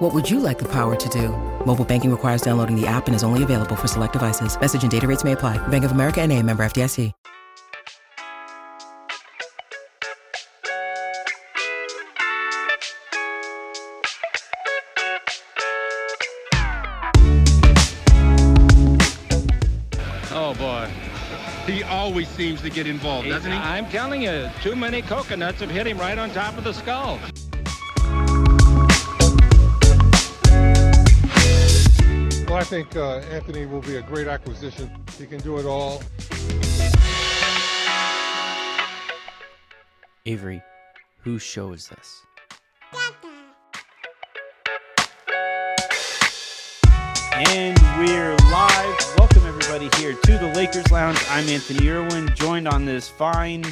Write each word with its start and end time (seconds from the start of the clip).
What 0.00 0.14
would 0.14 0.30
you 0.30 0.40
like 0.40 0.58
the 0.58 0.64
power 0.64 0.96
to 0.96 1.08
do? 1.10 1.28
Mobile 1.66 1.84
banking 1.84 2.10
requires 2.10 2.40
downloading 2.40 2.74
the 2.74 2.86
app 2.86 3.06
and 3.06 3.14
is 3.14 3.22
only 3.22 3.42
available 3.42 3.76
for 3.76 3.86
select 3.86 4.14
devices. 4.14 4.58
Message 4.58 4.82
and 4.82 4.90
data 4.90 5.06
rates 5.06 5.24
may 5.24 5.32
apply. 5.32 5.58
Bank 5.68 5.84
of 5.84 5.92
America 5.92 6.22
and 6.22 6.32
a 6.32 6.42
member 6.42 6.64
FDIC. 6.64 7.12
Oh 20.32 20.54
boy. 20.54 20.88
He 21.66 21.82
always 21.82 22.26
seems 22.28 22.62
to 22.62 22.70
get 22.70 22.86
involved, 22.86 23.28
doesn't 23.28 23.52
he? 23.52 23.58
I'm 23.58 23.84
telling 23.90 24.22
you, 24.22 24.48
too 24.62 24.74
many 24.74 25.02
coconuts 25.02 25.60
have 25.60 25.70
hit 25.70 25.86
him 25.86 25.98
right 25.98 26.16
on 26.16 26.30
top 26.30 26.56
of 26.56 26.64
the 26.64 26.72
skull. 26.72 27.20
I 32.60 32.62
think 32.62 32.94
uh, 32.94 33.20
Anthony 33.30 33.64
will 33.64 33.80
be 33.80 33.96
a 33.96 34.02
great 34.02 34.26
acquisition. 34.26 34.90
He 35.16 35.24
can 35.24 35.40
do 35.40 35.56
it 35.56 35.64
all. 35.64 36.02
Avery, 40.26 40.60
whose 41.20 41.40
show 41.40 41.72
is 41.72 41.88
this? 41.88 42.22
And 47.32 47.78
we're 47.98 48.36
live. 48.52 49.14
Welcome 49.16 49.46
everybody 49.46 49.88
here 49.96 50.12
to 50.12 50.32
the 50.36 50.52
Lakers 50.54 50.90
Lounge. 50.92 51.18
I'm 51.30 51.48
Anthony 51.48 51.88
Irwin, 51.88 52.30
joined 52.34 52.68
on 52.68 52.84
this 52.84 53.08
fine 53.08 53.64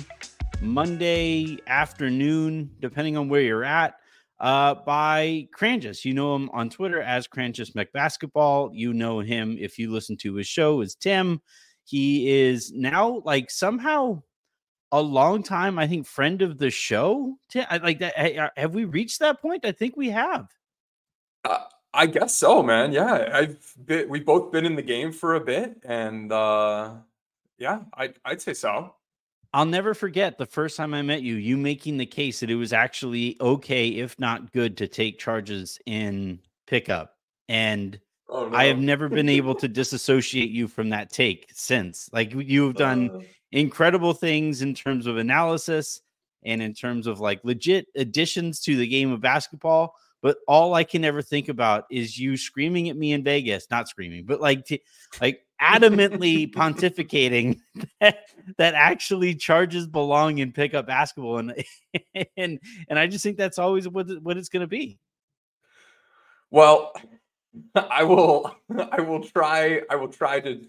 Monday 0.62 1.58
afternoon, 1.66 2.70
depending 2.80 3.18
on 3.18 3.28
where 3.28 3.42
you're 3.42 3.64
at, 3.64 4.00
uh, 4.40 4.74
by 4.74 5.48
Cranjis. 5.56 6.04
You 6.04 6.14
know 6.14 6.34
him 6.36 6.50
on 6.50 6.70
Twitter 6.70 7.00
as 7.02 7.28
Cranjis 7.28 7.72
McBasketball. 7.72 8.70
You 8.72 8.92
know 8.92 9.20
him 9.20 9.56
if 9.60 9.78
you 9.78 9.90
listen 9.92 10.16
to 10.18 10.34
his 10.34 10.46
show 10.46 10.80
as 10.80 10.94
Tim. 10.94 11.40
He 11.84 12.30
is 12.30 12.72
now 12.72 13.22
like 13.24 13.50
somehow 13.50 14.22
a 14.92 15.00
long 15.00 15.42
time, 15.42 15.78
I 15.78 15.86
think, 15.86 16.06
friend 16.06 16.42
of 16.42 16.58
the 16.58 16.70
show. 16.70 17.36
Tim, 17.50 17.66
like 17.82 17.98
that. 18.00 18.16
uh, 18.16 18.50
Have 18.56 18.74
we 18.74 18.84
reached 18.84 19.20
that 19.20 19.40
point? 19.40 19.64
I 19.64 19.72
think 19.72 19.96
we 19.96 20.10
have. 20.10 20.48
Uh, 21.44 21.64
I 21.94 22.06
guess 22.06 22.34
so, 22.34 22.62
man. 22.62 22.92
Yeah, 22.92 23.30
I've 23.32 23.74
been, 23.84 24.08
we've 24.08 24.26
both 24.26 24.52
been 24.52 24.66
in 24.66 24.76
the 24.76 24.82
game 24.82 25.12
for 25.12 25.34
a 25.34 25.40
bit, 25.40 25.80
and 25.84 26.30
uh, 26.30 26.94
yeah, 27.58 27.80
I, 27.94 28.12
I'd 28.24 28.42
say 28.42 28.54
so. 28.54 28.94
I'll 29.54 29.66
never 29.66 29.94
forget 29.94 30.36
the 30.36 30.46
first 30.46 30.76
time 30.76 30.92
I 30.92 31.02
met 31.02 31.22
you, 31.22 31.36
you 31.36 31.56
making 31.56 31.96
the 31.96 32.06
case 32.06 32.40
that 32.40 32.50
it 32.50 32.56
was 32.56 32.72
actually 32.72 33.36
okay, 33.40 33.88
if 33.88 34.18
not 34.18 34.52
good, 34.52 34.76
to 34.78 34.88
take 34.88 35.18
charges 35.18 35.78
in 35.86 36.40
pickup. 36.66 37.14
And 37.48 37.98
Oh, 38.30 38.52
I 38.52 38.64
have 38.66 38.78
never 38.78 39.08
been 39.08 39.28
able 39.30 39.54
to 39.54 39.68
disassociate 39.68 40.50
you 40.50 40.68
from 40.68 40.90
that 40.90 41.10
take 41.10 41.48
since. 41.54 42.10
Like 42.12 42.34
you've 42.34 42.76
done 42.76 43.10
Uh, 43.10 43.20
incredible 43.52 44.12
things 44.12 44.60
in 44.60 44.74
terms 44.74 45.06
of 45.06 45.16
analysis 45.16 46.02
and 46.42 46.60
in 46.60 46.74
terms 46.74 47.06
of 47.06 47.18
like 47.20 47.40
legit 47.42 47.86
additions 47.96 48.60
to 48.60 48.76
the 48.76 48.86
game 48.86 49.10
of 49.10 49.22
basketball. 49.22 49.94
But 50.20 50.36
all 50.46 50.74
I 50.74 50.84
can 50.84 51.04
ever 51.04 51.22
think 51.22 51.48
about 51.48 51.84
is 51.90 52.18
you 52.18 52.36
screaming 52.36 52.90
at 52.90 52.96
me 52.98 53.12
in 53.12 53.24
Vegas, 53.24 53.66
not 53.70 53.88
screaming, 53.88 54.26
but 54.26 54.40
like, 54.42 54.66
t- 54.66 54.82
like 55.22 55.40
adamantly 55.60 56.52
pontificating 56.52 57.60
that, 58.00 58.26
that 58.56 58.74
actually 58.74 59.34
charges 59.34 59.86
belong 59.86 60.38
in 60.38 60.52
pickup 60.52 60.86
basketball. 60.86 61.38
And, 61.38 61.64
and, 62.36 62.58
and 62.88 62.98
I 62.98 63.06
just 63.06 63.22
think 63.22 63.36
that's 63.36 63.58
always 63.58 63.88
what, 63.88 64.08
what 64.22 64.36
it's 64.36 64.48
going 64.48 64.60
to 64.62 64.66
be. 64.66 64.98
well, 66.50 66.92
I 67.74 68.04
will. 68.04 68.54
I 68.92 69.00
will 69.00 69.22
try. 69.22 69.80
I 69.90 69.96
will 69.96 70.08
try 70.08 70.38
to 70.40 70.64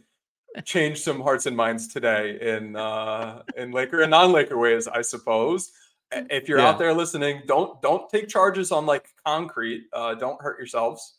change 0.64 1.02
some 1.02 1.22
hearts 1.22 1.46
and 1.46 1.56
minds 1.56 1.88
today 1.88 2.38
in 2.42 2.76
uh, 2.76 3.44
in 3.58 3.72
Laker 3.72 4.02
and 4.02 4.12
non-Laker 4.12 4.58
ways, 4.58 4.88
I 4.88 5.02
suppose. 5.02 5.72
If 6.12 6.50
you're 6.50 6.60
Yeah. 6.60 6.70
out 6.70 6.80
there 6.80 6.94
listening, 6.94 7.44
don't 7.46 7.82
don't 7.82 8.10
take 8.10 8.28
charges 8.28 8.72
on 8.72 8.86
like 8.86 9.10
concrete. 9.26 9.88
Uh, 9.94 10.16
don't 10.16 10.42
hurt 10.42 10.58
yourselves. 10.58 11.18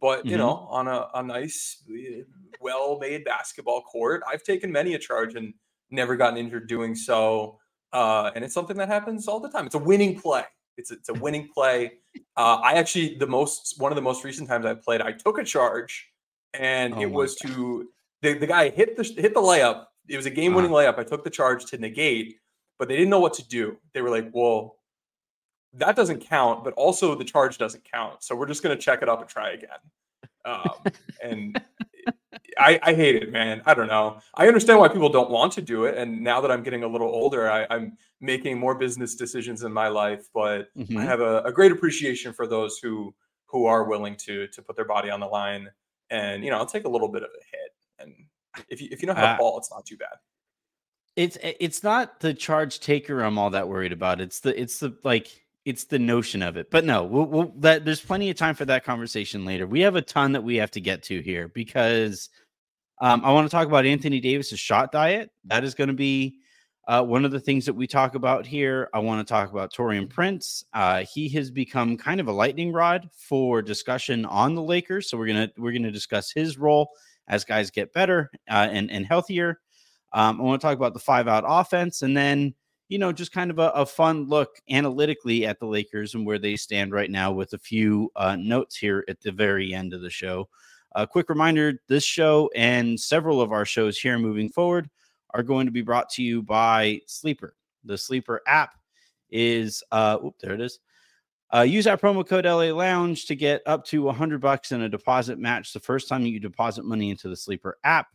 But 0.00 0.26
you 0.26 0.32
Mhm. 0.36 0.38
know, 0.38 0.66
on 0.70 0.88
a, 0.88 1.08
a 1.14 1.22
nice, 1.22 1.82
eh, 2.62 2.72
well-made 2.74 3.24
basketball 3.24 3.82
court, 3.82 4.22
I've 4.30 4.42
taken 4.42 4.70
many 4.70 4.94
a 4.94 4.98
charge 4.98 5.34
and 5.34 5.54
never 5.90 6.16
gotten 6.16 6.38
injured 6.38 6.68
doing 6.68 6.94
so. 6.94 7.58
Uh, 7.92 8.30
and 8.34 8.44
it's 8.44 8.54
something 8.54 8.76
that 8.78 8.88
happens 8.88 9.28
all 9.28 9.40
the 9.40 9.50
time. 9.50 9.66
It's 9.66 9.74
a 9.74 9.78
winning 9.78 10.18
play. 10.18 10.44
It's 10.76 10.90
a, 10.90 10.94
it's 10.94 11.08
a 11.10 11.14
winning 11.14 11.48
play. 11.52 11.92
Uh, 12.36 12.60
I 12.62 12.74
actually 12.74 13.16
the 13.16 13.26
most 13.26 13.78
one 13.78 13.92
of 13.92 13.96
the 13.96 14.02
most 14.02 14.24
recent 14.24 14.48
times 14.48 14.64
I 14.64 14.74
played, 14.74 15.02
I 15.02 15.12
took 15.12 15.38
a 15.38 15.44
charge, 15.44 16.10
and 16.54 16.94
Oh 16.94 17.00
it 17.00 17.10
was 17.10 17.36
to 17.36 17.88
the, 18.22 18.34
the 18.34 18.46
guy 18.46 18.70
hit 18.70 18.96
the 18.96 19.02
hit 19.02 19.34
the 19.34 19.40
layup. 19.40 19.86
It 20.08 20.16
was 20.16 20.26
a 20.26 20.30
game 20.30 20.54
winning 20.54 20.70
layup. 20.70 20.98
I 20.98 21.04
took 21.04 21.24
the 21.24 21.30
charge 21.30 21.66
to 21.66 21.78
negate, 21.78 22.36
but 22.78 22.88
they 22.88 22.96
didn't 22.96 23.10
know 23.10 23.20
what 23.20 23.34
to 23.34 23.46
do. 23.46 23.76
They 23.92 24.00
were 24.00 24.10
like, 24.10 24.30
"Well, 24.32 24.76
that 25.74 25.94
doesn't 25.94 26.20
count, 26.20 26.64
but 26.64 26.72
also 26.74 27.14
the 27.14 27.24
charge 27.24 27.58
doesn't 27.58 27.84
count. 27.84 28.22
So 28.22 28.34
we're 28.34 28.46
just 28.46 28.62
gonna 28.62 28.76
check 28.76 29.02
it 29.02 29.08
up 29.08 29.20
and 29.20 29.28
try 29.28 29.50
again." 29.50 29.78
Um, 30.44 30.74
and 31.22 31.60
I, 32.58 32.78
I 32.82 32.94
hate 32.94 33.16
it, 33.16 33.32
man. 33.32 33.62
I 33.66 33.74
don't 33.74 33.86
know. 33.88 34.20
I 34.34 34.46
understand 34.46 34.78
why 34.78 34.88
people 34.88 35.08
don't 35.08 35.30
want 35.30 35.52
to 35.54 35.62
do 35.62 35.84
it, 35.84 35.96
and 35.96 36.20
now 36.20 36.40
that 36.40 36.50
I'm 36.50 36.62
getting 36.62 36.82
a 36.82 36.88
little 36.88 37.08
older, 37.08 37.50
I, 37.50 37.66
I'm 37.70 37.96
making 38.20 38.58
more 38.58 38.74
business 38.74 39.14
decisions 39.14 39.62
in 39.62 39.72
my 39.72 39.88
life. 39.88 40.26
But 40.34 40.68
I 40.76 40.82
Mhm. 40.82 41.04
have 41.04 41.20
a, 41.20 41.42
a 41.42 41.52
great 41.52 41.72
appreciation 41.72 42.32
for 42.32 42.46
those 42.46 42.78
who 42.78 43.14
who 43.46 43.66
are 43.66 43.84
willing 43.84 44.16
to 44.16 44.48
to 44.48 44.62
put 44.62 44.76
their 44.76 44.84
body 44.86 45.10
on 45.10 45.20
the 45.20 45.26
line 45.26 45.70
and 46.10 46.42
you 46.44 46.50
know 46.50 46.56
I'll 46.58 46.66
take 46.66 46.84
a 46.84 46.88
little 46.88 47.08
bit 47.08 47.22
of 47.22 47.30
a 47.30 47.44
hit. 47.56 47.72
And 47.98 48.14
if 48.68 48.80
you 48.80 48.88
if 48.90 49.00
you 49.02 49.06
know 49.06 49.14
how 49.14 49.22
to 49.22 49.28
ball, 49.38 49.58
it's 49.58 49.70
not 49.70 49.86
too 49.86 49.96
bad. 49.96 50.18
It's 51.16 51.36
it's 51.42 51.82
not 51.82 52.20
the 52.20 52.32
charge 52.32 52.80
taker 52.80 53.20
I'm 53.20 53.38
all 53.38 53.50
that 53.50 53.68
worried 53.68 53.92
about. 53.92 54.20
It's 54.20 54.40
the 54.40 54.58
it's 54.58 54.78
the 54.78 54.96
like 55.04 55.41
it's 55.64 55.84
the 55.84 55.98
notion 55.98 56.42
of 56.42 56.56
it. 56.56 56.70
But 56.70 56.84
no, 56.84 57.04
we'll, 57.04 57.26
we'll 57.26 57.52
that 57.58 57.84
there's 57.84 58.00
plenty 58.00 58.30
of 58.30 58.36
time 58.36 58.54
for 58.54 58.64
that 58.64 58.84
conversation 58.84 59.44
later. 59.44 59.66
We 59.66 59.80
have 59.80 59.96
a 59.96 60.02
ton 60.02 60.32
that 60.32 60.42
we 60.42 60.56
have 60.56 60.70
to 60.72 60.80
get 60.80 61.02
to 61.04 61.20
here 61.20 61.48
because 61.48 62.28
um, 63.00 63.24
I 63.24 63.32
want 63.32 63.48
to 63.48 63.50
talk 63.50 63.66
about 63.66 63.86
Anthony 63.86 64.20
Davis's 64.20 64.60
shot 64.60 64.92
diet. 64.92 65.30
That 65.44 65.64
is 65.64 65.74
going 65.74 65.88
to 65.88 65.94
be 65.94 66.38
uh, 66.88 67.02
one 67.02 67.24
of 67.24 67.30
the 67.30 67.40
things 67.40 67.64
that 67.66 67.74
we 67.74 67.86
talk 67.86 68.14
about 68.14 68.46
here. 68.46 68.88
I 68.92 68.98
want 68.98 69.26
to 69.26 69.32
talk 69.32 69.50
about 69.50 69.72
Taurean 69.72 70.10
Prince. 70.10 70.64
Uh, 70.72 71.04
he 71.12 71.28
has 71.30 71.50
become 71.50 71.96
kind 71.96 72.20
of 72.20 72.28
a 72.28 72.32
lightning 72.32 72.72
rod 72.72 73.08
for 73.14 73.62
discussion 73.62 74.24
on 74.24 74.54
the 74.54 74.62
Lakers. 74.62 75.08
So 75.08 75.16
we're 75.16 75.28
gonna 75.28 75.50
we're 75.56 75.72
gonna 75.72 75.92
discuss 75.92 76.32
his 76.32 76.58
role 76.58 76.90
as 77.28 77.44
guys 77.44 77.70
get 77.70 77.92
better 77.92 78.30
uh, 78.50 78.68
and 78.70 78.90
and 78.90 79.06
healthier. 79.06 79.60
Um, 80.12 80.40
I 80.40 80.44
want 80.44 80.60
to 80.60 80.66
talk 80.66 80.76
about 80.76 80.92
the 80.92 81.00
five 81.00 81.28
out 81.28 81.44
offense 81.46 82.02
and 82.02 82.16
then, 82.16 82.54
you 82.92 82.98
know, 82.98 83.10
just 83.10 83.32
kind 83.32 83.50
of 83.50 83.58
a, 83.58 83.70
a 83.70 83.86
fun 83.86 84.28
look 84.28 84.60
analytically 84.68 85.46
at 85.46 85.58
the 85.58 85.64
Lakers 85.64 86.14
and 86.14 86.26
where 86.26 86.38
they 86.38 86.56
stand 86.56 86.92
right 86.92 87.10
now 87.10 87.32
with 87.32 87.54
a 87.54 87.58
few 87.58 88.12
uh, 88.16 88.36
notes 88.36 88.76
here 88.76 89.02
at 89.08 89.18
the 89.22 89.32
very 89.32 89.72
end 89.72 89.94
of 89.94 90.02
the 90.02 90.10
show. 90.10 90.46
A 90.94 91.06
quick 91.06 91.30
reminder 91.30 91.80
this 91.88 92.04
show 92.04 92.50
and 92.54 93.00
several 93.00 93.40
of 93.40 93.50
our 93.50 93.64
shows 93.64 93.98
here 93.98 94.18
moving 94.18 94.50
forward 94.50 94.90
are 95.32 95.42
going 95.42 95.64
to 95.64 95.72
be 95.72 95.80
brought 95.80 96.10
to 96.10 96.22
you 96.22 96.42
by 96.42 97.00
Sleeper. 97.06 97.56
The 97.82 97.96
Sleeper 97.96 98.42
app 98.46 98.74
is, 99.30 99.82
uh, 99.90 100.18
oop, 100.22 100.34
there 100.40 100.52
it 100.52 100.60
is. 100.60 100.78
Uh, 101.50 101.62
use 101.62 101.86
our 101.86 101.96
promo 101.96 102.28
code 102.28 102.44
LA 102.44 102.74
Lounge 102.74 103.24
to 103.24 103.34
get 103.34 103.62
up 103.64 103.86
to 103.86 104.02
100 104.02 104.38
bucks 104.38 104.70
in 104.70 104.82
a 104.82 104.88
deposit 104.90 105.38
match 105.38 105.72
the 105.72 105.80
first 105.80 106.10
time 106.10 106.26
you 106.26 106.38
deposit 106.38 106.84
money 106.84 107.08
into 107.08 107.30
the 107.30 107.36
Sleeper 107.36 107.78
app. 107.84 108.08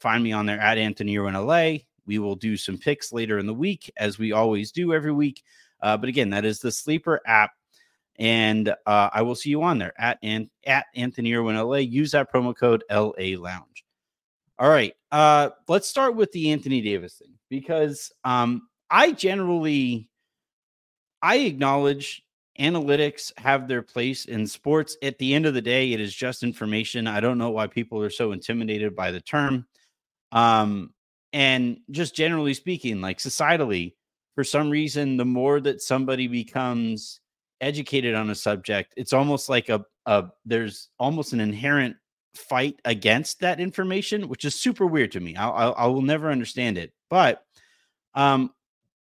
Find 0.00 0.24
me 0.24 0.32
on 0.32 0.44
there 0.44 0.58
at 0.58 0.76
Anthony 0.76 1.16
Irwin 1.18 1.34
LA. 1.34 1.76
We 2.06 2.18
will 2.18 2.36
do 2.36 2.56
some 2.56 2.78
picks 2.78 3.12
later 3.12 3.38
in 3.38 3.46
the 3.46 3.54
week, 3.54 3.90
as 3.96 4.18
we 4.18 4.32
always 4.32 4.72
do 4.72 4.92
every 4.92 5.12
week. 5.12 5.42
Uh, 5.80 5.96
but 5.96 6.08
again, 6.08 6.30
that 6.30 6.44
is 6.44 6.60
the 6.60 6.72
Sleeper 6.72 7.20
app, 7.26 7.52
and 8.18 8.68
uh, 8.86 9.10
I 9.12 9.22
will 9.22 9.34
see 9.34 9.50
you 9.50 9.62
on 9.62 9.78
there 9.78 9.92
at 9.98 10.18
and 10.22 10.48
at 10.66 10.86
Anthony 10.94 11.34
Irwin 11.34 11.56
LA. 11.56 11.78
Use 11.78 12.12
that 12.12 12.32
promo 12.32 12.56
code 12.56 12.84
LA 12.90 13.38
Lounge. 13.38 13.84
All 14.58 14.70
right, 14.70 14.94
uh, 15.10 15.50
let's 15.68 15.88
start 15.88 16.14
with 16.14 16.30
the 16.32 16.52
Anthony 16.52 16.80
Davis 16.80 17.14
thing 17.14 17.34
because 17.50 18.12
um, 18.24 18.68
I 18.90 19.12
generally 19.12 20.08
I 21.22 21.36
acknowledge 21.36 22.22
analytics 22.58 23.32
have 23.38 23.66
their 23.66 23.82
place 23.82 24.26
in 24.26 24.46
sports. 24.46 24.96
At 25.02 25.18
the 25.18 25.34
end 25.34 25.46
of 25.46 25.54
the 25.54 25.62
day, 25.62 25.92
it 25.92 26.00
is 26.00 26.14
just 26.14 26.42
information. 26.42 27.06
I 27.06 27.20
don't 27.20 27.38
know 27.38 27.50
why 27.50 27.66
people 27.66 28.00
are 28.02 28.10
so 28.10 28.32
intimidated 28.32 28.94
by 28.94 29.10
the 29.10 29.20
term. 29.20 29.66
Um, 30.32 30.92
and 31.34 31.80
just 31.90 32.14
generally 32.14 32.54
speaking, 32.54 33.00
like 33.00 33.18
societally, 33.18 33.94
for 34.36 34.44
some 34.44 34.70
reason, 34.70 35.16
the 35.16 35.24
more 35.24 35.60
that 35.60 35.82
somebody 35.82 36.28
becomes 36.28 37.20
educated 37.60 38.14
on 38.14 38.30
a 38.30 38.34
subject, 38.36 38.94
it's 38.96 39.12
almost 39.12 39.48
like 39.48 39.68
a, 39.68 39.84
a 40.06 40.26
there's 40.44 40.90
almost 40.98 41.32
an 41.32 41.40
inherent 41.40 41.96
fight 42.34 42.80
against 42.84 43.40
that 43.40 43.58
information, 43.58 44.28
which 44.28 44.44
is 44.44 44.54
super 44.54 44.86
weird 44.86 45.10
to 45.10 45.20
me. 45.20 45.34
I, 45.34 45.48
I, 45.48 45.68
I 45.70 45.86
will 45.86 46.02
never 46.02 46.30
understand 46.30 46.78
it. 46.78 46.92
But 47.10 47.44
um, 48.14 48.50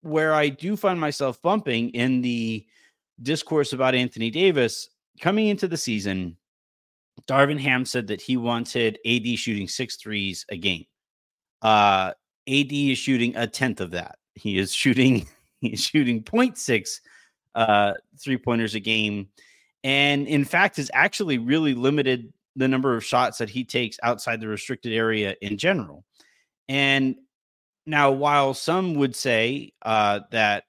where 0.02 0.34
I 0.34 0.48
do 0.48 0.78
find 0.78 1.00
myself 1.00 1.42
bumping 1.42 1.90
in 1.90 2.22
the 2.22 2.66
discourse 3.22 3.74
about 3.74 3.94
Anthony 3.94 4.30
Davis 4.30 4.90
coming 5.20 5.48
into 5.48 5.68
the 5.68 5.78
season, 5.78 6.38
Darvin 7.28 7.60
Ham 7.60 7.84
said 7.84 8.08
that 8.08 8.22
he 8.22 8.38
wanted 8.38 9.00
AD 9.06 9.28
shooting 9.38 9.68
six 9.68 9.98
threes 9.98 10.46
a 10.50 10.56
game. 10.56 10.86
Uh, 11.62 12.14
AD 12.52 12.72
is 12.72 12.98
shooting 12.98 13.36
a 13.36 13.48
tenth 13.48 13.82
of 13.82 13.92
that. 13.92 14.18
He 14.36 14.58
is 14.58 14.74
shooting 14.74 15.28
he 15.62 15.70
is 15.70 15.84
shooting 15.84 16.24
0.6 16.24 17.00
uh, 17.54 17.94
three 18.20 18.38
pointers 18.38 18.76
a 18.76 18.80
game, 18.80 19.30
and 19.84 20.28
in 20.28 20.46
fact 20.46 20.78
has 20.78 20.92
actually 20.94 21.38
really 21.38 21.74
limited 21.74 22.34
the 22.56 22.68
number 22.68 22.96
of 22.96 23.04
shots 23.04 23.38
that 23.38 23.50
he 23.50 23.64
takes 23.64 23.98
outside 24.04 24.42
the 24.42 24.48
restricted 24.48 24.94
area 24.94 25.36
in 25.42 25.58
general. 25.58 26.04
And 26.68 27.16
now, 27.86 28.12
while 28.12 28.54
some 28.54 28.96
would 28.96 29.16
say 29.16 29.74
uh, 29.82 30.22
that 30.32 30.66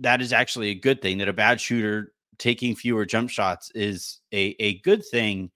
that 0.00 0.20
is 0.20 0.32
actually 0.32 0.70
a 0.70 0.74
good 0.74 1.02
thing, 1.02 1.18
that 1.18 1.28
a 1.28 1.32
bad 1.32 1.60
shooter 1.60 2.12
taking 2.38 2.76
fewer 2.76 3.04
jump 3.04 3.30
shots 3.30 3.70
is 3.74 4.20
a, 4.32 4.54
a 4.60 4.78
good 4.80 5.04
thing. 5.04 5.50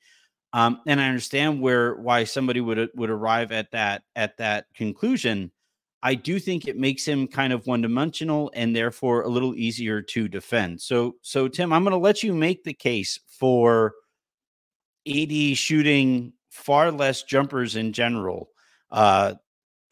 Um, 0.53 0.81
and 0.87 1.01
I 1.01 1.09
understand 1.09 1.61
where 1.61 1.95
why 1.97 2.25
somebody 2.25 2.61
would 2.61 2.91
would 2.95 3.11
arrive 3.11 3.53
at 3.53 3.71
that 3.73 4.03
at 4.17 4.37
that 4.39 4.67
conclusion. 4.75 5.51
I 6.03 6.15
do 6.15 6.39
think 6.39 6.67
it 6.67 6.77
makes 6.77 7.07
him 7.07 7.29
kind 7.29 7.53
of 7.53 7.67
one 7.67 7.81
dimensional 7.81 8.51
and 8.55 8.75
therefore 8.75 9.23
a 9.23 9.29
little 9.29 9.55
easier 9.55 10.03
to 10.03 10.29
defend. 10.29 10.81
So 10.81 11.17
so 11.23 11.49
Tim, 11.49 11.73
I'm 11.73 11.85
going 11.85 11.93
to 11.93 11.99
let 11.99 12.23
you 12.23 12.35
make 12.35 12.65
the 12.65 12.75
case 12.75 13.19
for 13.29 13.95
AD 15.09 15.57
shooting 15.57 16.33
far 16.51 16.91
less 16.91 17.23
jumpers 17.23 17.77
in 17.77 17.93
general 17.93 18.51
uh, 18.91 19.35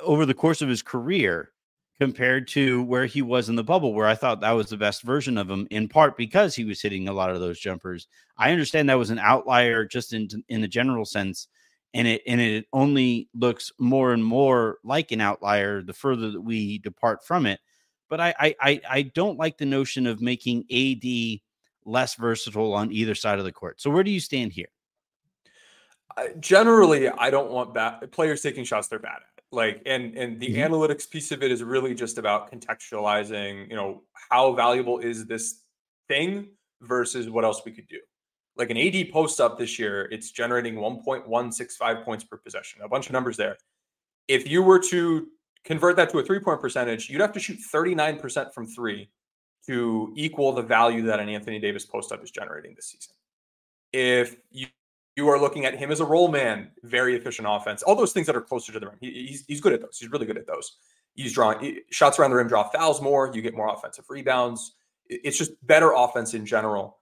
over 0.01 0.27
the 0.27 0.35
course 0.35 0.61
of 0.63 0.69
his 0.69 0.83
career 0.83 1.53
compared 2.01 2.49
to 2.49 2.83
where 2.85 3.05
he 3.05 3.21
was 3.21 3.51
in 3.51 3.57
the 3.57 3.63
bubble, 3.63 3.93
where 3.93 4.07
I 4.07 4.15
thought 4.15 4.41
that 4.41 4.53
was 4.53 4.71
the 4.71 4.79
best 4.79 5.03
version 5.03 5.37
of 5.37 5.51
him, 5.51 5.69
in 5.71 5.87
part 5.87 6.17
because 6.17 6.55
he 6.55 6.65
was 6.65 6.81
hitting 6.81 7.09
a 7.09 7.13
lot 7.13 7.31
of 7.31 7.41
those 7.41 7.61
jumpers. 7.61 8.09
I 8.39 8.53
understand 8.53 8.89
that 8.89 8.99
was 8.99 9.11
an 9.11 9.19
outlier 9.19 9.85
just 9.85 10.15
in 10.15 10.29
in 10.49 10.63
the 10.63 10.69
general 10.69 11.05
sense, 11.05 11.49
and 11.93 12.09
it 12.09 12.23
and 12.27 12.41
it 12.41 12.65
only 12.73 13.29
looks 13.35 13.71
more 13.79 14.15
and 14.15 14.25
more 14.25 14.79
like 14.83 15.13
an 15.13 15.21
outlier 15.21 15.83
the 15.83 15.93
further 15.93 16.31
that 16.31 16.41
we 16.41 16.79
depart 16.79 17.23
from 17.27 17.45
it. 17.45 17.61
But 18.09 18.21
I 18.21 18.35
I 18.39 18.81
I 18.89 19.03
don't 19.03 19.39
like 19.39 19.59
the 19.59 19.67
notion 19.67 20.07
of 20.07 20.23
making 20.23 20.65
AD 20.73 21.41
less 21.85 22.15
versatile 22.15 22.73
on 22.73 22.93
either 22.93 23.15
side 23.15 23.39
of 23.39 23.45
the 23.45 23.53
court. 23.53 23.79
So 23.79 23.91
where 23.91 24.05
do 24.05 24.11
you 24.11 24.21
stand 24.21 24.53
here? 24.53 24.69
generally, 26.41 27.09
I 27.09 27.31
don't 27.31 27.51
want 27.51 27.75
bad 27.75 28.11
players 28.13 28.43
taking 28.43 28.65
shots 28.65 28.89
they're 28.89 28.99
bad 28.99 29.17
at 29.17 29.30
like 29.53 29.83
and 29.87 30.17
and 30.17 30.41
the 30.41 30.49
Mhm. 30.55 30.69
analytics 30.69 31.09
piece 31.11 31.33
of 31.33 31.43
it 31.43 31.51
is 31.51 31.63
really 31.63 31.95
just 31.95 32.19
about 32.19 32.51
contextualizing 32.53 33.69
you 33.69 33.77
know 33.77 34.05
how 34.31 34.53
valuable 34.53 34.99
is 35.01 35.27
this 35.27 35.65
thing 36.09 36.57
versus 36.83 37.29
what 37.31 37.45
else 37.45 37.65
we 37.65 37.73
could 37.73 37.89
do. 37.89 38.01
Like 38.57 38.71
an 38.71 38.77
AD 38.77 39.11
post 39.13 39.41
up 39.41 39.59
this 39.59 39.79
year 39.79 40.09
it's 40.13 40.31
generating 40.31 40.77
1.165 40.77 42.05
points 42.05 42.25
per 42.25 42.37
possession 42.37 42.83
a 42.83 42.89
bunch 42.89 43.07
of 43.07 43.13
numbers 43.13 43.37
there. 43.37 43.57
If 44.29 44.49
you 44.49 44.63
were 44.63 44.79
to 44.91 45.29
convert 45.65 45.97
that 45.97 46.11
to 46.11 46.19
a 46.21 46.25
three 46.25 46.41
point 46.41 46.61
percentage 46.61 47.11
you'd 47.11 47.21
have 47.21 47.33
to 47.33 47.41
shoot 47.41 47.59
39% 47.73 48.55
from 48.55 48.67
three 48.67 49.11
to 49.67 50.13
equal 50.17 50.53
the 50.53 50.63
value 50.63 51.03
that 51.03 51.21
an 51.21 51.29
anthony 51.29 51.59
davis 51.61 51.85
post 51.87 52.13
up 52.13 52.23
is 52.23 52.31
generating 52.31 52.75
this 52.75 52.87
season. 52.87 53.15
If 53.93 54.37
you 54.51 54.69
you 55.21 55.29
are 55.29 55.39
looking 55.39 55.67
at 55.67 55.77
him 55.77 55.91
as 55.91 56.01
a 56.01 56.05
roll 56.05 56.29
man, 56.29 56.71
very 56.83 57.15
efficient 57.15 57.47
offense. 57.49 57.83
All 57.83 57.95
those 57.95 58.13
things 58.13 58.27
that 58.27 58.35
are 58.35 58.41
closer 58.41 58.73
to 58.73 58.81
the 58.81 58.87
rim. 58.87 58.97
He, 59.01 59.27
he's, 59.29 59.45
he's 59.47 59.61
good 59.61 59.75
at 59.75 59.83
those. 59.83 59.99
He's 59.99 60.11
really 60.11 60.25
good 60.25 60.39
at 60.39 60.47
those. 60.47 60.79
He's 61.15 61.35
drawing 61.35 61.61
he, 61.61 61.81
shots 61.91 62.19
around 62.19 62.31
the 62.31 62.37
rim, 62.37 62.49
draw 62.49 62.65
fouls 62.71 63.03
more. 63.03 63.31
You 63.35 63.43
get 63.43 63.55
more 63.55 63.69
offensive 63.69 64.07
rebounds. 64.09 64.77
It's 65.09 65.37
just 65.37 65.53
better 65.67 65.93
offense 65.93 66.33
in 66.33 66.47
general. 66.47 66.99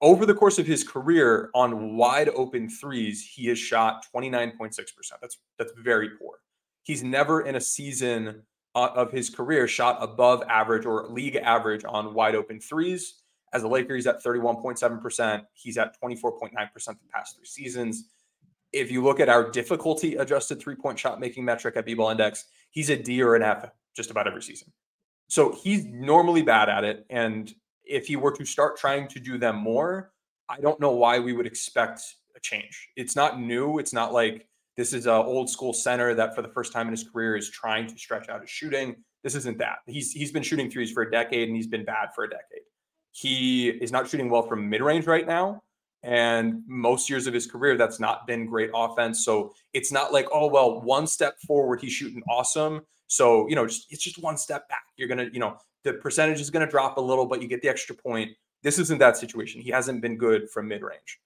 Over 0.00 0.26
the 0.26 0.34
course 0.34 0.58
of 0.58 0.66
his 0.66 0.82
career, 0.82 1.50
on 1.54 1.96
wide 1.96 2.28
open 2.30 2.68
threes, 2.68 3.24
he 3.24 3.46
has 3.46 3.58
shot 3.58 4.04
29.6%. 4.14 4.74
That's 5.20 5.38
that's 5.58 5.72
very 5.78 6.10
poor. 6.18 6.38
He's 6.82 7.04
never 7.04 7.42
in 7.42 7.54
a 7.54 7.60
season 7.60 8.42
uh, 8.74 8.90
of 8.94 9.12
his 9.12 9.30
career 9.30 9.68
shot 9.68 9.98
above 10.00 10.42
average 10.48 10.84
or 10.84 11.06
league 11.08 11.36
average 11.36 11.84
on 11.86 12.14
wide 12.14 12.34
open 12.34 12.60
threes. 12.60 13.22
As 13.54 13.62
a 13.62 13.68
Laker, 13.68 13.94
he's 13.94 14.08
at 14.08 14.22
31.7%. 14.22 15.42
He's 15.54 15.78
at 15.78 15.96
24.9% 16.02 16.50
the 16.86 16.96
past 17.12 17.36
three 17.36 17.46
seasons. 17.46 18.08
If 18.72 18.90
you 18.90 19.02
look 19.02 19.20
at 19.20 19.28
our 19.28 19.48
difficulty 19.48 20.16
adjusted 20.16 20.60
three 20.60 20.74
point 20.74 20.98
shot 20.98 21.20
making 21.20 21.44
metric 21.44 21.76
at 21.76 21.86
B-ball 21.86 22.10
index, 22.10 22.46
he's 22.70 22.90
a 22.90 22.96
D 22.96 23.22
or 23.22 23.36
an 23.36 23.42
F 23.42 23.70
just 23.94 24.10
about 24.10 24.26
every 24.26 24.42
season. 24.42 24.72
So 25.28 25.52
he's 25.62 25.84
normally 25.84 26.42
bad 26.42 26.68
at 26.68 26.82
it. 26.82 27.06
And 27.08 27.54
if 27.84 28.08
he 28.08 28.16
were 28.16 28.32
to 28.32 28.44
start 28.44 28.76
trying 28.76 29.06
to 29.08 29.20
do 29.20 29.38
them 29.38 29.56
more, 29.56 30.12
I 30.48 30.60
don't 30.60 30.80
know 30.80 30.90
why 30.90 31.20
we 31.20 31.32
would 31.32 31.46
expect 31.46 32.00
a 32.36 32.40
change. 32.40 32.88
It's 32.96 33.14
not 33.14 33.40
new. 33.40 33.78
It's 33.78 33.92
not 33.92 34.12
like 34.12 34.48
this 34.76 34.92
is 34.92 35.06
an 35.06 35.12
old 35.12 35.48
school 35.48 35.72
center 35.72 36.12
that 36.14 36.34
for 36.34 36.42
the 36.42 36.48
first 36.48 36.72
time 36.72 36.88
in 36.88 36.92
his 36.92 37.08
career 37.08 37.36
is 37.36 37.48
trying 37.50 37.86
to 37.86 37.96
stretch 37.96 38.28
out 38.28 38.40
his 38.40 38.50
shooting. 38.50 38.96
This 39.22 39.36
isn't 39.36 39.58
that. 39.58 39.78
He's 39.86 40.10
he's 40.10 40.32
been 40.32 40.42
shooting 40.42 40.68
threes 40.68 40.90
for 40.90 41.04
a 41.04 41.10
decade 41.10 41.48
and 41.48 41.56
he's 41.56 41.68
been 41.68 41.84
bad 41.84 42.08
for 42.14 42.24
a 42.24 42.28
decade. 42.28 42.62
He 43.14 43.68
is 43.68 43.92
not 43.92 44.08
shooting 44.08 44.28
well 44.28 44.42
from 44.42 44.68
mid 44.68 44.80
range 44.80 45.06
right 45.06 45.24
now. 45.24 45.62
And 46.02 46.64
most 46.66 47.08
years 47.08 47.28
of 47.28 47.32
his 47.32 47.46
career, 47.46 47.76
that's 47.76 48.00
not 48.00 48.26
been 48.26 48.44
great 48.44 48.70
offense. 48.74 49.24
So 49.24 49.54
it's 49.72 49.92
not 49.92 50.12
like, 50.12 50.26
oh, 50.32 50.48
well, 50.48 50.82
one 50.82 51.06
step 51.06 51.38
forward, 51.46 51.80
he's 51.80 51.92
shooting 51.92 52.22
awesome. 52.28 52.82
So, 53.06 53.48
you 53.48 53.54
know, 53.54 53.66
just, 53.66 53.86
it's 53.90 54.02
just 54.02 54.20
one 54.20 54.36
step 54.36 54.68
back. 54.68 54.82
You're 54.96 55.06
going 55.06 55.18
to, 55.18 55.32
you 55.32 55.38
know, 55.38 55.56
the 55.84 55.94
percentage 55.94 56.40
is 56.40 56.50
going 56.50 56.66
to 56.66 56.70
drop 56.70 56.98
a 56.98 57.00
little, 57.00 57.24
but 57.24 57.40
you 57.40 57.46
get 57.46 57.62
the 57.62 57.68
extra 57.68 57.94
point. 57.94 58.32
This 58.64 58.80
isn't 58.80 58.98
that 58.98 59.16
situation. 59.16 59.60
He 59.60 59.70
hasn't 59.70 60.02
been 60.02 60.18
good 60.18 60.50
from 60.50 60.66
mid 60.66 60.82
range. 60.82 61.20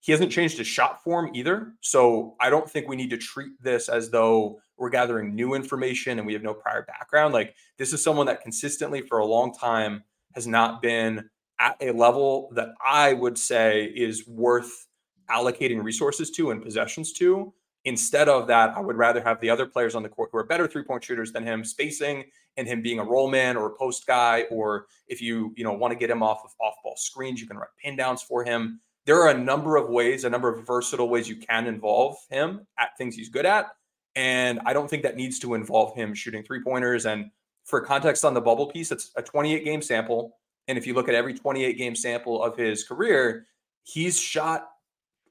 He 0.00 0.12
hasn't 0.12 0.32
changed 0.32 0.56
his 0.56 0.66
shot 0.66 1.04
form 1.04 1.30
either. 1.34 1.74
So 1.82 2.34
I 2.40 2.48
don't 2.48 2.68
think 2.68 2.88
we 2.88 2.96
need 2.96 3.10
to 3.10 3.18
treat 3.18 3.52
this 3.60 3.90
as 3.90 4.08
though 4.08 4.58
we're 4.78 4.88
gathering 4.88 5.34
new 5.34 5.52
information 5.54 6.18
and 6.18 6.26
we 6.26 6.32
have 6.32 6.42
no 6.42 6.54
prior 6.54 6.82
background. 6.82 7.34
Like 7.34 7.54
this 7.76 7.92
is 7.92 8.02
someone 8.02 8.26
that 8.26 8.40
consistently 8.40 9.02
for 9.02 9.18
a 9.18 9.26
long 9.26 9.52
time 9.52 10.02
has 10.36 10.46
not 10.46 10.80
been 10.80 11.28
at 11.58 11.76
a 11.80 11.90
level 11.90 12.50
that 12.54 12.68
I 12.86 13.14
would 13.14 13.38
say 13.38 13.86
is 13.86 14.28
worth 14.28 14.86
allocating 15.28 15.82
resources 15.82 16.30
to 16.32 16.50
and 16.52 16.62
possessions 16.62 17.12
to. 17.14 17.52
Instead 17.86 18.28
of 18.28 18.46
that, 18.48 18.76
I 18.76 18.80
would 18.80 18.96
rather 18.96 19.22
have 19.22 19.40
the 19.40 19.48
other 19.48 19.64
players 19.64 19.94
on 19.94 20.02
the 20.02 20.08
court 20.08 20.30
who 20.30 20.38
are 20.38 20.44
better 20.44 20.66
three 20.66 20.82
point 20.84 21.02
shooters 21.02 21.32
than 21.32 21.44
him 21.44 21.64
spacing 21.64 22.24
and 22.56 22.68
him 22.68 22.82
being 22.82 22.98
a 22.98 23.04
roll 23.04 23.30
man 23.30 23.56
or 23.56 23.66
a 23.66 23.76
post 23.76 24.06
guy. 24.06 24.44
Or 24.50 24.86
if 25.08 25.22
you, 25.22 25.54
you 25.56 25.64
know, 25.64 25.72
want 25.72 25.92
to 25.92 25.98
get 25.98 26.10
him 26.10 26.22
off 26.22 26.42
of 26.44 26.50
off 26.60 26.74
ball 26.84 26.96
screens, 26.96 27.40
you 27.40 27.46
can 27.46 27.56
run 27.56 27.68
pin 27.82 27.96
downs 27.96 28.22
for 28.22 28.44
him. 28.44 28.80
There 29.06 29.22
are 29.22 29.30
a 29.30 29.38
number 29.38 29.76
of 29.76 29.88
ways, 29.88 30.24
a 30.24 30.30
number 30.30 30.52
of 30.52 30.66
versatile 30.66 31.08
ways 31.08 31.28
you 31.28 31.36
can 31.36 31.66
involve 31.66 32.16
him 32.28 32.66
at 32.78 32.96
things 32.98 33.14
he's 33.14 33.28
good 33.28 33.46
at. 33.46 33.68
And 34.16 34.60
I 34.66 34.72
don't 34.72 34.90
think 34.90 35.04
that 35.04 35.16
needs 35.16 35.38
to 35.40 35.54
involve 35.54 35.94
him 35.94 36.12
shooting 36.12 36.42
three 36.42 36.62
pointers. 36.62 37.06
And 37.06 37.30
for 37.66 37.80
context 37.80 38.24
on 38.24 38.32
the 38.32 38.40
bubble 38.40 38.66
piece, 38.66 38.90
it's 38.90 39.10
a 39.16 39.22
28 39.22 39.64
game 39.64 39.82
sample. 39.82 40.38
And 40.68 40.78
if 40.78 40.86
you 40.86 40.94
look 40.94 41.08
at 41.08 41.14
every 41.14 41.34
28 41.34 41.76
game 41.76 41.94
sample 41.94 42.42
of 42.42 42.56
his 42.56 42.84
career, 42.84 43.46
he's 43.82 44.18
shot 44.18 44.68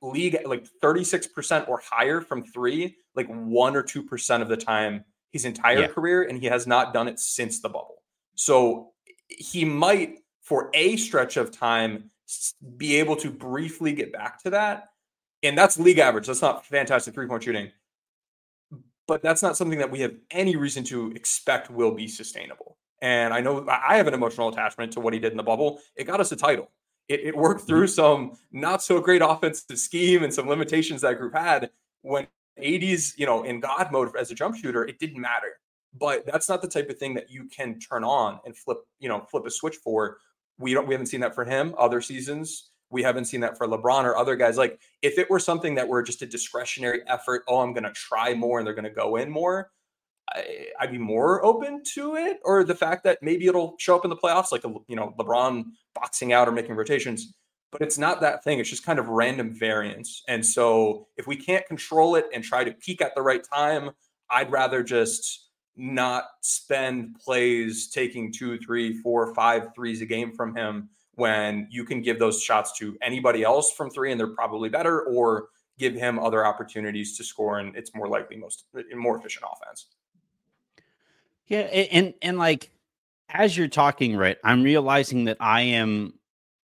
league 0.01 0.38
like 0.46 0.68
36% 0.84 1.68
or 1.68 1.82
higher 1.84 2.22
from 2.22 2.44
three, 2.44 2.98
like 3.15 3.27
one 3.27 3.75
or 3.75 3.84
2% 3.84 4.42
of 4.42 4.50
the 4.50 4.58
time 4.58 5.04
his 5.32 5.46
entire 5.46 5.82
yeah. 5.82 5.88
career. 5.88 6.24
And 6.24 6.39
he 6.39 6.46
has 6.48 6.68
not 6.68 6.94
done 6.94 7.08
it 7.08 7.20
since 7.20 7.62
the 7.62 7.70
bubble. 7.70 8.04
So 8.36 8.92
he 9.27 9.65
might, 9.65 10.20
for 10.42 10.70
a 10.74 10.98
stretch 10.98 11.38
of 11.38 11.51
time, 11.51 12.12
be 12.77 12.98
able 12.98 13.15
to 13.18 13.30
briefly 13.30 13.94
get 13.94 14.12
back 14.12 14.42
to 14.44 14.50
that. 14.51 14.89
And 15.44 15.58
that's 15.58 15.80
league 15.80 16.00
average. 16.00 16.27
That's 16.27 16.42
not 16.42 16.65
fantastic 16.65 17.13
three 17.13 17.27
point 17.27 17.44
shooting. 17.44 17.72
But 19.08 19.22
that's 19.22 19.44
not 19.44 19.56
something 19.56 19.80
that 19.80 19.92
we 19.92 20.02
have 20.02 20.16
any 20.32 20.56
reason 20.56 20.84
to 20.86 21.12
expect 21.12 21.70
will 21.70 21.92
be 21.92 22.08
sustainable. 22.08 22.78
And 23.02 23.34
I 23.34 23.42
know 23.42 23.68
I 23.70 23.98
have 23.98 24.08
an 24.08 24.14
emotional 24.14 24.50
attachment 24.50 24.94
to 24.94 25.00
what 25.00 25.14
he 25.14 25.20
did 25.20 25.32
in 25.32 25.38
the 25.38 25.44
bubble. 25.44 25.80
It 25.96 26.06
got 26.06 26.20
us 26.20 26.32
a 26.32 26.36
title. 26.36 26.72
It, 27.08 27.20
it 27.22 27.38
worked 27.38 27.62
mm-hmm. 27.62 27.68
through 27.68 27.88
some 27.88 28.34
not 28.52 28.82
so 28.82 29.00
great 29.00 29.22
offensive 29.22 29.78
scheme 29.78 30.24
and 30.24 30.34
some 30.34 30.48
limitations 30.48 31.02
that 31.02 31.18
group 31.18 31.36
had. 31.36 31.70
When 32.02 32.28
AD's, 32.58 33.18
you 33.18 33.26
know, 33.26 33.44
in 33.44 33.60
God 33.60 33.92
mode 33.92 34.16
as 34.18 34.32
a 34.32 34.36
jump 34.36 34.56
shooter, 34.56 34.86
it 34.86 35.00
didn't 35.00 35.22
matter. 35.22 35.60
But 35.98 36.26
that's 36.26 36.50
not 36.50 36.62
the 36.62 36.68
type 36.68 36.90
of 36.90 36.98
thing 36.98 37.14
that 37.14 37.30
you 37.30 37.46
can 37.46 37.80
turn 37.80 38.04
on 38.04 38.40
and 38.46 38.56
flip, 38.56 38.80
you 39.00 39.08
know, 39.08 39.22
flip 39.30 39.46
a 39.46 39.52
switch 39.52 39.78
for. 39.78 40.18
We 40.58 40.74
don't 40.74 40.88
we 40.88 40.94
haven't 40.94 41.08
seen 41.08 41.22
that 41.22 41.36
for 41.36 41.46
him 41.46 41.76
other 41.78 42.02
seasons. 42.02 42.72
We 42.96 43.04
haven't 43.04 43.25
seen 43.25 43.42
that 43.42 43.58
for 43.58 43.68
LeBron 43.68 44.06
or 44.06 44.16
other 44.16 44.38
guys. 44.38 44.58
Like 44.58 44.80
if 45.02 45.18
it 45.18 45.30
were 45.30 45.38
something 45.38 45.75
that 45.75 45.86
were 45.86 46.02
just 46.02 46.22
a 46.22 46.25
discretionary 46.25 47.02
effort, 47.08 47.44
oh, 47.50 47.60
I'm 47.60 47.74
gonna 47.74 47.92
try 47.92 48.34
more 48.34 48.58
and 48.58 48.66
they're 48.66 48.74
gonna 48.74 48.90
go 48.90 49.18
in 49.18 49.30
more, 49.30 49.70
I, 50.34 50.68
I'd 50.80 50.94
be 50.94 50.98
more 50.98 51.44
open 51.44 51.84
to 51.96 52.16
it, 52.16 52.40
or 52.46 52.64
the 52.64 52.74
fact 52.74 53.04
that 53.04 53.22
maybe 53.22 53.48
it'll 53.48 53.75
show 53.80 53.98
up 53.98 54.06
in 54.06 54.10
the 54.10 54.16
playoffs, 54.16 54.54
like 54.54 54.64
you 54.88 54.96
know 54.96 55.14
LeBron 55.20 55.66
boxing 55.94 56.32
out 56.32 56.48
or 56.48 56.54
making 56.54 56.75
rotations. 56.75 57.34
But 57.74 57.82
it's 57.82 57.98
not 57.98 58.22
that 58.22 58.42
thing. 58.46 58.60
It's 58.60 58.70
just 58.70 58.86
kind 58.86 58.98
of 59.00 59.10
random 59.10 59.54
variance. 59.54 60.24
And 60.30 60.46
so 60.46 61.10
if 61.18 61.28
we 61.28 61.36
can't 61.36 61.66
control 61.66 62.16
it 62.16 62.28
and 62.34 62.42
try 62.42 62.64
to 62.64 62.72
peak 62.72 63.02
at 63.02 63.14
the 63.16 63.22
right 63.22 63.42
time, 63.44 63.90
I'd 64.30 64.50
rather 64.50 64.82
just 64.82 65.50
not 65.75 66.24
spend 66.42 67.18
plays 67.20 67.90
taking 67.90 68.32
two, 68.32 68.58
three, 68.60 68.98
four, 69.02 69.34
five 69.36 69.75
threes 69.75 70.02
a 70.02 70.06
game 70.06 70.32
from 70.32 70.56
him 70.56 70.90
when 71.16 71.68
you 71.72 71.84
can 71.86 72.02
give 72.02 72.20
those 72.20 72.42
shots 72.42 72.78
to 72.80 72.98
anybody 73.02 73.44
else 73.44 73.72
from 73.74 73.90
three 73.90 74.12
and 74.12 74.20
they're 74.20 74.36
probably 74.36 74.70
better, 74.70 75.02
or 75.04 75.50
give 75.78 75.94
him 75.94 76.20
other 76.20 76.46
opportunities 76.46 77.18
to 77.18 77.24
score 77.24 77.60
and 77.60 77.76
it's 77.76 77.94
more 77.94 78.08
likely 78.08 78.38
most 78.38 78.66
more 78.96 79.18
efficient 79.18 79.46
offense. 79.52 79.88
Yeah, 81.48 81.60
and 81.60 82.14
and 82.22 82.38
like 82.38 82.72
as 83.30 83.58
you're 83.58 83.68
talking, 83.68 84.16
right, 84.16 84.38
I'm 84.44 84.64
realizing 84.64 85.26
that 85.26 85.38
I 85.40 85.62
am 85.62 86.14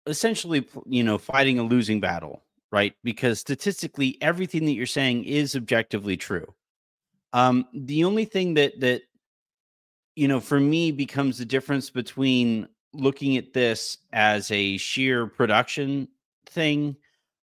essentially, 0.08 0.68
you 0.86 1.04
know, 1.04 1.18
fighting 1.18 1.60
a 1.60 1.64
losing 1.64 2.00
battle, 2.00 2.44
right? 2.72 2.94
Because 3.04 3.40
statistically, 3.40 4.18
everything 4.22 4.66
that 4.66 4.74
you're 4.74 4.86
saying 4.86 5.26
is 5.26 5.56
objectively 5.56 6.18
true. 6.18 6.54
Um, 7.34 7.66
the 7.74 8.04
only 8.04 8.26
thing 8.26 8.56
that 8.56 8.80
that 8.80 9.04
you 10.16 10.28
know 10.28 10.40
for 10.40 10.60
me 10.60 10.92
becomes 10.92 11.38
the 11.38 11.46
difference 11.46 11.90
between 11.90 12.68
looking 12.94 13.38
at 13.38 13.54
this 13.54 13.98
as 14.14 14.50
a 14.52 14.78
sheer 14.78 15.28
production 15.28 16.08
thing 16.48 16.96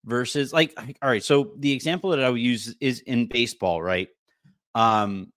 versus 0.05 0.53
like 0.53 0.73
all 1.03 1.09
right 1.09 1.25
so 1.25 1.53
the 1.59 1.73
example 1.73 2.11
that 2.11 2.23
i 2.23 2.31
would 2.31 2.41
use 2.41 2.75
is 2.81 3.01
in 3.01 3.27
baseball 3.27 3.83
right? 3.83 4.09
Um 4.75 5.33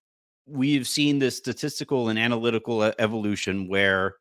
we've 0.48 0.88
seen 0.88 1.20
this 1.20 1.38
statistical 1.38 2.10
and 2.10 2.18
analytical 2.18 2.82
evolution 2.98 3.68
where 3.68 4.16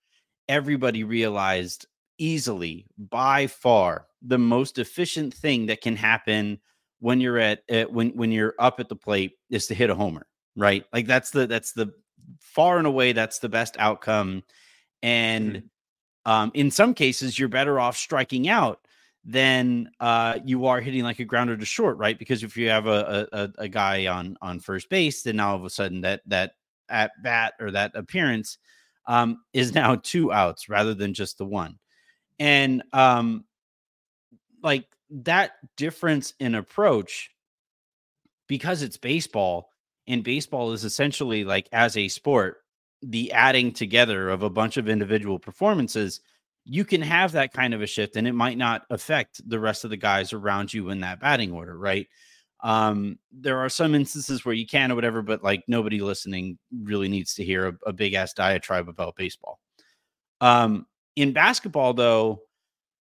everybody 0.48 1.02
realized 1.02 1.86
easily 2.18 2.86
by 2.98 3.46
far 3.46 4.06
the 4.20 4.38
most 4.38 4.78
efficient 4.78 5.32
thing 5.32 5.66
that 5.66 5.80
can 5.80 5.96
happen 5.96 6.58
when 7.00 7.20
you're 7.20 7.38
at, 7.38 7.62
at 7.70 7.90
when 7.90 8.10
when 8.10 8.30
you're 8.30 8.54
up 8.58 8.80
at 8.80 8.88
the 8.88 8.96
plate 8.96 9.32
is 9.50 9.66
to 9.66 9.74
hit 9.74 9.90
a 9.90 9.94
homer 9.94 10.26
right? 10.58 10.84
Like 10.92 11.06
that's 11.06 11.30
the 11.30 11.46
that's 11.46 11.72
the 11.72 11.92
far 12.40 12.76
and 12.76 12.86
away 12.86 13.12
that's 13.12 13.38
the 13.38 13.48
best 13.48 13.76
outcome. 13.78 14.42
And 15.02 15.52
mm-hmm. 15.52 15.66
Um 16.28 16.50
in 16.54 16.70
some 16.70 16.94
cases 16.94 17.38
you're 17.38 17.48
better 17.48 17.80
off 17.80 17.96
striking 17.96 18.48
out 18.48 18.80
than 19.24 19.90
uh, 20.00 20.38
you 20.44 20.66
are 20.66 20.80
hitting 20.80 21.02
like 21.02 21.18
a 21.18 21.24
grounder 21.24 21.54
to 21.54 21.64
short, 21.66 21.98
right? 21.98 22.18
Because 22.18 22.42
if 22.42 22.56
you 22.56 22.70
have 22.70 22.86
a, 22.86 23.28
a, 23.30 23.52
a 23.58 23.68
guy 23.68 24.06
on 24.06 24.38
on 24.40 24.58
first 24.58 24.88
base, 24.88 25.22
then 25.22 25.36
now 25.36 25.50
all 25.50 25.56
of 25.56 25.64
a 25.64 25.70
sudden 25.70 26.00
that 26.00 26.22
that 26.26 26.52
at 26.88 27.10
bat 27.22 27.52
or 27.60 27.70
that 27.70 27.92
appearance 27.94 28.56
um, 29.06 29.42
is 29.52 29.74
now 29.74 29.96
two 29.96 30.32
outs 30.32 30.68
rather 30.68 30.94
than 30.94 31.12
just 31.12 31.36
the 31.38 31.44
one, 31.44 31.78
and 32.38 32.82
um, 32.92 33.44
like 34.62 34.86
that 35.10 35.52
difference 35.76 36.34
in 36.40 36.54
approach 36.54 37.30
because 38.46 38.82
it's 38.82 38.96
baseball 38.96 39.70
and 40.06 40.24
baseball 40.24 40.72
is 40.72 40.84
essentially 40.84 41.44
like 41.44 41.68
as 41.72 41.96
a 41.98 42.08
sport 42.08 42.62
the 43.02 43.32
adding 43.32 43.72
together 43.72 44.28
of 44.30 44.42
a 44.42 44.50
bunch 44.50 44.76
of 44.76 44.88
individual 44.88 45.38
performances 45.38 46.20
you 46.70 46.84
can 46.84 47.00
have 47.00 47.32
that 47.32 47.54
kind 47.54 47.72
of 47.72 47.80
a 47.80 47.86
shift 47.86 48.16
and 48.16 48.28
it 48.28 48.34
might 48.34 48.58
not 48.58 48.82
affect 48.90 49.40
the 49.48 49.58
rest 49.58 49.84
of 49.84 49.90
the 49.90 49.96
guys 49.96 50.34
around 50.34 50.72
you 50.72 50.90
in 50.90 51.00
that 51.00 51.18
batting 51.18 51.50
order, 51.50 51.76
right? 51.78 52.06
Um, 52.62 53.18
there 53.32 53.58
are 53.58 53.70
some 53.70 53.94
instances 53.94 54.44
where 54.44 54.54
you 54.54 54.66
can 54.66 54.92
or 54.92 54.94
whatever, 54.94 55.22
but 55.22 55.42
like 55.42 55.64
nobody 55.66 56.00
listening 56.00 56.58
really 56.82 57.08
needs 57.08 57.34
to 57.34 57.44
hear 57.44 57.68
a, 57.68 57.74
a 57.86 57.92
big 57.94 58.12
ass 58.12 58.34
diatribe 58.34 58.88
about 58.88 59.16
baseball. 59.16 59.60
Um, 60.42 60.86
in 61.16 61.32
basketball, 61.32 61.94
though, 61.94 62.42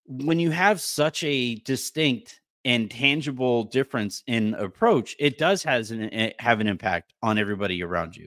when 0.06 0.40
you 0.40 0.50
have 0.50 0.80
such 0.80 1.22
a 1.22 1.56
distinct 1.56 2.40
and 2.64 2.90
tangible 2.90 3.64
difference 3.64 4.22
in 4.26 4.54
approach, 4.54 5.14
it 5.18 5.36
does 5.36 5.62
has 5.64 5.90
an, 5.90 6.08
eh, 6.10 6.32
have 6.38 6.60
an 6.60 6.68
impact 6.68 7.12
on 7.22 7.36
everybody 7.36 7.82
around 7.82 8.16
you. 8.16 8.26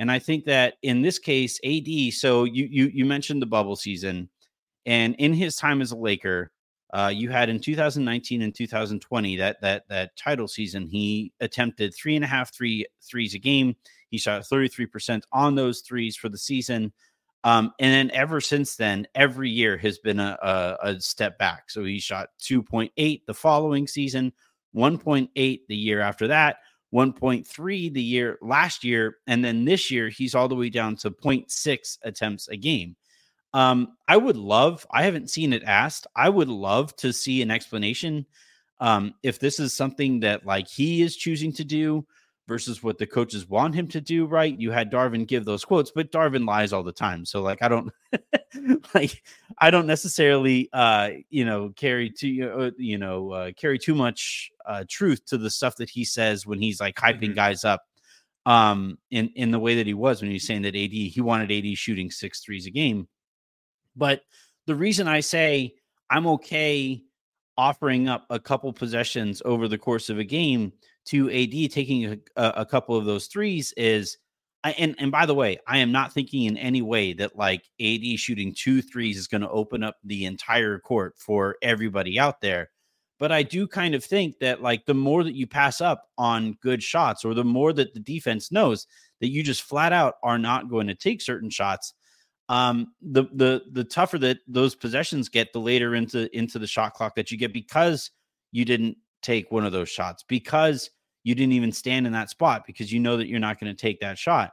And 0.00 0.10
I 0.10 0.18
think 0.18 0.46
that 0.46 0.74
in 0.82 1.02
this 1.02 1.18
case, 1.18 1.60
AD. 1.62 2.14
So 2.14 2.44
you 2.44 2.66
you 2.70 2.90
you 2.92 3.04
mentioned 3.04 3.42
the 3.42 3.46
bubble 3.46 3.76
season. 3.76 4.30
And 4.86 5.14
in 5.16 5.34
his 5.34 5.56
time 5.56 5.82
as 5.82 5.92
a 5.92 5.96
Laker, 5.96 6.50
uh, 6.94 7.12
you 7.14 7.28
had 7.28 7.50
in 7.50 7.60
2019 7.60 8.40
and 8.40 8.54
2020 8.54 9.36
that 9.36 9.60
that 9.60 9.86
that 9.90 10.16
title 10.16 10.48
season, 10.48 10.88
he 10.88 11.34
attempted 11.40 11.94
three 11.94 12.16
and 12.16 12.24
a 12.24 12.28
half 12.28 12.52
three 12.52 12.86
threes 13.02 13.34
a 13.34 13.38
game. 13.38 13.76
He 14.08 14.16
shot 14.16 14.40
33% 14.42 15.22
on 15.32 15.54
those 15.54 15.82
threes 15.82 16.16
for 16.16 16.30
the 16.30 16.38
season. 16.38 16.94
Um, 17.44 17.72
and 17.78 17.92
then 17.92 18.10
ever 18.16 18.40
since 18.40 18.76
then, 18.76 19.06
every 19.14 19.50
year 19.50 19.76
has 19.76 19.98
been 19.98 20.18
a, 20.18 20.36
a, 20.42 20.76
a 20.82 21.00
step 21.00 21.38
back. 21.38 21.70
So 21.70 21.84
he 21.84 22.00
shot 22.00 22.30
2.8 22.40 23.20
the 23.26 23.34
following 23.34 23.86
season, 23.86 24.32
1.8 24.74 25.28
the 25.68 25.76
year 25.76 26.00
after 26.00 26.26
that, 26.28 26.56
1.3 26.92 27.92
the 27.92 28.02
year 28.02 28.38
last 28.42 28.84
year, 28.84 29.18
and 29.26 29.44
then 29.44 29.64
this 29.64 29.90
year 29.90 30.08
he's 30.08 30.34
all 30.34 30.48
the 30.48 30.56
way 30.56 30.70
down 30.70 30.96
to 30.96 31.10
0.6 31.10 31.98
attempts 32.02 32.48
a 32.48 32.56
game. 32.56 32.96
Um, 33.52 33.96
I 34.06 34.16
would 34.16 34.36
love, 34.36 34.86
I 34.90 35.02
haven't 35.02 35.30
seen 35.30 35.52
it 35.52 35.64
asked. 35.64 36.06
I 36.14 36.28
would 36.28 36.48
love 36.48 36.94
to 36.96 37.12
see 37.12 37.42
an 37.42 37.50
explanation 37.50 38.26
um, 38.80 39.14
if 39.22 39.38
this 39.38 39.60
is 39.60 39.74
something 39.74 40.20
that 40.20 40.46
like 40.46 40.68
he 40.68 41.02
is 41.02 41.16
choosing 41.16 41.52
to 41.54 41.64
do 41.64 42.06
versus 42.50 42.82
what 42.82 42.98
the 42.98 43.06
coaches 43.06 43.48
want 43.48 43.76
him 43.76 43.86
to 43.86 44.00
do, 44.00 44.26
right? 44.26 44.58
You 44.58 44.72
had 44.72 44.90
Darvin 44.90 45.24
give 45.24 45.44
those 45.44 45.64
quotes, 45.64 45.92
but 45.92 46.10
Darvin 46.10 46.44
lies 46.44 46.72
all 46.72 46.82
the 46.82 46.90
time. 46.90 47.24
So 47.24 47.42
like 47.42 47.62
I 47.62 47.68
don't 47.68 47.92
like 48.94 49.22
I 49.58 49.70
don't 49.70 49.86
necessarily 49.86 50.68
uh 50.72 51.10
you 51.30 51.44
know 51.44 51.70
carry 51.76 52.10
too 52.10 52.52
uh, 52.52 52.70
you 52.76 52.98
know 52.98 53.30
uh, 53.30 53.52
carry 53.56 53.78
too 53.78 53.94
much 53.94 54.50
uh 54.66 54.82
truth 54.88 55.24
to 55.26 55.38
the 55.38 55.48
stuff 55.48 55.76
that 55.76 55.88
he 55.88 56.04
says 56.04 56.44
when 56.44 56.60
he's 56.60 56.80
like 56.80 56.96
hyping 56.96 57.20
mm-hmm. 57.20 57.34
guys 57.34 57.64
up 57.64 57.84
um 58.46 58.98
in 59.12 59.28
in 59.36 59.52
the 59.52 59.60
way 59.60 59.76
that 59.76 59.86
he 59.86 59.94
was 59.94 60.20
when 60.20 60.32
he's 60.32 60.44
saying 60.44 60.62
that 60.62 60.74
AD 60.74 60.90
he 60.90 61.20
wanted 61.20 61.52
AD 61.52 61.78
shooting 61.78 62.10
six 62.10 62.40
threes 62.40 62.66
a 62.66 62.70
game. 62.70 63.06
But 63.94 64.22
the 64.66 64.74
reason 64.74 65.06
I 65.06 65.20
say 65.20 65.74
I'm 66.10 66.26
okay 66.26 67.00
offering 67.56 68.08
up 68.08 68.26
a 68.28 68.40
couple 68.40 68.72
possessions 68.72 69.40
over 69.44 69.68
the 69.68 69.78
course 69.78 70.10
of 70.10 70.18
a 70.18 70.24
game 70.24 70.72
to 71.10 71.30
AD 71.30 71.70
taking 71.70 72.20
a, 72.36 72.52
a 72.56 72.66
couple 72.66 72.96
of 72.96 73.04
those 73.04 73.26
threes 73.26 73.72
is 73.76 74.18
I, 74.62 74.72
and 74.72 74.94
and 74.98 75.10
by 75.10 75.26
the 75.26 75.34
way, 75.34 75.58
I 75.66 75.78
am 75.78 75.90
not 75.90 76.12
thinking 76.12 76.44
in 76.44 76.56
any 76.58 76.82
way 76.82 77.12
that 77.14 77.36
like 77.36 77.64
AD 77.80 78.18
shooting 78.18 78.54
two 78.54 78.82
threes 78.82 79.16
is 79.16 79.26
going 79.26 79.40
to 79.40 79.50
open 79.50 79.82
up 79.82 79.96
the 80.04 80.26
entire 80.26 80.78
court 80.78 81.14
for 81.18 81.56
everybody 81.62 82.18
out 82.18 82.40
there. 82.40 82.70
But 83.18 83.32
I 83.32 83.42
do 83.42 83.66
kind 83.66 83.94
of 83.94 84.04
think 84.04 84.38
that 84.40 84.62
like 84.62 84.84
the 84.86 84.94
more 84.94 85.24
that 85.24 85.34
you 85.34 85.46
pass 85.46 85.80
up 85.80 86.08
on 86.18 86.58
good 86.62 86.82
shots, 86.82 87.24
or 87.24 87.34
the 87.34 87.44
more 87.44 87.72
that 87.72 87.94
the 87.94 88.00
defense 88.00 88.52
knows 88.52 88.86
that 89.20 89.28
you 89.28 89.42
just 89.42 89.62
flat 89.62 89.92
out 89.92 90.14
are 90.22 90.38
not 90.38 90.68
going 90.68 90.86
to 90.88 90.94
take 90.94 91.22
certain 91.22 91.50
shots, 91.50 91.94
um, 92.50 92.92
the 93.00 93.24
the 93.34 93.62
the 93.72 93.84
tougher 93.84 94.18
that 94.18 94.38
those 94.46 94.74
possessions 94.74 95.30
get, 95.30 95.52
the 95.54 95.60
later 95.60 95.94
into 95.94 96.34
into 96.36 96.58
the 96.58 96.66
shot 96.66 96.92
clock 96.94 97.14
that 97.14 97.30
you 97.30 97.38
get 97.38 97.52
because 97.54 98.10
you 98.52 98.66
didn't 98.66 98.96
take 99.22 99.50
one 99.50 99.64
of 99.64 99.72
those 99.72 99.88
shots 99.88 100.24
because 100.28 100.90
you 101.22 101.34
didn't 101.34 101.52
even 101.52 101.72
stand 101.72 102.06
in 102.06 102.12
that 102.12 102.30
spot 102.30 102.64
because 102.66 102.92
you 102.92 103.00
know 103.00 103.16
that 103.16 103.28
you're 103.28 103.40
not 103.40 103.60
going 103.60 103.74
to 103.74 103.80
take 103.80 104.00
that 104.00 104.18
shot. 104.18 104.52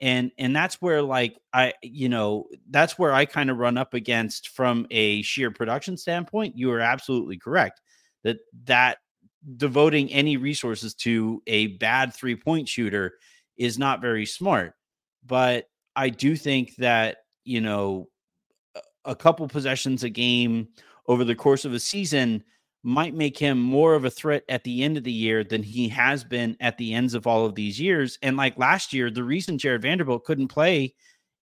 And 0.00 0.32
and 0.36 0.54
that's 0.54 0.82
where 0.82 1.00
like 1.00 1.38
i 1.52 1.74
you 1.80 2.08
know 2.08 2.46
that's 2.70 2.98
where 2.98 3.12
i 3.12 3.24
kind 3.24 3.50
of 3.50 3.58
run 3.58 3.78
up 3.78 3.94
against 3.94 4.48
from 4.48 4.84
a 4.90 5.22
sheer 5.22 5.52
production 5.52 5.96
standpoint 5.96 6.58
you 6.58 6.72
are 6.72 6.80
absolutely 6.80 7.36
correct 7.36 7.80
that 8.24 8.38
that 8.64 8.98
devoting 9.56 10.10
any 10.12 10.36
resources 10.36 10.94
to 10.94 11.40
a 11.46 11.68
bad 11.76 12.12
three 12.12 12.34
point 12.34 12.68
shooter 12.68 13.12
is 13.56 13.78
not 13.78 14.00
very 14.00 14.26
smart. 14.26 14.74
But 15.24 15.66
i 15.94 16.08
do 16.08 16.34
think 16.34 16.74
that 16.76 17.18
you 17.44 17.60
know, 17.60 18.08
a 19.04 19.14
couple 19.14 19.46
possessions 19.48 20.04
a 20.04 20.08
game 20.08 20.68
over 21.08 21.24
the 21.24 21.34
course 21.34 21.64
of 21.64 21.72
a 21.72 21.80
season 21.80 22.42
might 22.82 23.14
make 23.14 23.38
him 23.38 23.58
more 23.58 23.94
of 23.94 24.04
a 24.04 24.10
threat 24.10 24.42
at 24.48 24.64
the 24.64 24.82
end 24.82 24.96
of 24.96 25.04
the 25.04 25.12
year 25.12 25.44
than 25.44 25.62
he 25.62 25.88
has 25.88 26.24
been 26.24 26.56
at 26.60 26.76
the 26.78 26.94
ends 26.94 27.14
of 27.14 27.26
all 27.26 27.46
of 27.46 27.54
these 27.54 27.80
years. 27.80 28.18
And 28.22 28.36
like 28.36 28.58
last 28.58 28.92
year, 28.92 29.10
the 29.10 29.22
reason 29.24 29.58
Jarred 29.58 29.82
Vanderbilt 29.82 30.24
couldn't 30.24 30.48
play 30.48 30.94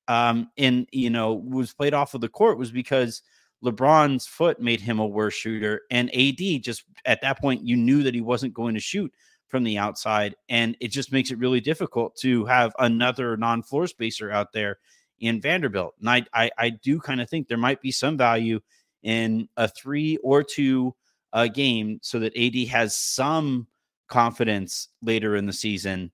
um 0.07 0.49
in 0.57 0.87
you 0.91 1.09
know 1.09 1.33
was 1.33 1.71
played 1.71 1.93
off 1.93 2.15
of 2.15 2.21
the 2.21 2.27
court 2.27 2.57
was 2.57 2.71
because 2.71 3.21
LeBron's 3.63 4.25
foot 4.25 4.59
made 4.59 4.81
him 4.81 4.97
a 4.97 5.05
worse 5.05 5.35
shooter 5.35 5.81
and 5.91 6.09
AD 6.15 6.63
just 6.63 6.83
at 7.05 7.21
that 7.21 7.39
point 7.39 7.67
you 7.67 7.77
knew 7.77 8.01
that 8.01 8.15
he 8.15 8.21
wasn't 8.21 8.53
going 8.53 8.73
to 8.73 8.79
shoot 8.79 9.13
from 9.49 9.63
the 9.63 9.77
outside 9.77 10.35
and 10.49 10.75
it 10.79 10.87
just 10.87 11.11
makes 11.11 11.29
it 11.29 11.37
really 11.37 11.61
difficult 11.61 12.15
to 12.15 12.45
have 12.45 12.73
another 12.79 13.37
non-floor 13.37 13.85
spacer 13.85 14.31
out 14.31 14.51
there 14.51 14.79
in 15.19 15.41
Vanderbilt. 15.41 15.95
And 15.99 16.09
I, 16.09 16.25
I, 16.33 16.51
I 16.57 16.69
do 16.69 16.99
kind 16.99 17.21
of 17.21 17.29
think 17.29 17.47
there 17.47 17.57
might 17.57 17.81
be 17.81 17.91
some 17.91 18.17
value 18.17 18.59
in 19.03 19.47
a 19.57 19.67
three 19.67 20.17
or 20.17 20.43
two 20.43 20.95
uh, 21.33 21.47
game 21.47 21.99
so 22.01 22.19
that 22.19 22.35
AD 22.37 22.67
has 22.69 22.95
some 22.95 23.67
confidence 24.07 24.89
later 25.01 25.35
in 25.35 25.45
the 25.45 25.53
season 25.53 26.11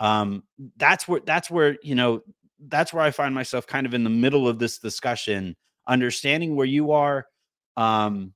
Um, 0.00 0.44
that's 0.76 1.08
where 1.08 1.20
that's 1.24 1.50
where 1.50 1.76
you 1.82 1.94
know 1.94 2.22
that's 2.68 2.92
where 2.92 3.02
I 3.04 3.10
find 3.10 3.34
myself 3.34 3.66
kind 3.66 3.86
of 3.86 3.94
in 3.94 4.04
the 4.04 4.10
middle 4.10 4.48
of 4.48 4.58
this 4.58 4.78
discussion, 4.78 5.56
understanding 5.86 6.56
where 6.56 6.66
you 6.66 6.92
are. 6.92 7.26
Um, 7.76 8.34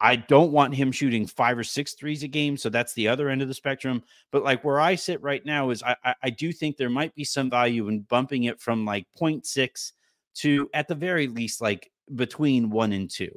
I 0.00 0.16
don't 0.16 0.52
want 0.52 0.74
him 0.74 0.90
shooting 0.92 1.26
five 1.26 1.56
or 1.56 1.64
six 1.64 1.94
threes 1.94 2.24
a 2.24 2.28
game. 2.28 2.56
So 2.56 2.68
that's 2.68 2.92
the 2.94 3.08
other 3.08 3.28
end 3.28 3.40
of 3.40 3.48
the 3.48 3.54
spectrum. 3.54 4.02
But 4.32 4.42
like 4.42 4.64
where 4.64 4.80
I 4.80 4.96
sit 4.96 5.22
right 5.22 5.44
now 5.46 5.70
is 5.70 5.82
I, 5.82 5.96
I, 6.04 6.14
I 6.24 6.30
do 6.30 6.52
think 6.52 6.76
there 6.76 6.90
might 6.90 7.14
be 7.14 7.24
some 7.24 7.48
value 7.48 7.88
in 7.88 8.00
bumping 8.00 8.44
it 8.44 8.60
from 8.60 8.84
like 8.84 9.06
0.6 9.18 9.92
to 10.34 10.68
at 10.74 10.88
the 10.88 10.94
very 10.96 11.28
least 11.28 11.60
like 11.60 11.90
between 12.16 12.68
one 12.70 12.92
and 12.92 13.08
two. 13.08 13.30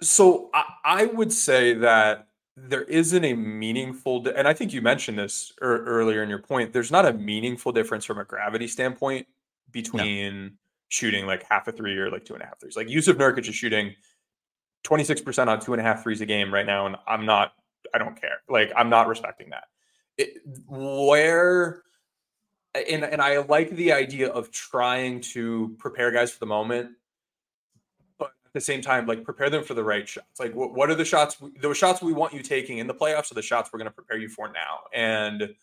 So 0.00 0.50
I, 0.52 0.64
I 0.84 1.06
would 1.06 1.32
say 1.32 1.74
that 1.74 2.28
there 2.56 2.82
isn't 2.82 3.24
a 3.24 3.34
meaningful, 3.34 4.20
di- 4.20 4.32
and 4.36 4.46
I 4.46 4.52
think 4.52 4.72
you 4.72 4.82
mentioned 4.82 5.18
this 5.18 5.52
ear- 5.62 5.84
earlier 5.84 6.22
in 6.22 6.28
your 6.28 6.38
point. 6.38 6.72
There's 6.72 6.90
not 6.90 7.06
a 7.06 7.12
meaningful 7.12 7.72
difference 7.72 8.04
from 8.04 8.18
a 8.18 8.24
gravity 8.24 8.68
standpoint 8.68 9.26
between 9.70 10.52
shooting 10.88 11.26
like 11.26 11.44
half 11.50 11.66
a 11.66 11.72
three 11.72 11.96
or 11.98 12.10
like 12.10 12.24
two 12.24 12.34
and 12.34 12.42
a 12.42 12.46
half 12.46 12.60
threes. 12.60 12.76
Like 12.76 12.86
Jusuf 12.86 13.14
Nurkic 13.14 13.48
is 13.48 13.54
shooting 13.54 13.94
26% 14.84 15.48
on 15.48 15.58
two 15.60 15.72
and 15.72 15.80
a 15.80 15.84
half 15.84 16.02
threes 16.02 16.20
a 16.20 16.26
game 16.26 16.52
right 16.52 16.66
now, 16.66 16.86
and 16.86 16.96
I'm 17.08 17.26
not, 17.26 17.54
I 17.92 17.98
don't 17.98 18.20
care. 18.20 18.42
Like 18.48 18.72
I'm 18.76 18.90
not 18.90 19.08
respecting 19.08 19.50
that. 19.50 19.64
It, 20.16 20.42
where 20.68 21.82
and 22.74 23.04
and 23.04 23.20
I 23.20 23.38
like 23.38 23.70
the 23.70 23.92
idea 23.92 24.28
of 24.28 24.50
trying 24.50 25.20
to 25.32 25.74
prepare 25.78 26.10
guys 26.10 26.32
for 26.32 26.40
the 26.40 26.46
moment, 26.46 26.90
the 28.54 28.60
same 28.60 28.80
time, 28.80 29.06
like 29.06 29.24
prepare 29.24 29.50
them 29.50 29.64
for 29.64 29.74
the 29.74 29.84
right 29.84 30.08
shots. 30.08 30.38
Like 30.38 30.54
what, 30.54 30.72
what 30.72 30.88
are 30.88 30.94
the 30.94 31.04
shots? 31.04 31.36
The 31.60 31.74
shots 31.74 32.00
we 32.00 32.12
want 32.12 32.32
you 32.32 32.40
taking 32.40 32.78
in 32.78 32.86
the 32.86 32.94
playoffs 32.94 33.30
are 33.30 33.34
the 33.34 33.42
shots 33.42 33.70
we're 33.72 33.80
going 33.80 33.90
to 33.90 33.94
prepare 33.94 34.16
you 34.16 34.28
for 34.28 34.48
now. 34.48 34.80
And 34.94 35.54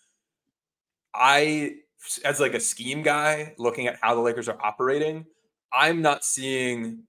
I, 1.16 1.78
as 2.26 2.40
like 2.42 2.54
a 2.54 2.60
scheme 2.60 3.02
guy, 3.02 3.56
looking 3.58 3.88
at 3.88 3.98
how 4.02 4.14
the 4.14 4.22
Lakers 4.22 4.50
are 4.50 4.58
operating, 4.62 5.26
I'm 5.74 6.02
not 6.02 6.26
seeing 6.26 7.04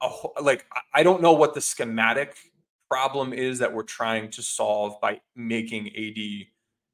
a 0.00 0.08
like 0.40 0.64
I 0.94 1.02
don't 1.02 1.20
know 1.20 1.32
what 1.32 1.52
the 1.52 1.60
schematic 1.60 2.36
problem 2.88 3.32
is 3.32 3.58
that 3.58 3.72
we're 3.72 3.82
trying 3.82 4.30
to 4.30 4.42
solve 4.42 5.00
by 5.00 5.20
making 5.34 5.88
AD 5.88 6.46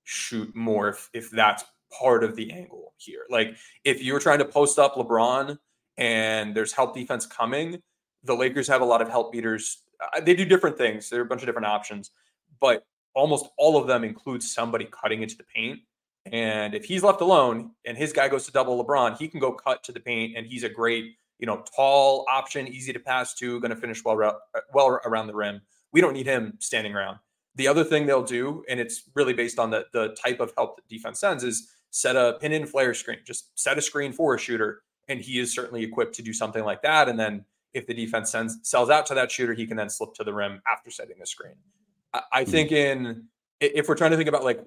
shoot 0.04 0.54
more 0.56 0.88
if, 0.88 1.11
if 1.12 1.30
that's 1.30 1.64
part 1.92 2.25
of 2.25 2.37
the 2.37 2.50
angle 2.52 2.95
here. 2.97 3.25
Like 3.28 3.56
if 3.85 4.02
you're 4.02 4.18
trying 4.18 4.38
to 4.38 4.45
post 4.47 4.78
up 4.78 4.95
LeBron 4.95 5.59
and 5.96 6.54
there's 6.54 6.72
help 6.72 6.94
defense 6.94 7.26
coming, 7.26 7.82
the 8.24 8.34
Lakers 8.34 8.68
have 8.68 8.80
a 8.80 8.84
lot 8.84 9.02
of 9.02 9.08
help 9.08 9.32
beaters. 9.32 9.82
Uh, 10.00 10.20
They 10.20 10.34
do 10.34 10.44
different 10.44 10.76
things. 10.76 11.08
There 11.08 11.20
are 11.20 11.24
a 11.24 11.26
bunch 11.26 11.42
of 11.42 11.46
different 11.46 11.66
options, 11.66 12.10
but 12.60 12.84
almost 13.14 13.46
all 13.56 13.76
of 13.76 13.86
them 13.86 14.04
include 14.04 14.42
somebody 14.42 14.86
cutting 14.90 15.22
into 15.22 15.36
the 15.36 15.44
paint. 15.44 15.80
And 16.32 16.74
if 16.74 16.84
he's 16.84 17.02
left 17.02 17.20
alone 17.20 17.70
and 17.84 17.96
his 17.96 18.12
guy 18.12 18.28
goes 18.28 18.46
to 18.46 18.52
double 18.52 18.84
LeBron, 18.84 19.16
he 19.16 19.28
can 19.28 19.40
go 19.40 19.52
cut 19.52 19.82
to 19.84 19.92
the 19.92 20.00
paint 20.00 20.36
and 20.36 20.46
he's 20.46 20.64
a 20.64 20.68
great, 20.68 21.14
you 21.38 21.46
know, 21.46 21.62
tall 21.74 22.26
option, 22.30 22.66
easy 22.66 22.92
to 22.92 22.98
pass 22.98 23.34
to, 23.34 23.60
going 23.60 23.70
to 23.70 23.76
finish 23.76 24.04
well, 24.04 24.40
well 24.74 25.00
around 25.04 25.28
the 25.28 25.34
rim. 25.34 25.62
We 25.92 26.00
don't 26.00 26.14
need 26.14 26.26
him 26.26 26.54
standing 26.58 26.94
around. 26.94 27.18
The 27.54 27.68
other 27.68 27.84
thing 27.84 28.06
they'll 28.06 28.22
do, 28.22 28.64
and 28.68 28.78
it's 28.78 29.04
really 29.14 29.32
based 29.32 29.58
on 29.58 29.70
the 29.70 29.86
the 29.92 30.14
type 30.22 30.40
of 30.40 30.52
help 30.58 30.76
that 30.76 30.86
defense 30.88 31.20
sends, 31.20 31.42
is 31.42 31.70
set 31.90 32.16
a 32.16 32.36
pin 32.38 32.52
in 32.52 32.66
flare 32.66 32.92
screen. 32.92 33.18
Just 33.24 33.58
set 33.58 33.78
a 33.78 33.80
screen 33.80 34.12
for 34.12 34.34
a 34.34 34.38
shooter, 34.38 34.82
and 35.08 35.20
he 35.20 35.38
is 35.38 35.54
certainly 35.54 35.82
equipped 35.82 36.14
to 36.16 36.22
do 36.22 36.32
something 36.32 36.64
like 36.64 36.82
that. 36.82 37.08
And 37.08 37.18
then 37.18 37.44
if 37.75 37.86
the 37.86 37.94
defense 37.94 38.30
sends 38.30 38.58
sells 38.62 38.90
out 38.90 39.06
to 39.06 39.14
that 39.14 39.30
shooter, 39.30 39.54
he 39.54 39.66
can 39.66 39.76
then 39.76 39.90
slip 39.90 40.14
to 40.14 40.25
the 40.25 40.32
rim 40.32 40.60
after 40.70 40.90
setting 40.90 41.16
the 41.18 41.26
screen. 41.26 41.54
I, 42.12 42.22
I 42.32 42.44
hmm. 42.44 42.50
think 42.50 42.72
in 42.72 43.25
if 43.60 43.88
we're 43.88 43.94
trying 43.94 44.10
to 44.10 44.16
think 44.16 44.28
about 44.28 44.44
like 44.44 44.64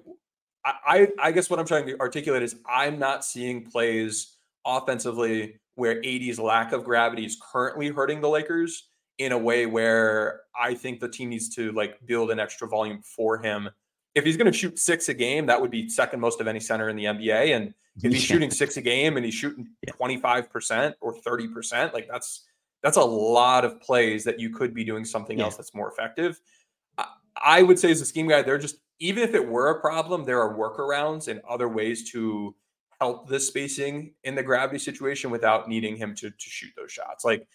I, 0.64 1.08
I 1.18 1.32
guess 1.32 1.48
what 1.48 1.58
I'm 1.58 1.66
trying 1.66 1.86
to 1.86 1.98
articulate 2.00 2.42
is 2.42 2.56
I'm 2.68 2.98
not 2.98 3.24
seeing 3.24 3.64
plays 3.64 4.36
offensively 4.66 5.58
where 5.76 6.02
AD's 6.04 6.38
lack 6.38 6.72
of 6.72 6.84
gravity 6.84 7.24
is 7.24 7.40
currently 7.40 7.88
hurting 7.88 8.20
the 8.20 8.28
Lakers 8.28 8.88
in 9.18 9.32
a 9.32 9.38
way 9.38 9.64
where 9.64 10.40
I 10.58 10.74
think 10.74 11.00
the 11.00 11.08
team 11.08 11.30
needs 11.30 11.48
to 11.54 11.72
like 11.72 11.98
build 12.04 12.30
an 12.30 12.38
extra 12.38 12.68
volume 12.68 13.00
for 13.02 13.38
him. 13.38 13.70
If 14.14 14.24
he's 14.24 14.36
going 14.36 14.50
to 14.50 14.56
shoot 14.56 14.78
six 14.78 15.08
a 15.08 15.14
game, 15.14 15.46
that 15.46 15.60
would 15.60 15.70
be 15.70 15.88
second 15.88 16.20
most 16.20 16.40
of 16.40 16.48
any 16.48 16.60
center 16.60 16.88
in 16.88 16.96
the 16.96 17.04
NBA. 17.04 17.54
And 17.54 17.74
if 18.02 18.12
he's 18.12 18.22
shooting 18.22 18.50
six 18.50 18.76
a 18.76 18.80
game 18.82 19.16
and 19.16 19.24
he's 19.24 19.34
shooting 19.34 19.68
25% 19.88 20.94
or 21.00 21.14
30%, 21.20 21.92
like 21.92 22.08
that's 22.08 22.44
that's 22.82 22.96
a 22.96 23.04
lot 23.04 23.64
of 23.64 23.80
plays 23.80 24.24
that 24.24 24.40
you 24.40 24.50
could 24.50 24.72
be 24.74 24.84
doing 24.84 25.04
something 25.04 25.38
Yeah. 25.38 25.44
else 25.44 25.56
that's 25.56 25.74
more 25.74 25.90
effective. 25.90 26.40
I, 26.98 27.06
I 27.42 27.62
would 27.62 27.78
say 27.78 27.90
as 27.90 28.00
a 28.00 28.06
scheme 28.06 28.26
guy, 28.28 28.42
they're 28.42 28.58
just 28.58 28.76
even 28.98 29.22
if 29.22 29.34
it 29.34 29.46
were 29.46 29.70
a 29.70 29.80
problem, 29.80 30.24
there 30.24 30.40
are 30.40 30.54
workarounds 30.56 31.28
and 31.28 31.40
other 31.48 31.68
ways 31.68 32.10
to 32.12 32.54
help 33.00 33.28
this 33.28 33.46
spacing 33.46 34.12
in 34.24 34.34
the 34.34 34.42
gravity 34.42 34.78
situation 34.78 35.30
without 35.30 35.68
needing 35.68 35.96
him 35.96 36.14
to 36.16 36.30
to 36.30 36.36
shoot 36.50 36.70
those 36.76 36.90
shots. 36.92 37.24
Like 37.24 37.46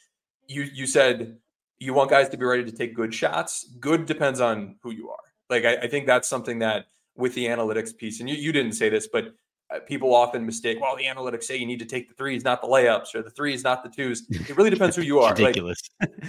you 0.48 0.64
you 0.74 0.88
said 0.88 1.38
you 1.80 1.94
want 1.94 2.10
guys 2.10 2.30
to 2.30 2.38
be 2.38 2.46
ready 2.46 2.64
to 2.64 2.72
take 2.72 2.96
good 2.96 3.14
shots. 3.14 3.66
Good 3.80 4.06
depends 4.06 4.40
on 4.40 4.76
who 4.82 4.92
you 4.92 5.10
are. 5.10 5.18
Like 5.50 5.66
I, 5.66 5.76
I 5.78 5.88
think 5.88 6.08
that's 6.08 6.28
something 6.28 6.60
that 6.60 6.86
with 7.16 7.34
the 7.36 7.46
analytics 7.46 7.96
piece, 7.96 8.20
and 8.20 8.30
you, 8.30 8.36
you 8.36 8.52
didn't 8.52 8.74
say 8.74 8.90
this, 8.90 9.08
but 9.08 9.34
uh, 9.74 9.80
people 9.88 10.14
often 10.14 10.46
mistake. 10.46 10.80
Well, 10.82 10.96
the 10.96 11.06
analytics 11.06 11.44
say 11.46 11.58
you 11.58 11.66
need 11.66 11.80
to 11.80 11.86
take 11.86 12.08
the 12.10 12.14
threes, 12.16 12.44
not 12.44 12.62
the 12.62 12.68
layups, 12.68 13.16
or 13.16 13.24
the 13.24 13.30
threes, 13.32 13.64
not 13.64 13.84
the 13.84 13.90
twos. 13.90 14.26
It 14.30 14.56
really 14.58 14.70
depends 14.78 14.96
who 14.96 15.02
you 15.02 15.20
are. 15.20 15.30
Like 15.32 15.40
ridiculous. 15.40 15.82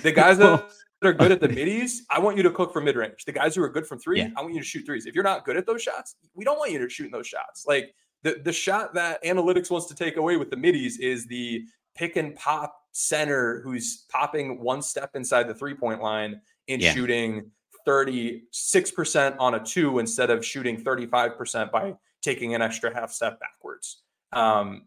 the 0.02 0.12
guys 0.12 0.38
that 0.38 0.64
are 1.04 1.12
good 1.12 1.32
at 1.32 1.40
the 1.40 1.48
middies, 1.48 2.04
I 2.08 2.18
want 2.18 2.36
you 2.36 2.42
to 2.44 2.50
cook 2.50 2.72
from 2.72 2.84
mid 2.84 2.96
range. 2.96 3.24
The 3.26 3.32
guys 3.32 3.54
who 3.54 3.62
are 3.62 3.68
good 3.68 3.86
from 3.86 3.98
three, 3.98 4.20
Yeah. 4.20 4.30
I 4.36 4.42
want 4.42 4.54
you 4.54 4.60
to 4.60 4.66
shoot 4.66 4.86
threes. 4.86 5.06
If 5.06 5.14
you're 5.14 5.24
not 5.24 5.44
good 5.44 5.56
at 5.56 5.66
those 5.66 5.82
shots, 5.82 6.16
we 6.34 6.44
don't 6.44 6.58
want 6.58 6.72
you 6.72 6.78
to 6.78 6.88
shoot 6.88 7.10
those 7.12 7.26
shots. 7.26 7.64
Like 7.66 7.94
the 8.22 8.40
the 8.42 8.52
shot 8.52 8.94
that 8.94 9.22
analytics 9.24 9.70
wants 9.70 9.86
to 9.88 9.94
take 9.94 10.16
away 10.16 10.36
with 10.36 10.50
the 10.50 10.56
middies 10.56 10.98
is 10.98 11.26
the 11.26 11.62
pick 11.96 12.16
and 12.16 12.34
pop 12.36 12.74
center 12.92 13.60
who's 13.62 14.04
popping 14.10 14.60
one 14.60 14.80
step 14.82 15.10
inside 15.14 15.46
the 15.48 15.54
three 15.54 15.74
point 15.74 16.00
line 16.00 16.40
and 16.68 16.80
Yeah. 16.80 16.94
shooting 16.94 17.50
36% 17.86 19.36
on 19.38 19.54
a 19.54 19.64
two 19.64 19.98
instead 19.98 20.30
of 20.30 20.44
shooting 20.44 20.82
35% 20.82 21.70
by 21.70 21.94
taking 22.22 22.54
an 22.54 22.62
extra 22.62 22.92
half 22.92 23.12
step 23.12 23.38
backwards. 23.40 24.02
Um, 24.32 24.86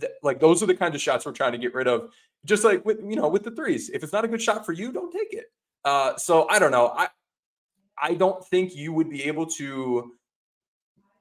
th- 0.00 0.12
like 0.22 0.40
those 0.40 0.62
are 0.62 0.66
the 0.66 0.74
kinds 0.74 0.94
of 0.94 1.00
shots 1.00 1.24
we're 1.24 1.32
trying 1.32 1.52
to 1.52 1.58
get 1.58 1.74
rid 1.74 1.86
of. 1.86 2.10
Just 2.44 2.64
like 2.64 2.84
with 2.84 2.98
you 3.00 3.16
know 3.16 3.28
with 3.28 3.42
the 3.42 3.50
threes, 3.50 3.90
if 3.90 4.02
it's 4.02 4.12
not 4.12 4.24
a 4.24 4.28
good 4.28 4.42
shot 4.42 4.64
for 4.64 4.72
you, 4.72 4.92
don't 4.92 5.12
take 5.12 5.32
it. 5.32 5.46
Uh, 5.84 6.16
so 6.16 6.48
I 6.48 6.58
don't 6.58 6.70
know. 6.70 6.88
I 6.88 7.08
I 8.00 8.14
don't 8.14 8.44
think 8.46 8.74
you 8.76 8.92
would 8.92 9.10
be 9.10 9.24
able 9.24 9.46
to 9.46 10.12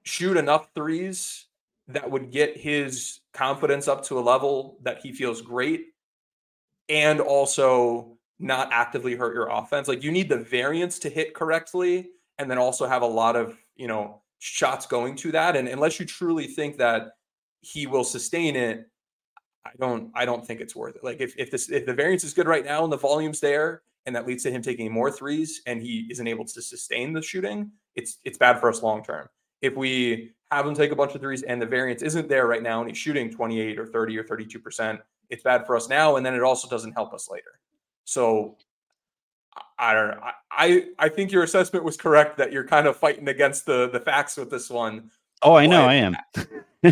shoot 0.03 0.37
enough 0.37 0.69
threes 0.75 1.45
that 1.87 2.09
would 2.09 2.31
get 2.31 2.57
his 2.57 3.19
confidence 3.33 3.87
up 3.87 4.03
to 4.05 4.19
a 4.19 4.21
level 4.21 4.77
that 4.83 4.99
he 5.01 5.11
feels 5.11 5.41
great 5.41 5.87
and 6.89 7.19
also 7.19 8.17
not 8.39 8.69
actively 8.71 9.15
hurt 9.15 9.33
your 9.33 9.47
offense. 9.47 9.87
Like 9.87 10.03
you 10.03 10.11
need 10.11 10.29
the 10.29 10.37
variance 10.37 10.99
to 10.99 11.09
hit 11.09 11.33
correctly 11.33 12.09
and 12.37 12.49
then 12.49 12.57
also 12.57 12.85
have 12.85 13.01
a 13.01 13.07
lot 13.07 13.35
of, 13.35 13.57
you 13.75 13.87
know, 13.87 14.21
shots 14.39 14.85
going 14.85 15.15
to 15.15 15.31
that 15.31 15.55
and 15.55 15.67
unless 15.67 15.99
you 15.99 16.05
truly 16.05 16.47
think 16.47 16.77
that 16.77 17.13
he 17.61 17.87
will 17.87 18.03
sustain 18.03 18.55
it, 18.55 18.87
I 19.65 19.71
don't 19.79 20.11
I 20.13 20.25
don't 20.25 20.45
think 20.45 20.61
it's 20.61 20.75
worth 20.75 20.95
it. 20.95 21.03
Like 21.03 21.19
if 21.19 21.33
if 21.37 21.49
this 21.49 21.69
if 21.69 21.85
the 21.85 21.93
variance 21.93 22.23
is 22.23 22.33
good 22.33 22.47
right 22.47 22.63
now 22.63 22.83
and 22.83 22.93
the 22.93 22.97
volume's 22.97 23.39
there 23.39 23.81
and 24.05 24.15
that 24.15 24.27
leads 24.27 24.43
to 24.43 24.51
him 24.51 24.61
taking 24.61 24.91
more 24.91 25.09
threes 25.09 25.61
and 25.65 25.81
he 25.81 26.07
isn't 26.11 26.27
able 26.27 26.45
to 26.45 26.61
sustain 26.61 27.13
the 27.13 27.21
shooting, 27.21 27.71
it's 27.95 28.19
it's 28.23 28.37
bad 28.37 28.59
for 28.59 28.69
us 28.69 28.83
long 28.83 29.03
term. 29.03 29.27
If 29.61 29.75
we 29.75 30.33
have 30.51 30.67
him 30.67 30.75
take 30.75 30.91
a 30.91 30.95
bunch 30.95 31.15
of 31.15 31.21
threes 31.21 31.41
and 31.41 31.59
the 31.59 31.65
variance 31.65 32.03
isn't 32.03 32.29
there 32.29 32.45
right 32.45 32.61
now 32.61 32.81
and 32.81 32.89
he's 32.89 32.99
shooting 32.99 33.31
28 33.31 33.79
or 33.79 33.87
30 33.87 34.17
or 34.19 34.23
32 34.23 34.59
percent, 34.59 34.99
it's 35.29 35.41
bad 35.41 35.65
for 35.65 35.75
us 35.75 35.89
now 35.89 36.17
and 36.17 36.25
then 36.25 36.35
it 36.35 36.43
also 36.43 36.67
doesn't 36.67 36.91
help 36.91 37.13
us 37.13 37.27
later. 37.31 37.59
So 38.05 38.57
I- 39.77 39.93
don't 39.93 40.07
know. 40.11 40.23
I, 40.57 40.85
I 40.97 41.09
think 41.09 41.31
your 41.33 41.43
assessment 41.43 41.83
was 41.83 41.97
correct 41.97 42.37
that 42.37 42.53
you're 42.53 42.63
kind 42.65 42.87
of 42.87 42.95
fighting 42.95 43.27
against 43.27 43.65
the 43.65 43.89
the 43.89 43.99
facts 43.99 44.37
with 44.37 44.49
this 44.49 44.69
one. 44.69 45.11
Oh, 45.41 45.55
I 45.55 45.65
know 45.65 45.83
I 45.83 45.95
am. 45.95 46.15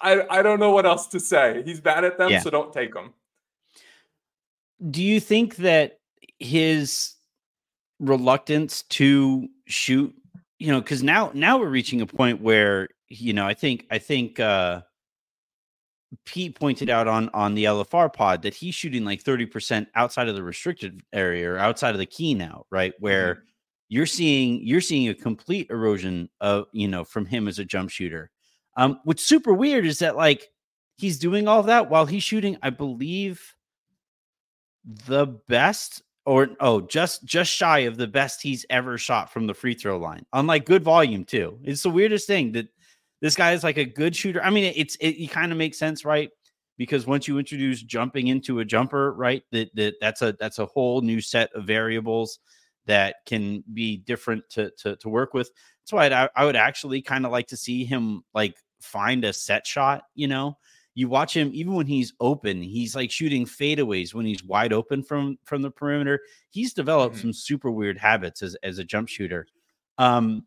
I 0.00 0.22
I 0.30 0.42
don't 0.42 0.60
know 0.60 0.70
what 0.70 0.86
else 0.86 1.08
to 1.08 1.18
say. 1.20 1.62
He's 1.64 1.80
bad 1.80 2.04
at 2.04 2.18
them, 2.18 2.30
Yeah. 2.30 2.40
so 2.40 2.50
don't 2.50 2.72
take 2.72 2.94
him. 2.94 3.12
Do 4.90 5.02
you 5.02 5.18
think 5.18 5.56
that 5.56 5.98
his 6.38 7.14
reluctance 7.98 8.82
to 8.82 9.48
shoot, 9.66 10.14
you 10.58 10.70
know, 10.72 10.80
because 10.80 11.02
now 11.02 11.30
now 11.34 11.58
we're 11.58 11.68
reaching 11.68 12.00
a 12.00 12.06
point 12.06 12.40
where 12.40 12.88
you 13.08 13.32
know 13.32 13.46
I 13.46 13.54
think 13.54 13.86
I 13.90 13.98
think 13.98 14.38
uh 14.38 14.82
Pete 16.24 16.58
pointed 16.58 16.90
out 16.90 17.08
on 17.08 17.28
on 17.30 17.54
the 17.54 17.64
LFR 17.64 18.12
pod 18.12 18.42
that 18.42 18.54
he's 18.54 18.74
shooting 18.74 19.04
like 19.04 19.22
30% 19.22 19.86
outside 19.94 20.28
of 20.28 20.34
the 20.34 20.42
restricted 20.42 21.00
area 21.12 21.50
or 21.50 21.58
outside 21.58 21.94
of 21.94 21.98
the 21.98 22.06
key 22.06 22.34
now, 22.34 22.66
right? 22.70 22.92
Where 22.98 23.44
you're 23.88 24.06
seeing 24.06 24.60
you're 24.62 24.80
seeing 24.80 25.08
a 25.08 25.14
complete 25.14 25.68
erosion 25.70 26.28
of 26.40 26.66
you 26.72 26.88
know 26.88 27.04
from 27.04 27.26
him 27.26 27.48
as 27.48 27.58
a 27.58 27.64
jump 27.64 27.90
shooter. 27.90 28.30
Um, 28.76 29.00
what's 29.04 29.26
super 29.26 29.52
weird 29.52 29.86
is 29.86 29.98
that 29.98 30.16
like 30.16 30.48
he's 30.96 31.18
doing 31.18 31.48
all 31.48 31.62
that 31.64 31.90
while 31.90 32.06
he's 32.06 32.22
shooting, 32.22 32.56
I 32.62 32.70
believe, 32.70 33.54
the 35.06 35.26
best 35.48 36.02
or 36.24 36.50
oh, 36.60 36.80
just 36.80 37.24
just 37.24 37.52
shy 37.52 37.80
of 37.80 37.96
the 37.96 38.06
best 38.06 38.42
he's 38.42 38.64
ever 38.70 38.96
shot 38.96 39.32
from 39.32 39.46
the 39.46 39.54
free 39.54 39.74
throw 39.74 39.98
line. 39.98 40.24
On 40.32 40.46
like 40.46 40.64
good 40.64 40.84
volume 40.84 41.24
too. 41.24 41.58
It's 41.62 41.82
the 41.82 41.90
weirdest 41.90 42.26
thing 42.26 42.52
that 42.52 42.68
this 43.22 43.36
guy 43.36 43.52
is 43.52 43.64
like 43.64 43.78
a 43.78 43.84
good 43.84 44.14
shooter. 44.14 44.42
I 44.42 44.50
mean, 44.50 44.72
it's 44.76 44.96
it, 44.96 45.10
it 45.10 45.30
kind 45.30 45.52
of 45.52 45.56
makes 45.56 45.78
sense, 45.78 46.04
right? 46.04 46.28
Because 46.76 47.06
once 47.06 47.26
you 47.26 47.38
introduce 47.38 47.80
jumping 47.82 48.26
into 48.26 48.58
a 48.58 48.64
jumper, 48.64 49.14
right, 49.14 49.44
that 49.52 49.74
that 49.76 49.94
that's 50.00 50.20
a 50.20 50.34
that's 50.38 50.58
a 50.58 50.66
whole 50.66 51.00
new 51.00 51.20
set 51.20 51.50
of 51.54 51.64
variables 51.64 52.40
that 52.86 53.16
can 53.24 53.62
be 53.72 53.96
different 53.96 54.42
to 54.50 54.70
to, 54.78 54.96
to 54.96 55.08
work 55.08 55.32
with. 55.32 55.50
That's 55.80 55.92
why 55.92 56.08
I, 56.08 56.28
I 56.36 56.44
would 56.44 56.56
actually 56.56 57.00
kind 57.00 57.24
of 57.24 57.32
like 57.32 57.46
to 57.48 57.56
see 57.56 57.84
him 57.84 58.24
like 58.34 58.56
find 58.80 59.24
a 59.24 59.32
set 59.32 59.66
shot, 59.66 60.02
you 60.14 60.26
know, 60.26 60.58
you 60.94 61.08
watch 61.08 61.36
him 61.36 61.50
even 61.54 61.74
when 61.74 61.86
he's 61.86 62.12
open 62.20 62.60
he's 62.60 62.94
like 62.94 63.10
shooting 63.10 63.46
fadeaways 63.46 64.14
when 64.14 64.26
he's 64.26 64.44
wide 64.44 64.72
open 64.72 65.02
from 65.02 65.38
from 65.44 65.62
the 65.62 65.70
perimeter 65.70 66.20
he's 66.50 66.74
developed 66.74 67.16
mm-hmm. 67.16 67.28
some 67.28 67.32
super 67.32 67.70
weird 67.70 67.98
habits 67.98 68.42
as, 68.42 68.56
as 68.62 68.78
a 68.78 68.84
jump 68.84 69.08
shooter 69.08 69.46
um 69.98 70.44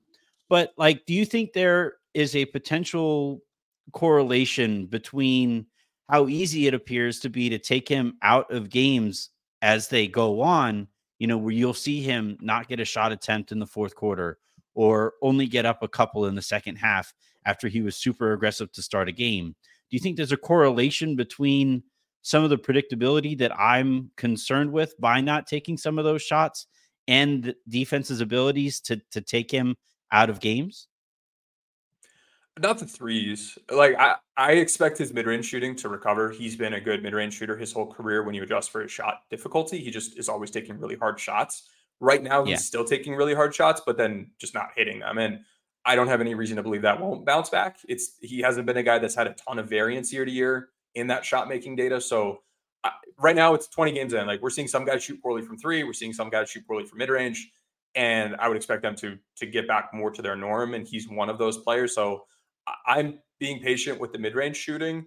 but 0.49 0.71
like 0.77 1.05
do 1.05 1.13
you 1.13 1.25
think 1.25 1.53
there 1.53 1.95
is 2.15 2.35
a 2.35 2.45
potential 2.45 3.41
correlation 3.91 4.87
between 4.87 5.67
how 6.09 6.27
easy 6.27 6.65
it 6.65 6.73
appears 6.73 7.19
to 7.19 7.29
be 7.29 7.49
to 7.49 7.59
take 7.59 7.87
him 7.87 8.17
out 8.21 8.51
of 8.51 8.69
games 8.69 9.29
as 9.61 9.89
they 9.89 10.07
go 10.07 10.41
on 10.41 10.87
you 11.19 11.27
know 11.27 11.37
where 11.37 11.53
you'll 11.53 11.73
see 11.73 12.01
him 12.01 12.37
not 12.41 12.67
get 12.67 12.79
a 12.79 12.85
shot 12.85 13.11
attempt 13.11 13.51
in 13.51 13.59
the 13.59 13.67
fourth 13.67 13.93
quarter 13.95 14.39
or 14.73 15.13
only 15.21 15.45
get 15.45 15.65
up 15.65 15.83
a 15.83 15.87
couple 15.87 16.25
in 16.25 16.35
the 16.35 16.41
second 16.41 16.75
half 16.75 17.13
after 17.45 17.67
he 17.67 17.81
was 17.81 17.95
super 17.95 18.33
aggressive 18.33 18.71
to 18.71 18.81
start 18.81 19.07
a 19.07 19.11
game 19.11 19.55
do 19.89 19.95
you 19.95 19.99
think 19.99 20.17
there's 20.17 20.31
a 20.31 20.37
correlation 20.37 21.15
between 21.15 21.83
some 22.23 22.43
of 22.43 22.49
the 22.49 22.57
predictability 22.57 23.37
that 23.37 23.57
I'm 23.57 24.09
concerned 24.17 24.71
with 24.71 24.99
by 24.99 25.21
not 25.21 25.45
taking 25.45 25.77
some 25.77 25.99
of 25.99 26.05
those 26.05 26.23
shots 26.23 26.65
and 27.07 27.43
the 27.43 27.55
defense's 27.69 28.19
abilities 28.19 28.79
to 28.81 28.99
to 29.11 29.21
take 29.21 29.51
him 29.51 29.75
out 30.11 30.31
of 30.31 30.39
games? 30.39 30.87
Not 32.59 32.79
the 32.79 32.85
threes. 32.85 33.57
Like 33.69 33.95
I, 33.99 34.15
I 34.37 34.53
expect 34.53 34.97
his 34.97 35.13
mid-range 35.13 35.45
shooting 35.45 35.75
to 35.77 35.89
recover. 35.89 36.31
He's 36.31 36.55
been 36.55 36.73
a 36.73 36.79
good 36.79 37.03
mid-range 37.03 37.33
shooter 37.33 37.57
his 37.57 37.73
whole 37.73 37.91
career. 37.91 38.23
When 38.23 38.33
you 38.33 38.43
adjust 38.43 38.71
for 38.71 38.81
his 38.81 38.91
shot 38.91 39.21
difficulty, 39.29 39.79
he 39.79 39.91
just 39.91 40.17
is 40.17 40.29
always 40.29 40.51
taking 40.51 40.79
really 40.79 40.95
hard 40.95 41.19
shots. 41.19 41.69
Right 41.99 42.23
now, 42.23 42.43
he's 42.43 42.51
yeah. 42.51 42.57
still 42.57 42.85
taking 42.85 43.15
really 43.15 43.33
hard 43.33 43.53
shots, 43.53 43.81
but 43.85 43.97
then 43.97 44.31
just 44.39 44.53
not 44.53 44.69
hitting 44.75 44.99
them. 44.99 45.17
And 45.17 45.39
I 45.85 45.95
don't 45.95 46.07
have 46.07 46.21
any 46.21 46.33
reason 46.33 46.57
to 46.57 46.63
believe 46.63 46.81
that 46.81 46.99
won't 46.99 47.25
bounce 47.25 47.49
back. 47.49 47.77
It's 47.87 48.17
he 48.21 48.39
hasn't 48.39 48.65
been 48.65 48.77
a 48.77 48.83
guy 48.83 48.99
that's 48.99 49.15
had 49.15 49.27
a 49.27 49.33
ton 49.33 49.59
of 49.59 49.69
variance 49.69 50.11
year 50.11 50.25
to 50.25 50.31
year 50.31 50.69
in 50.95 51.07
that 51.07 51.23
shot 51.23 51.47
making 51.47 51.75
data. 51.75 52.01
So 52.01 52.41
uh, 52.83 52.89
right 53.19 53.35
now 53.35 53.53
it's 53.53 53.67
20 53.67 53.91
games 53.91 54.13
in. 54.13 54.25
Like 54.25 54.41
we're 54.41 54.49
seeing 54.49 54.67
some 54.67 54.85
guys 54.85 55.03
shoot 55.03 55.21
poorly 55.21 55.43
from 55.43 55.57
three, 55.57 55.83
we're 55.83 55.93
seeing 55.93 56.13
some 56.13 56.29
guys 56.29 56.49
shoot 56.49 56.65
poorly 56.65 56.85
from 56.85 56.97
mid 56.97 57.09
range, 57.09 57.51
and 57.93 58.35
I 58.37 58.47
would 58.47 58.57
expect 58.57 58.81
them 58.81 58.95
to 58.97 59.17
to 59.37 59.45
get 59.45 59.67
back 59.67 59.89
more 59.93 60.09
to 60.09 60.21
their 60.21 60.35
norm. 60.35 60.73
And 60.73 60.87
he's 60.87 61.07
one 61.07 61.29
of 61.29 61.37
those 61.37 61.57
players. 61.57 61.93
So 61.93 62.25
I'm 62.85 63.19
being 63.39 63.59
patient 63.59 63.99
with 63.99 64.11
the 64.11 64.19
mid 64.19 64.35
range 64.35 64.57
shooting. 64.57 65.05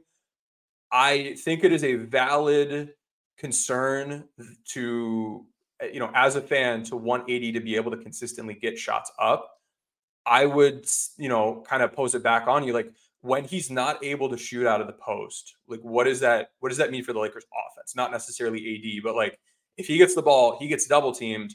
I 0.91 1.37
think 1.45 1.65
it 1.65 1.73
is 1.73 1.85
a 1.85 1.95
valid 1.95 2.95
concern 3.39 4.25
to 4.73 5.47
you 5.93 6.01
know 6.01 6.11
as 6.15 6.35
a 6.37 6.41
fan 6.41 6.83
to 6.83 6.97
180 6.97 7.53
to 7.53 7.61
be 7.61 7.77
able 7.77 7.91
to 7.91 7.97
consistently 7.97 8.55
get 8.55 8.79
shots 8.79 9.13
up 9.19 9.59
I 10.29 10.45
would, 10.45 10.87
you 11.17 11.29
know, 11.29 11.65
kind 11.67 11.83
of 11.83 11.93
pose 11.93 12.15
it 12.15 12.23
back 12.23 12.47
on 12.47 12.63
you. 12.65 12.73
Like 12.73 12.93
when 13.23 13.45
he's 13.45 13.71
not 13.71 14.05
able 14.05 14.29
to 14.29 14.37
shoot 14.37 14.67
out 14.67 14.81
of 14.81 14.87
the 14.87 14.93
post, 14.93 15.57
like 15.67 15.81
what 15.81 16.07
is 16.07 16.21
that? 16.21 16.51
What 16.61 16.69
does 16.69 16.79
that 16.79 16.91
mean 16.91 17.03
for 17.03 17.13
the 17.13 17.19
Lakers 17.19 17.45
offense? 17.73 17.97
Not 17.97 18.11
necessarily 18.11 18.97
AD, 18.97 19.03
but 19.03 19.17
like 19.17 19.39
if 19.77 19.87
he 19.87 19.97
gets 19.97 20.15
the 20.15 20.23
ball, 20.23 20.59
he 20.59 20.69
gets 20.69 20.87
double 20.87 21.13
teamed. 21.13 21.55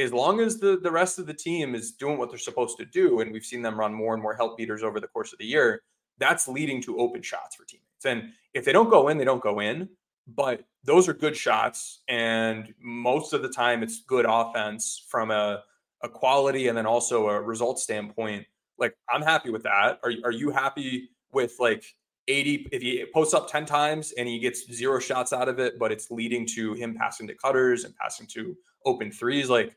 As 0.00 0.12
long 0.12 0.40
as 0.40 0.58
the 0.58 0.78
the 0.78 0.90
rest 0.90 1.18
of 1.18 1.26
the 1.26 1.34
team 1.34 1.74
is 1.74 1.92
doing 1.92 2.18
what 2.18 2.30
they're 2.30 2.38
supposed 2.38 2.78
to 2.78 2.84
do, 2.84 3.20
and 3.20 3.32
we've 3.32 3.44
seen 3.44 3.62
them 3.62 3.78
run 3.78 3.92
more 3.92 4.14
and 4.14 4.22
more 4.22 4.34
help 4.34 4.56
beaters 4.56 4.82
over 4.82 5.00
the 5.00 5.08
course 5.08 5.32
of 5.32 5.38
the 5.38 5.46
year, 5.46 5.82
that's 6.18 6.48
leading 6.48 6.82
to 6.82 6.98
open 6.98 7.22
shots 7.22 7.56
for 7.56 7.64
teammates. 7.64 8.04
And 8.04 8.32
if 8.54 8.64
they 8.64 8.72
don't 8.72 8.90
go 8.90 9.08
in, 9.08 9.18
they 9.18 9.24
don't 9.24 9.42
go 9.42 9.60
in. 9.60 9.88
But 10.26 10.64
those 10.84 11.08
are 11.08 11.12
good 11.14 11.36
shots, 11.36 12.02
and 12.08 12.72
most 12.80 13.32
of 13.32 13.42
the 13.42 13.48
time, 13.48 13.82
it's 13.82 14.02
good 14.06 14.26
offense 14.28 15.04
from 15.08 15.30
a 15.30 15.64
a 16.02 16.08
quality 16.08 16.68
and 16.68 16.76
then 16.76 16.86
also 16.86 17.28
a 17.28 17.40
result 17.40 17.78
standpoint, 17.78 18.46
like 18.78 18.96
I'm 19.08 19.22
happy 19.22 19.50
with 19.50 19.62
that. 19.64 20.00
Are 20.02 20.12
are 20.24 20.32
you 20.32 20.50
happy 20.50 21.10
with 21.32 21.54
like 21.58 21.84
AD 22.28 22.46
if 22.72 22.82
he 22.82 23.04
posts 23.12 23.34
up 23.34 23.50
10 23.50 23.66
times 23.66 24.12
and 24.16 24.26
he 24.26 24.38
gets 24.38 24.70
zero 24.72 24.98
shots 24.98 25.32
out 25.32 25.48
of 25.48 25.58
it, 25.58 25.78
but 25.78 25.92
it's 25.92 26.10
leading 26.10 26.46
to 26.46 26.74
him 26.74 26.94
passing 26.94 27.26
to 27.28 27.34
cutters 27.34 27.84
and 27.84 27.94
passing 27.96 28.26
to 28.28 28.56
open 28.86 29.10
threes? 29.10 29.50
Like, 29.50 29.76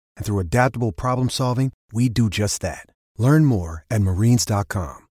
And 0.21 0.25
through 0.27 0.37
adaptable 0.37 0.91
problem 0.91 1.31
solving, 1.31 1.71
we 1.91 2.07
do 2.07 2.29
just 2.29 2.61
that. 2.61 2.85
Learn 3.17 3.43
more 3.43 3.85
at 3.89 4.01
marines.com. 4.01 5.07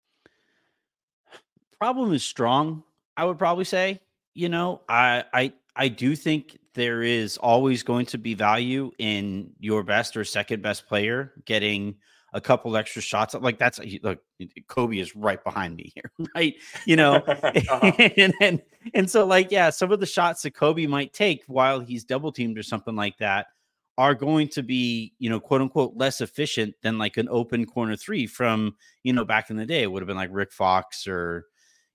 Problem 1.80 2.12
is 2.12 2.26
strong, 2.26 2.84
I 3.16 3.24
would 3.24 3.38
probably 3.38 3.64
say. 3.64 4.02
You 4.34 4.50
know, 4.50 4.82
I 4.90 5.24
I 5.32 5.54
I 5.78 5.88
do 5.88 6.14
think 6.14 6.58
there 6.74 7.04
is 7.04 7.38
always 7.38 7.84
going 7.84 8.06
to 8.08 8.18
be 8.18 8.34
value 8.34 8.92
in 8.98 9.52
your 9.62 9.82
best 9.82 10.18
or 10.18 10.26
second 10.26 10.62
best 10.62 10.88
player 10.88 11.32
getting 11.46 11.96
a 12.34 12.42
couple 12.42 12.76
extra 12.76 13.02
shots. 13.02 13.34
Like 13.34 13.58
that's 13.58 13.80
look, 14.04 14.20
Kobe 14.68 14.98
is 14.98 15.16
right 15.16 15.42
behind 15.42 15.78
me 15.78 15.94
here, 15.96 16.12
right? 16.36 16.54
You 16.86 16.98
know, 16.98 17.16
uh-huh. 17.28 17.92
and, 18.18 18.34
and 18.42 18.62
and 18.94 19.10
so 19.10 19.26
like 19.26 19.52
yeah, 19.52 19.70
some 19.70 19.94
of 19.94 20.02
the 20.02 20.06
shots 20.06 20.42
that 20.42 20.52
Kobe 20.52 20.86
might 20.86 21.14
take 21.14 21.46
while 21.48 21.80
he's 21.80 22.04
double 22.04 22.34
teamed 22.34 22.58
or 22.58 22.64
something 22.64 22.98
like 22.98 23.18
that 23.20 23.48
are 23.98 24.14
going 24.14 24.48
to 24.50 24.62
be, 24.62 25.14
you 25.20 25.30
know, 25.30 25.40
quote 25.40 25.62
unquote, 25.62 25.94
less 25.96 26.22
efficient 26.22 26.76
than 26.84 26.98
like 26.98 27.18
an 27.18 27.28
open 27.30 27.66
corner 27.66 27.96
three 27.96 28.28
from, 28.28 28.76
you 29.04 29.14
know, 29.14 29.26
back 29.26 29.50
in 29.50 29.58
the 29.58 29.66
day. 29.66 29.82
It 29.84 29.92
would 29.92 30.02
have 30.02 30.08
been 30.08 30.18
like 30.18 30.30
Rick 30.32 30.52
Fox 30.52 31.08
or, 31.08 31.46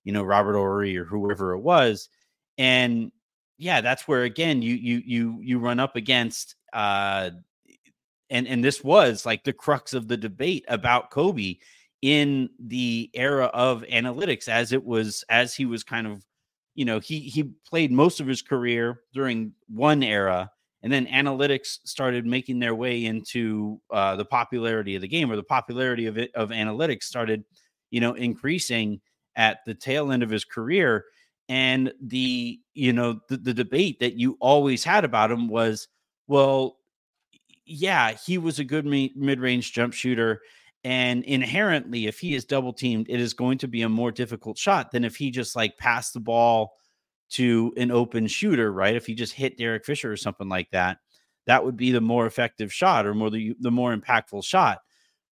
you 0.05 0.13
know, 0.13 0.25
Robert 0.25 0.55
Horry 0.55 0.97
or 0.97 1.05
whoever 1.05 1.53
it 1.53 1.61
was. 1.61 2.09
And 2.59 3.13
yeah, 3.59 3.81
that's 3.81 4.09
where 4.09 4.25
again 4.25 4.61
you 4.63 4.75
you 4.75 5.03
you 5.05 5.39
you 5.41 5.59
run 5.59 5.79
up 5.79 5.95
against 5.95 6.57
uh 6.73 7.31
and 8.31 8.49
and 8.49 8.65
this 8.65 8.83
was 8.83 9.25
like 9.25 9.45
the 9.45 9.53
crux 9.53 9.95
of 9.95 10.09
the 10.09 10.17
debate 10.17 10.65
about 10.67 11.11
Kobe 11.11 11.59
in 12.01 12.51
the 12.59 13.09
era 13.15 13.47
of 13.55 13.83
analytics 13.83 14.49
as 14.49 14.73
it 14.73 14.85
was 14.85 15.25
as 15.29 15.55
he 15.55 15.65
was 15.65 15.85
kind 15.85 16.07
of 16.09 16.25
you 16.75 16.85
know 16.85 16.99
he 16.99 17.21
he 17.21 17.45
played 17.69 17.93
most 17.93 18.21
of 18.21 18.27
his 18.27 18.43
career 18.43 19.03
during 19.15 19.53
one 19.69 20.03
era 20.03 20.51
and 20.83 20.93
then 20.93 21.07
analytics 21.07 21.79
started 21.85 22.27
making 22.27 22.59
their 22.59 22.75
way 22.75 23.05
into 23.05 23.81
uh, 23.91 24.17
the 24.17 24.25
popularity 24.25 24.97
of 24.97 25.03
the 25.03 25.09
game 25.09 25.31
or 25.31 25.37
the 25.37 25.43
popularity 25.43 26.07
of 26.07 26.19
it 26.19 26.31
of 26.35 26.51
analytics 26.51 27.05
started 27.05 27.45
you 27.91 28.01
know 28.01 28.15
increasing 28.15 29.01
at 29.37 29.59
the 29.67 29.75
tail 29.75 30.13
end 30.13 30.23
of 30.23 30.31
his 30.31 30.45
career. 30.45 31.05
And 31.49 31.93
the 32.01 32.61
you 32.75 32.93
know 32.93 33.21
the, 33.29 33.37
the 33.37 33.55
debate 33.55 34.01
that 34.01 34.15
you 34.15 34.37
always 34.41 34.85
had 34.85 35.05
about 35.05 35.31
him 35.31 35.49
was 35.49 35.89
well 36.27 36.79
yeah 37.67 38.13
he 38.13 38.39
was 38.39 38.59
a 38.59 38.65
good 38.65 38.87
mid-range 38.87 39.73
jump 39.73 39.93
shooter 39.93 40.41
and 40.85 41.25
inherently 41.25 42.07
if 42.07 42.19
he 42.19 42.35
is 42.35 42.45
double 42.45 42.73
teamed 42.73 43.07
it 43.09 43.21
is 43.21 43.35
going 43.35 43.59
to 43.59 43.69
be 43.69 43.83
a 43.83 43.89
more 43.89 44.11
difficult 44.11 44.57
shot 44.57 44.91
than 44.91 45.05
if 45.05 45.17
he 45.17 45.31
just 45.31 45.55
like 45.55 45.77
passed 45.79 46.15
the 46.15 46.21
ball 46.21 46.73
to 47.33 47.73
an 47.77 47.91
open 47.91 48.27
shooter, 48.27 48.73
right? 48.73 48.95
If 48.95 49.07
he 49.07 49.15
just 49.15 49.33
hit 49.33 49.59
Derek 49.59 49.85
Fisher 49.85 50.13
or 50.13 50.17
something 50.17 50.49
like 50.49 50.71
that, 50.71 50.99
that 51.47 51.65
would 51.65 51.77
be 51.77 51.91
the 51.93 52.01
more 52.01 52.27
effective 52.27 52.73
shot 52.73 53.07
or 53.07 53.15
more 53.15 53.31
the, 53.31 53.55
the 53.61 53.71
more 53.71 53.97
impactful 53.97 54.45
shot. 54.45 54.79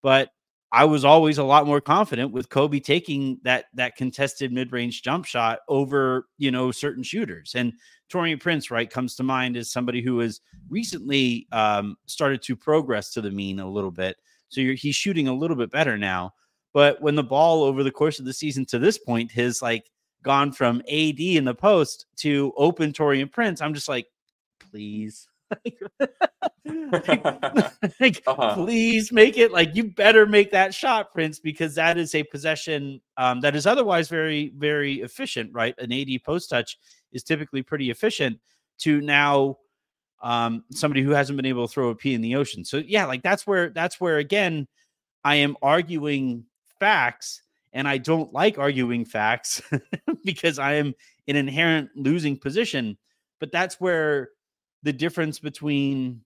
But 0.02 0.30
I 0.72 0.86
was 0.86 1.06
always 1.06 1.38
a 1.38 1.44
lot 1.44 1.66
more 1.66 1.80
confident 1.82 2.34
with 2.34 2.50
Kobe 2.50 2.80
taking 2.80 3.40
that 3.44 3.66
that 3.74 3.96
contested 3.96 4.52
mid-range 4.52 5.02
jump 5.02 5.26
shot 5.26 5.60
over, 5.70 6.28
you 6.38 6.52
know, 6.52 6.72
certain 6.72 7.04
shooters. 7.04 7.54
And 7.56 7.74
Taurean 8.12 8.40
Prince, 8.40 8.70
right, 8.70 8.90
comes 8.90 9.16
to 9.16 9.24
mind 9.24 9.56
as 9.56 9.72
somebody 9.72 10.02
who 10.02 10.20
has 10.20 10.42
recently 10.70 11.48
um, 11.52 11.96
started 12.06 12.42
to 12.44 12.56
progress 12.56 13.12
to 13.14 13.22
the 13.22 13.32
mean 13.32 13.60
a 13.60 13.70
little 13.70 13.92
bit. 13.92 14.18
So 14.50 14.62
he's 14.62 14.96
shooting 14.96 15.28
a 15.28 15.34
little 15.34 15.58
bit 15.58 15.72
better 15.72 15.98
now. 15.98 16.34
But 16.74 17.02
when 17.02 17.16
the 17.16 17.24
ball 17.24 17.64
over 17.64 17.82
the 17.84 17.92
course 17.92 18.20
of 18.20 18.26
the 18.26 18.34
season 18.34 18.66
to 18.68 18.80
this 18.80 18.98
point 18.98 19.32
has 19.32 19.62
like 19.62 19.90
gone 20.24 20.52
from 20.52 20.82
AD 20.82 21.20
in 21.20 21.46
the 21.46 21.56
post 21.56 22.06
to 22.18 22.54
open 22.58 22.92
Taurean 22.92 23.32
Prince, 23.32 23.62
I'm 23.62 23.74
just 23.74 23.90
like, 23.90 24.08
please 24.72 25.28
like, 25.66 25.80
like 28.00 28.24
uh-huh. 28.28 28.54
please 28.54 29.12
make 29.12 29.38
it 29.38 29.52
like 29.52 29.76
you 29.76 29.86
better 29.86 30.26
make 30.26 30.52
that 30.52 30.74
shot, 30.74 31.14
Prince, 31.14 31.40
because 31.40 31.76
that 31.76 31.98
is 31.98 32.14
a 32.16 32.24
possession 32.24 33.02
um, 33.18 33.42
that 33.42 33.56
is 33.56 33.66
otherwise 33.66 34.10
very, 34.10 34.52
very 34.58 34.96
efficient, 34.96 35.52
right? 35.54 35.76
An 35.78 35.92
AD 35.92 36.24
post 36.24 36.50
touch 36.50 36.78
is 37.12 37.24
typically 37.24 37.62
pretty 37.62 37.90
efficient 37.90 38.40
to 38.80 39.02
now 39.02 39.58
um, 40.22 40.64
somebody 40.72 41.02
who 41.02 41.12
hasn't 41.12 41.38
been 41.38 41.46
able 41.46 41.68
to 41.68 41.74
throw 41.74 41.90
a 41.90 41.96
pee 41.96 42.14
in 42.14 42.22
the 42.22 42.36
ocean. 42.36 42.66
So 42.66 42.78
yeah, 42.86 43.06
like 43.06 43.24
that's 43.24 43.48
where 43.48 43.70
that's 43.70 44.02
where 44.02 44.18
again 44.18 44.68
I 45.24 45.36
am 45.36 45.56
arguing 45.62 46.46
facts 46.80 47.42
and 47.78 47.88
I 47.88 47.98
don't 48.00 48.34
like 48.34 48.58
arguing 48.58 49.06
facts 49.06 49.62
because 50.26 50.60
I 50.60 50.74
am 50.74 50.96
in 51.28 51.36
an 51.36 51.48
inherent 51.48 51.92
losing 51.96 52.36
position. 52.36 52.98
But 53.40 53.52
that's 53.52 53.80
where 53.80 54.32
the 54.84 54.94
difference 54.94 55.40
between 55.40 56.22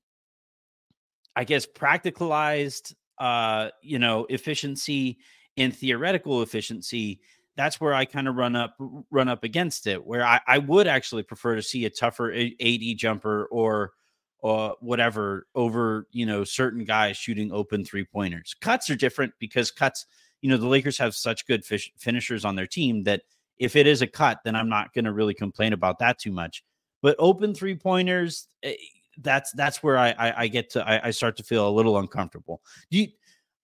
i 1.36 1.44
guess 1.44 1.66
practicalized 1.66 2.94
uh 3.18 3.70
you 3.82 4.00
know 4.00 4.26
efficiency 4.30 5.18
and 5.58 5.76
theoretical 5.76 6.42
efficiency 6.42 7.22
that's 7.56 7.80
where 7.80 7.94
i 7.94 8.06
kind 8.06 8.28
of 8.28 8.36
run 8.36 8.56
up 8.56 8.76
run 9.10 9.28
up 9.28 9.44
against 9.44 9.88
it 9.88 10.06
where 10.06 10.24
I, 10.26 10.40
I 10.48 10.58
would 10.58 10.88
actually 10.88 11.24
prefer 11.24 11.56
to 11.56 11.62
see 11.62 11.86
a 11.86 11.90
tougher 11.90 12.32
AD 12.34 12.82
jumper 12.98 13.46
or 13.46 13.94
or 14.40 14.76
whatever 14.80 15.48
over 15.56 16.08
you 16.12 16.26
know 16.26 16.44
certain 16.44 16.84
guys 16.84 17.18
shooting 17.18 17.52
open 17.52 17.86
three 17.86 18.06
pointers 18.06 18.56
cuts 18.60 18.90
are 18.90 18.96
different 18.96 19.34
because 19.40 19.72
cuts 19.72 20.06
you 20.41 20.49
know 20.49 20.58
the 20.58 20.67
lakers 20.67 20.97
have 20.97 21.15
such 21.15 21.47
good 21.47 21.63
fish, 21.63 21.91
finishers 21.97 22.45
on 22.45 22.56
their 22.56 22.67
team 22.67 23.04
that 23.04 23.21
if 23.58 23.75
it 23.75 23.88
is 23.88 24.01
a 24.01 24.08
cut 24.08 24.39
then 24.43 24.56
i'm 24.56 24.69
not 24.69 24.93
going 24.93 25.06
to 25.06 25.13
really 25.13 25.34
complain 25.34 25.73
about 25.73 25.99
that 25.99 26.19
too 26.19 26.32
much 26.32 26.63
but 27.01 27.15
open 27.19 27.54
three 27.54 27.75
pointers, 27.75 28.47
eh, 28.63 28.75
that's 29.17 29.51
that's 29.54 29.84
where 29.84 29.97
I 29.97 30.12
I, 30.12 30.41
I 30.43 30.47
get 30.47 30.69
to 30.71 30.88
I, 30.88 31.08
I, 31.08 31.12
start 31.12 31.36
to 31.38 31.43
feel 31.43 31.67
a 31.67 31.69
little 31.69 31.97
uncomfortable. 31.97 32.62
Do 32.89 32.99
you? 32.99 33.08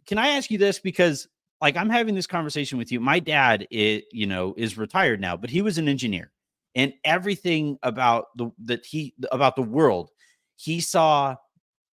Can 0.05 0.17
I 0.17 0.29
ask 0.29 0.51
you 0.51 0.57
this 0.57 0.79
because 0.79 1.27
like 1.61 1.77
I'm 1.77 1.89
having 1.89 2.15
this 2.15 2.27
conversation 2.27 2.77
with 2.77 2.91
you. 2.91 2.99
My 2.99 3.19
dad, 3.19 3.67
it 3.71 4.05
you 4.11 4.27
know, 4.27 4.53
is 4.57 4.77
retired 4.77 5.21
now, 5.21 5.37
but 5.37 5.49
he 5.49 5.61
was 5.61 5.77
an 5.77 5.87
engineer, 5.87 6.31
and 6.75 6.93
everything 7.03 7.77
about 7.83 8.25
the 8.35 8.49
that 8.65 8.85
he 8.85 9.13
about 9.31 9.55
the 9.55 9.63
world, 9.63 10.09
he 10.55 10.79
saw, 10.79 11.35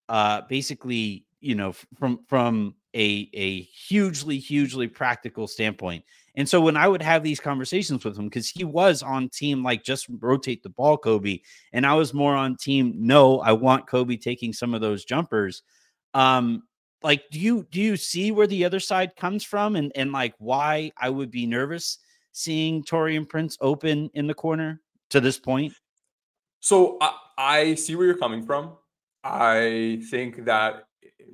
uh, 0.09 0.41
basically, 0.49 1.25
you 1.39 1.55
know, 1.55 1.73
from 1.97 2.19
from 2.27 2.75
a 2.95 3.29
a 3.33 3.61
hugely 3.61 4.39
hugely 4.39 4.87
practical 4.87 5.47
standpoint. 5.47 6.03
And 6.37 6.47
so 6.47 6.59
when 6.59 6.75
I 6.75 6.87
would 6.87 7.01
have 7.01 7.23
these 7.23 7.39
conversations 7.39 8.03
with 8.03 8.17
him, 8.17 8.25
because 8.25 8.49
he 8.49 8.63
was 8.63 9.01
on 9.01 9.29
team 9.29 9.63
like 9.63 9.83
just 9.83 10.07
rotate 10.19 10.63
the 10.63 10.69
ball, 10.69 10.97
Kobe, 10.97 11.39
and 11.71 11.85
I 11.85 11.93
was 11.93 12.13
more 12.13 12.35
on 12.35 12.57
team, 12.57 12.93
no, 12.97 13.39
I 13.39 13.53
want 13.53 13.87
Kobe 13.87 14.17
taking 14.17 14.51
some 14.51 14.73
of 14.73 14.81
those 14.81 15.05
jumpers. 15.05 15.63
Um, 16.13 16.63
like, 17.03 17.23
do 17.31 17.39
you 17.39 17.67
do 17.69 17.79
you 17.79 17.97
see 17.97 18.31
where 18.31 18.47
the 18.47 18.65
other 18.65 18.79
side 18.79 19.15
comes 19.15 19.43
from 19.43 19.75
and 19.75 19.91
and 19.95 20.11
like 20.11 20.33
why 20.39 20.91
I 20.97 21.09
would 21.09 21.31
be 21.31 21.45
nervous 21.45 21.99
seeing 22.31 22.83
Taurean 22.83 23.27
Prince 23.27 23.57
open 23.61 24.09
in 24.13 24.27
the 24.27 24.33
corner 24.33 24.81
to 25.11 25.21
this 25.21 25.39
point? 25.39 25.73
So 26.59 26.97
I, 26.99 27.13
I 27.37 27.75
see 27.75 27.95
where 27.95 28.07
you're 28.07 28.17
coming 28.17 28.43
from. 28.43 28.73
I 29.23 30.01
think 30.09 30.45
that 30.45 30.84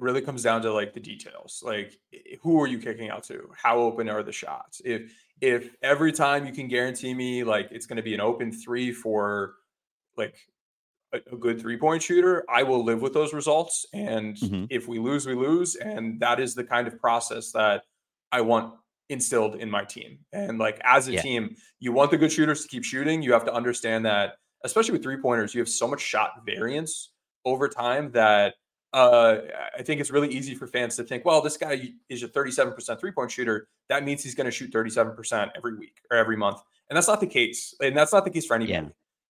really 0.01 0.21
comes 0.21 0.41
down 0.41 0.63
to 0.63 0.73
like 0.73 0.93
the 0.93 0.99
details. 0.99 1.61
Like 1.63 1.97
who 2.41 2.59
are 2.59 2.67
you 2.67 2.79
kicking 2.79 3.09
out 3.09 3.23
to? 3.25 3.49
How 3.55 3.77
open 3.77 4.09
are 4.09 4.23
the 4.23 4.31
shots? 4.31 4.81
If 4.83 5.13
if 5.39 5.75
every 5.81 6.11
time 6.11 6.45
you 6.45 6.51
can 6.51 6.67
guarantee 6.67 7.13
me 7.13 7.43
like 7.43 7.69
it's 7.71 7.85
going 7.85 7.97
to 7.97 8.03
be 8.03 8.13
an 8.13 8.19
open 8.19 8.51
3 8.51 8.91
for 8.91 9.53
like 10.17 10.35
a, 11.13 11.19
a 11.31 11.37
good 11.37 11.61
three-point 11.61 12.01
shooter, 12.01 12.43
I 12.49 12.63
will 12.63 12.83
live 12.83 13.01
with 13.01 13.13
those 13.13 13.31
results 13.33 13.85
and 13.93 14.35
mm-hmm. 14.35 14.65
if 14.69 14.87
we 14.87 14.99
lose 14.99 15.25
we 15.25 15.35
lose 15.35 15.75
and 15.75 16.19
that 16.19 16.39
is 16.39 16.55
the 16.55 16.63
kind 16.63 16.87
of 16.87 16.99
process 16.99 17.51
that 17.51 17.83
I 18.31 18.41
want 18.41 18.73
instilled 19.09 19.55
in 19.55 19.69
my 19.69 19.83
team. 19.83 20.19
And 20.33 20.57
like 20.57 20.81
as 20.83 21.07
a 21.09 21.13
yeah. 21.13 21.21
team, 21.21 21.55
you 21.79 21.91
want 21.91 22.09
the 22.09 22.17
good 22.17 22.31
shooters 22.31 22.63
to 22.63 22.67
keep 22.67 22.83
shooting. 22.83 23.21
You 23.21 23.33
have 23.33 23.45
to 23.45 23.53
understand 23.53 24.05
that 24.05 24.33
especially 24.63 24.93
with 24.93 25.03
three-pointers, 25.03 25.53
you 25.53 25.61
have 25.61 25.69
so 25.69 25.87
much 25.87 26.01
shot 26.01 26.43
variance 26.45 27.11
over 27.45 27.67
time 27.67 28.11
that 28.11 28.55
uh, 28.93 29.38
I 29.77 29.84
think 29.84 30.01
it's 30.01 30.12
really 30.12 30.27
easy 30.30 30.54
for 30.54 30.67
fans 30.67 30.95
to 30.97 31.04
think, 31.04 31.23
well, 31.23 31.41
this 31.41 31.58
guy 31.58 31.91
is 32.10 32.23
a 32.23 32.27
37% 32.27 32.99
three 32.99 33.12
point 33.12 33.32
shooter. 33.32 33.67
That 33.89 34.04
means 34.04 34.23
he's 34.23 34.36
going 34.36 34.45
to 34.45 34.51
shoot 34.51 34.71
37% 34.71 35.51
every 35.56 35.77
week 35.77 35.97
or 36.10 36.17
every 36.17 36.36
month. 36.36 36.62
And 36.89 36.97
that's 36.97 37.08
not 37.08 37.21
the 37.21 37.27
case. 37.27 37.73
And 37.82 37.95
that's 37.95 38.12
not 38.12 38.25
the 38.25 38.32
case 38.32 38.45
for 38.45 38.56
anybody. 38.56 38.73
Yeah. 38.73 38.89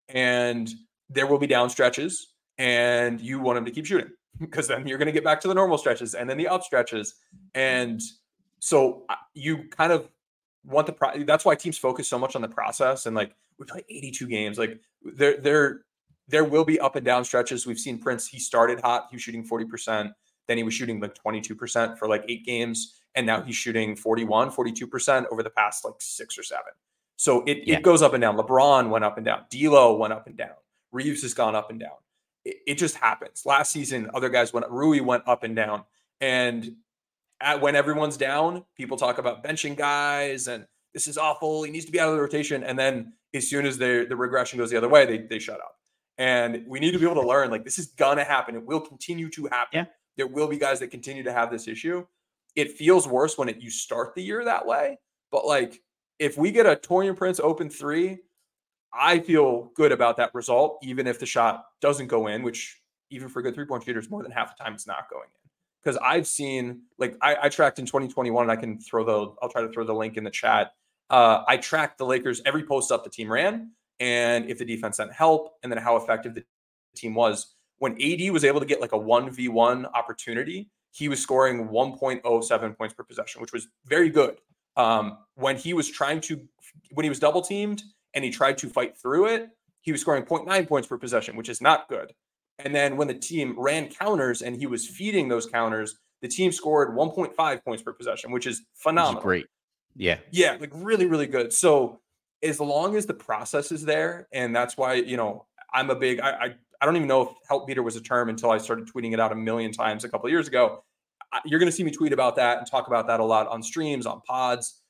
And 0.08 0.70
there 1.10 1.26
will 1.26 1.38
be 1.38 1.46
down 1.46 1.70
stretches, 1.70 2.34
and 2.58 3.20
you 3.20 3.40
want 3.40 3.58
him 3.58 3.64
to 3.64 3.70
keep 3.70 3.86
shooting 3.86 4.10
because 4.38 4.68
then 4.68 4.86
you're 4.86 4.98
going 4.98 5.06
to 5.06 5.12
get 5.12 5.24
back 5.24 5.40
to 5.40 5.48
the 5.48 5.54
normal 5.54 5.78
stretches 5.78 6.14
and 6.14 6.28
then 6.28 6.38
the 6.38 6.48
up 6.48 6.62
stretches. 6.62 7.14
And 7.54 8.00
so 8.60 9.04
uh, 9.08 9.16
you 9.34 9.64
kind 9.70 9.92
of 9.92 10.08
want 10.64 10.86
the 10.86 10.92
pro- 10.92 11.24
that's 11.24 11.44
why 11.44 11.54
teams 11.54 11.78
focus 11.78 12.08
so 12.08 12.18
much 12.18 12.36
on 12.36 12.42
the 12.42 12.48
process 12.48 13.06
and 13.06 13.16
like 13.16 13.32
we 13.58 13.64
play 13.64 13.82
82 13.88 14.26
games 14.26 14.58
like 14.58 14.78
they're 15.02 15.38
they're 15.38 15.80
there 16.28 16.44
will 16.44 16.64
be 16.64 16.78
up 16.78 16.96
and 16.96 17.04
down 17.04 17.24
stretches. 17.24 17.66
We've 17.66 17.78
seen 17.78 17.98
Prince, 17.98 18.26
he 18.26 18.38
started 18.38 18.80
hot, 18.80 19.06
he 19.10 19.16
was 19.16 19.22
shooting 19.22 19.46
40%, 19.46 20.12
then 20.46 20.56
he 20.56 20.62
was 20.62 20.74
shooting 20.74 21.00
like 21.00 21.14
22% 21.14 21.98
for 21.98 22.08
like 22.08 22.24
eight 22.28 22.44
games, 22.44 23.00
and 23.14 23.26
now 23.26 23.42
he's 23.42 23.56
shooting 23.56 23.96
41, 23.96 24.50
42% 24.50 25.26
over 25.30 25.42
the 25.42 25.50
past 25.50 25.84
like 25.84 25.94
six 25.98 26.38
or 26.38 26.42
seven. 26.42 26.72
So 27.16 27.42
it, 27.46 27.66
yeah. 27.66 27.78
it 27.78 27.82
goes 27.82 28.02
up 28.02 28.14
and 28.14 28.20
down. 28.20 28.36
LeBron 28.36 28.90
went 28.90 29.04
up 29.04 29.16
and 29.16 29.26
down. 29.26 29.42
D'Lo 29.50 29.96
went 29.96 30.12
up 30.12 30.26
and 30.26 30.36
down. 30.36 30.54
Reeves 30.92 31.22
has 31.22 31.34
gone 31.34 31.56
up 31.56 31.70
and 31.70 31.80
down. 31.80 31.96
It, 32.44 32.58
it 32.66 32.74
just 32.74 32.96
happens. 32.96 33.44
Last 33.44 33.72
season, 33.72 34.08
other 34.14 34.28
guys 34.28 34.52
went. 34.52 34.70
Rui 34.70 35.00
went 35.00 35.24
up 35.26 35.42
and 35.42 35.56
down. 35.56 35.82
And 36.20 36.76
at, 37.40 37.60
when 37.60 37.74
everyone's 37.74 38.16
down, 38.16 38.64
people 38.76 38.96
talk 38.96 39.18
about 39.18 39.42
benching 39.42 39.76
guys 39.76 40.46
and 40.46 40.66
this 40.94 41.08
is 41.08 41.18
awful. 41.18 41.64
He 41.64 41.70
needs 41.70 41.84
to 41.86 41.92
be 41.92 42.00
out 42.00 42.08
of 42.08 42.14
the 42.14 42.20
rotation. 42.20 42.62
And 42.62 42.78
then 42.78 43.12
as 43.34 43.48
soon 43.48 43.66
as 43.66 43.78
the 43.78 44.06
regression 44.10 44.58
goes 44.58 44.70
the 44.70 44.76
other 44.76 44.88
way, 44.88 45.04
they 45.04 45.18
they 45.18 45.38
shut 45.38 45.60
up. 45.60 45.77
And 46.18 46.64
we 46.66 46.80
need 46.80 46.92
to 46.92 46.98
be 46.98 47.04
able 47.04 47.22
to 47.22 47.28
learn 47.28 47.50
like 47.50 47.64
this 47.64 47.78
is 47.78 47.86
gonna 47.86 48.24
happen. 48.24 48.56
It 48.56 48.66
will 48.66 48.80
continue 48.80 49.30
to 49.30 49.44
happen. 49.46 49.68
Yeah. 49.72 49.84
There 50.16 50.26
will 50.26 50.48
be 50.48 50.58
guys 50.58 50.80
that 50.80 50.90
continue 50.90 51.22
to 51.22 51.32
have 51.32 51.50
this 51.50 51.68
issue. 51.68 52.04
It 52.56 52.72
feels 52.72 53.06
worse 53.06 53.38
when 53.38 53.48
it 53.48 53.60
you 53.60 53.70
start 53.70 54.14
the 54.14 54.22
year 54.22 54.44
that 54.44 54.66
way. 54.66 54.98
But 55.30 55.46
like 55.46 55.80
if 56.18 56.36
we 56.36 56.50
get 56.50 56.66
a 56.66 56.76
Taurean 56.76 57.16
Prince 57.16 57.40
open 57.40 57.70
three, 57.70 58.18
I 58.92 59.20
feel 59.20 59.70
good 59.74 59.92
about 59.92 60.16
that 60.16 60.34
result, 60.34 60.78
even 60.82 61.06
if 61.06 61.18
the 61.18 61.26
shot 61.26 61.64
doesn't 61.80 62.08
go 62.08 62.26
in, 62.26 62.42
which 62.42 62.80
even 63.10 63.28
for 63.28 63.42
good 63.42 63.54
three 63.54 63.66
point 63.66 63.84
shooters, 63.84 64.10
more 64.10 64.22
than 64.22 64.32
half 64.32 64.56
the 64.56 64.62
time 64.62 64.74
it's 64.74 64.86
not 64.86 65.08
going 65.10 65.24
in. 65.24 65.50
Because 65.82 65.98
I've 65.98 66.26
seen, 66.26 66.82
like, 66.98 67.16
I, 67.22 67.36
I, 67.42 67.48
tracked 67.48 67.78
in 67.78 67.86
2021, 67.86 68.42
and 68.42 68.50
I 68.50 68.56
can 68.56 68.80
throw 68.80 69.04
the, 69.04 69.34
I'll 69.40 69.48
try 69.48 69.62
to 69.62 69.68
throw 69.68 69.84
the 69.84 69.94
link 69.94 70.16
in 70.16 70.24
the 70.24 70.30
chat. 70.30 70.72
Uh, 71.08 71.44
I 71.46 71.56
tracked 71.56 71.98
the 71.98 72.04
Lakers 72.04 72.42
every 72.44 72.64
post 72.64 72.90
up 72.90 73.04
the 73.04 73.10
team 73.10 73.30
ran 73.30 73.70
and 74.00 74.48
if 74.48 74.58
the 74.58 74.64
defense 74.64 74.96
sent 74.96 75.12
help, 75.12 75.54
and 75.62 75.72
then 75.72 75.78
how 75.78 75.96
effective 75.96 76.34
the 76.34 76.44
team 76.96 77.14
was. 77.14 77.54
When 77.78 77.92
AD 78.02 78.30
was 78.30 78.44
able 78.44 78.60
to 78.60 78.66
get 78.66 78.80
like 78.80 78.92
a 78.92 78.98
1v1 78.98 79.90
opportunity, 79.94 80.68
he 80.90 81.08
was 81.08 81.20
scoring 81.20 81.68
1.07 81.68 82.76
points 82.76 82.94
per 82.94 83.04
possession, 83.04 83.40
which 83.40 83.52
was 83.52 83.68
very 83.86 84.10
good. 84.10 84.38
Um, 84.76 85.18
when 85.34 85.56
he 85.56 85.74
was 85.74 85.88
trying 85.88 86.20
to, 86.22 86.40
when 86.92 87.04
he 87.04 87.08
was 87.08 87.18
double 87.18 87.42
teamed 87.42 87.82
and 88.14 88.24
he 88.24 88.30
tried 88.30 88.58
to 88.58 88.68
fight 88.68 88.96
through 88.96 89.26
it, 89.26 89.48
he 89.80 89.92
was 89.92 90.00
scoring 90.00 90.24
0.9 90.24 90.68
points 90.68 90.88
per 90.88 90.98
possession, 90.98 91.36
which 91.36 91.48
is 91.48 91.60
not 91.60 91.88
good. 91.88 92.12
And 92.58 92.74
then 92.74 92.96
when 92.96 93.06
the 93.06 93.14
team 93.14 93.54
ran 93.56 93.88
counters 93.88 94.42
and 94.42 94.56
he 94.56 94.66
was 94.66 94.86
feeding 94.86 95.28
those 95.28 95.46
counters, 95.46 95.96
the 96.20 96.28
team 96.28 96.50
scored 96.50 96.96
1.5 96.96 97.64
points 97.64 97.82
per 97.82 97.92
possession, 97.92 98.32
which 98.32 98.46
is 98.46 98.62
phenomenal. 98.74 99.22
Great. 99.22 99.46
Yeah. 99.94 100.18
Yeah, 100.30 100.56
like 100.58 100.70
really, 100.74 101.06
really 101.06 101.26
good. 101.26 101.52
So 101.52 102.00
as 102.42 102.60
long 102.60 102.96
as 102.96 103.06
the 103.06 103.14
process 103.14 103.72
is 103.72 103.84
there, 103.84 104.28
and 104.32 104.54
that's 104.54 104.76
why 104.76 104.94
you 104.94 105.16
know 105.16 105.46
I'm 105.72 105.90
a 105.90 105.96
big 105.96 106.20
I 106.20 106.30
I, 106.30 106.54
I 106.80 106.86
don't 106.86 106.96
even 106.96 107.08
know 107.08 107.22
if 107.22 107.28
help 107.48 107.66
beater 107.66 107.82
was 107.82 107.96
a 107.96 108.00
term 108.00 108.28
until 108.28 108.50
I 108.50 108.58
started 108.58 108.88
tweeting 108.88 109.12
it 109.12 109.20
out 109.20 109.32
a 109.32 109.36
million 109.36 109.72
times 109.72 110.04
a 110.04 110.08
couple 110.08 110.28
years 110.30 110.48
ago. 110.48 110.84
You're 111.44 111.58
going 111.58 111.70
to 111.70 111.76
see 111.76 111.84
me 111.84 111.90
tweet 111.90 112.12
about 112.12 112.36
that 112.36 112.58
and 112.58 112.66
talk 112.66 112.86
about 112.86 113.06
that 113.08 113.20
a 113.20 113.24
lot 113.24 113.48
on 113.48 113.62
streams, 113.62 114.06
on 114.06 114.22
pods. 114.22 114.80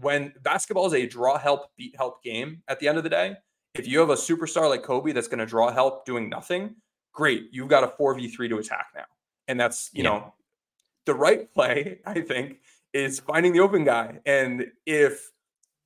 When 0.00 0.32
basketball 0.42 0.86
is 0.86 0.94
a 0.94 1.06
draw 1.06 1.38
help 1.38 1.74
beat 1.76 1.96
help 1.96 2.22
game 2.22 2.62
at 2.68 2.78
the 2.78 2.88
end 2.88 2.98
of 2.98 3.04
the 3.04 3.10
day, 3.10 3.36
if 3.74 3.88
you 3.88 3.98
have 3.98 4.10
a 4.10 4.14
superstar 4.14 4.68
like 4.68 4.82
Kobe 4.82 5.12
that's 5.12 5.26
going 5.26 5.40
to 5.40 5.46
draw 5.46 5.72
help 5.72 6.04
doing 6.04 6.28
nothing, 6.28 6.76
great, 7.12 7.48
you've 7.50 7.68
got 7.68 7.84
a 7.84 7.88
4v3 7.88 8.48
to 8.50 8.58
attack 8.58 8.86
now. 8.94 9.04
And 9.48 9.58
that's, 9.58 9.90
you 9.92 10.04
yeah. 10.04 10.10
know, 10.10 10.34
the 11.06 11.14
right 11.14 11.52
play, 11.54 11.98
I 12.06 12.20
think, 12.20 12.60
is 12.92 13.20
finding 13.20 13.52
the 13.52 13.60
open 13.60 13.84
guy. 13.84 14.20
And 14.26 14.66
if 14.86 15.32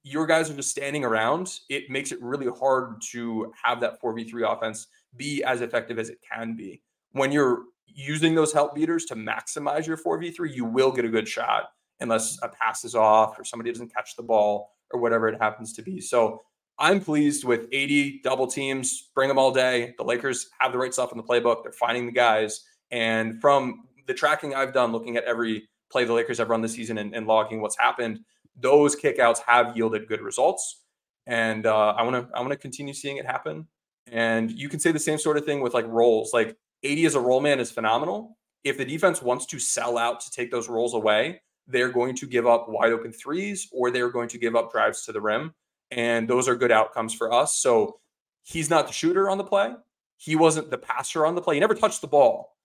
your 0.03 0.27
guys 0.27 0.51
are 0.51 0.55
just 0.55 0.71
standing 0.71 1.05
around, 1.05 1.61
it 1.69 1.91
makes 1.91 2.13
it 2.13 2.23
really 2.23 2.47
hard 2.59 3.01
to 3.13 3.53
have 3.63 3.81
that 3.81 4.01
4v3 4.01 4.57
offense 4.57 4.87
be 5.17 5.43
as 5.43 5.61
effective 5.61 5.99
as 5.99 6.09
it 6.09 6.19
can 6.31 6.57
be. 6.57 6.83
When 7.13 7.33
you're 7.33 7.65
using 7.87 8.35
those 8.35 8.53
help 8.53 8.75
beaters 8.75 9.05
to 9.07 9.15
maximize 9.15 9.87
your 9.87 9.97
4v3, 9.97 10.55
you 10.55 10.65
will 10.65 10.93
get 10.93 11.05
a 11.05 11.09
good 11.09 11.29
shot 11.29 11.71
unless 12.01 12.39
a 12.43 12.49
pass 12.49 12.85
is 12.85 12.95
off 12.95 13.39
or 13.39 13.45
somebody 13.45 13.71
doesn't 13.73 13.93
catch 13.93 14.15
the 14.17 14.23
ball 14.23 14.73
or 14.93 15.01
whatever 15.01 15.29
it 15.29 15.41
happens 15.41 15.73
to 15.75 15.83
be. 15.83 16.01
So 16.01 16.41
I'm 16.79 17.01
pleased 17.01 17.45
with 17.45 17.67
AD 17.75 18.23
double 18.23 18.47
teams, 18.47 19.11
bring 19.15 19.29
them 19.29 19.39
all 19.39 19.53
day. 19.53 19.95
The 19.99 20.05
Lakers 20.05 20.49
have 20.61 20.71
the 20.71 20.79
right 20.79 20.95
stuff 20.95 21.11
in 21.11 21.19
the 21.19 21.25
playbook. 21.25 21.63
They're 21.63 21.73
finding 21.73 22.07
the 22.07 22.13
guys. 22.13 22.65
And 22.91 23.41
from 23.41 23.85
the 24.07 24.15
tracking 24.15 24.55
I've 24.55 24.73
done, 24.73 24.93
looking 24.93 25.17
at 25.17 25.25
every 25.25 25.69
play 25.91 26.05
the 26.05 26.13
Lakers 26.13 26.39
have 26.39 26.51
run 26.51 26.63
this 26.63 26.75
season 26.75 26.99
and, 26.99 27.15
and 27.15 27.27
logging 27.27 27.61
what's 27.61 27.79
happened, 27.79 28.21
those 28.61 28.97
kickouts 28.97 29.41
have 29.47 29.77
yielded 29.77 30.09
good 30.09 30.21
results. 30.21 30.83
And 31.27 31.67
uh, 31.67 31.91
I 31.91 32.03
want 32.03 32.17
to 32.17 32.37
I 32.37 32.41
want 32.41 32.53
to 32.53 32.57
continue 32.57 32.95
seeing 32.95 33.19
it 33.19 33.27
happen. 33.27 33.67
And 34.11 34.51
you 34.51 34.69
can 34.69 34.81
say 34.81 34.93
the 34.93 34.99
same 34.99 35.19
sort 35.19 35.37
of 35.37 35.45
thing 35.45 35.61
with 35.61 35.75
like 35.75 35.87
rolls. 35.87 36.33
Like 36.33 36.57
AD 36.85 36.99
as 36.99 37.15
a 37.15 37.21
roll 37.21 37.41
man 37.41 37.61
is 37.61 37.71
phenomenal. 37.71 38.39
If 38.65 38.79
the 38.79 38.85
defense 38.85 39.23
wants 39.23 39.47
to 39.47 39.59
sell 39.59 39.99
out 39.99 40.21
to 40.21 40.31
take 40.31 40.51
those 40.51 40.69
rolls 40.69 40.95
away, 40.95 41.43
they're 41.67 41.91
going 41.91 42.17
to 42.17 42.27
give 42.27 42.47
up 42.47 42.69
wide 42.69 42.93
open 42.93 43.13
threes 43.13 43.69
or 43.73 43.91
they're 43.91 44.11
going 44.11 44.29
to 44.31 44.39
give 44.39 44.57
up 44.57 44.73
drives 44.73 45.05
to 45.05 45.13
the 45.13 45.21
rim. 45.21 45.55
And 45.91 46.29
those 46.29 46.49
are 46.49 46.57
good 46.57 46.73
outcomes 46.73 47.15
for 47.15 47.33
us. 47.33 47.57
So 47.57 48.01
he's 48.43 48.71
not 48.71 48.87
the 48.87 48.93
shooter 48.93 49.29
on 49.29 49.39
the 49.39 49.45
play. 49.45 49.75
He 50.17 50.35
wasn't 50.35 50.71
the 50.71 50.79
passer 50.79 51.25
on 51.25 51.35
the 51.35 51.43
play. 51.43 51.55
He 51.55 51.61
never 51.61 51.75
touched 51.75 52.01
the 52.01 52.09
ball, 52.09 52.57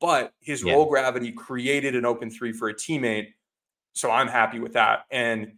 but 0.00 0.32
his 0.40 0.64
yeah. 0.64 0.72
roll 0.72 0.86
gravity 0.86 1.30
created 1.30 1.94
an 1.94 2.04
open 2.04 2.30
three 2.30 2.52
for 2.52 2.68
a 2.68 2.74
teammate. 2.74 3.28
So 3.98 4.12
I'm 4.12 4.28
happy 4.28 4.60
with 4.60 4.74
that. 4.74 5.06
And 5.10 5.54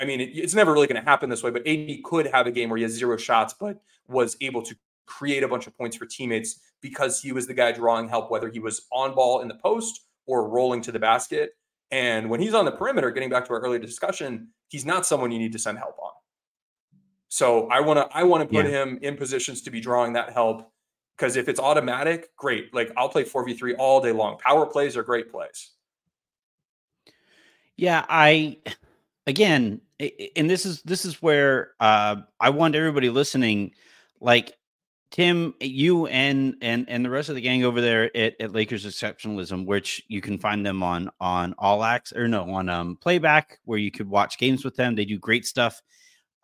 I 0.00 0.06
mean, 0.06 0.22
it, 0.22 0.30
it's 0.30 0.54
never 0.54 0.72
really 0.72 0.86
going 0.86 1.02
to 1.02 1.06
happen 1.06 1.28
this 1.28 1.42
way, 1.42 1.50
but 1.50 1.66
AD 1.66 2.02
could 2.04 2.26
have 2.28 2.46
a 2.46 2.50
game 2.50 2.70
where 2.70 2.78
he 2.78 2.82
has 2.84 2.92
zero 2.92 3.18
shots, 3.18 3.54
but 3.60 3.82
was 4.08 4.34
able 4.40 4.62
to 4.62 4.74
create 5.04 5.42
a 5.42 5.48
bunch 5.48 5.66
of 5.66 5.76
points 5.76 5.94
for 5.94 6.06
teammates 6.06 6.58
because 6.80 7.20
he 7.20 7.32
was 7.32 7.46
the 7.46 7.52
guy 7.52 7.72
drawing 7.72 8.08
help, 8.08 8.30
whether 8.30 8.48
he 8.48 8.60
was 8.60 8.86
on 8.90 9.14
ball 9.14 9.42
in 9.42 9.48
the 9.48 9.56
post 9.56 10.06
or 10.24 10.48
rolling 10.48 10.80
to 10.80 10.90
the 10.90 10.98
basket. 10.98 11.50
And 11.90 12.30
when 12.30 12.40
he's 12.40 12.54
on 12.54 12.64
the 12.64 12.72
perimeter, 12.72 13.10
getting 13.10 13.28
back 13.28 13.44
to 13.44 13.52
our 13.52 13.60
earlier 13.60 13.78
discussion, 13.78 14.48
he's 14.68 14.86
not 14.86 15.04
someone 15.04 15.30
you 15.30 15.38
need 15.38 15.52
to 15.52 15.58
send 15.58 15.76
help 15.76 15.98
on. 16.02 16.12
So 17.28 17.68
I 17.68 17.80
want 17.80 17.98
to 17.98 18.16
I 18.16 18.22
want 18.22 18.42
to 18.42 18.48
put 18.48 18.64
yeah. 18.64 18.84
him 18.84 18.98
in 19.02 19.18
positions 19.18 19.60
to 19.62 19.70
be 19.70 19.80
drawing 19.80 20.14
that 20.14 20.32
help 20.32 20.72
because 21.18 21.36
if 21.36 21.46
it's 21.46 21.60
automatic, 21.60 22.34
great. 22.36 22.72
Like 22.72 22.90
I'll 22.96 23.10
play 23.10 23.24
4v3 23.24 23.74
all 23.78 24.00
day 24.00 24.12
long. 24.12 24.38
Power 24.38 24.64
plays 24.64 24.96
are 24.96 25.02
great 25.02 25.30
plays. 25.30 25.72
Yeah, 27.76 28.04
I 28.08 28.58
again, 29.26 29.80
and 30.36 30.48
this 30.48 30.66
is 30.66 30.82
this 30.82 31.04
is 31.04 31.20
where 31.22 31.72
uh 31.80 32.16
I 32.40 32.50
want 32.50 32.74
everybody 32.74 33.10
listening 33.10 33.72
like 34.20 34.52
Tim, 35.10 35.54
you 35.60 36.06
and 36.06 36.56
and 36.62 36.86
and 36.88 37.04
the 37.04 37.10
rest 37.10 37.28
of 37.28 37.34
the 37.36 37.40
gang 37.40 37.64
over 37.64 37.80
there 37.80 38.14
at, 38.16 38.34
at 38.40 38.52
Lakers 38.52 38.86
Exceptionalism, 38.86 39.66
which 39.66 40.02
you 40.08 40.20
can 40.20 40.38
find 40.38 40.64
them 40.64 40.82
on 40.82 41.10
on 41.20 41.54
All 41.58 41.84
Access 41.84 42.18
or 42.18 42.28
no 42.28 42.50
on 42.50 42.68
um 42.68 42.96
playback, 42.96 43.58
where 43.64 43.78
you 43.78 43.90
could 43.90 44.08
watch 44.08 44.38
games 44.38 44.64
with 44.64 44.76
them. 44.76 44.94
They 44.94 45.04
do 45.04 45.18
great 45.18 45.46
stuff 45.46 45.82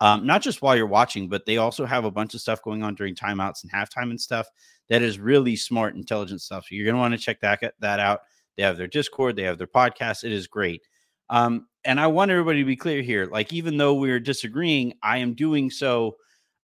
um, 0.01 0.25
not 0.25 0.41
just 0.41 0.61
while 0.61 0.75
you're 0.75 0.87
watching, 0.87 1.29
but 1.29 1.45
they 1.45 1.57
also 1.57 1.85
have 1.85 2.05
a 2.05 2.11
bunch 2.11 2.33
of 2.33 2.41
stuff 2.41 2.61
going 2.61 2.83
on 2.83 2.95
during 2.95 3.15
timeouts 3.15 3.63
and 3.63 3.71
halftime 3.71 4.09
and 4.09 4.19
stuff 4.19 4.47
that 4.89 5.01
is 5.01 5.19
really 5.19 5.55
smart, 5.55 5.95
intelligent 5.95 6.41
stuff. 6.41 6.65
So 6.67 6.75
you're 6.75 6.91
to 6.91 6.97
want 6.97 7.13
to 7.13 7.17
check 7.17 7.39
that 7.41 7.73
that 7.79 7.99
out. 7.99 8.21
They 8.57 8.63
have 8.63 8.77
their 8.77 8.87
Discord, 8.87 9.35
they 9.35 9.43
have 9.43 9.57
their 9.57 9.67
podcast. 9.67 10.23
It 10.25 10.31
is 10.33 10.47
great. 10.47 10.81
Um, 11.29 11.67
and 11.85 11.99
I 11.99 12.07
want 12.07 12.31
everybody 12.31 12.59
to 12.59 12.65
be 12.65 12.75
clear 12.75 13.01
here. 13.01 13.25
Like, 13.25 13.51
even 13.53 13.77
though 13.77 13.95
we're 13.95 14.19
disagreeing, 14.19 14.93
I 15.01 15.19
am 15.19 15.33
doing 15.33 15.69
so. 15.69 16.17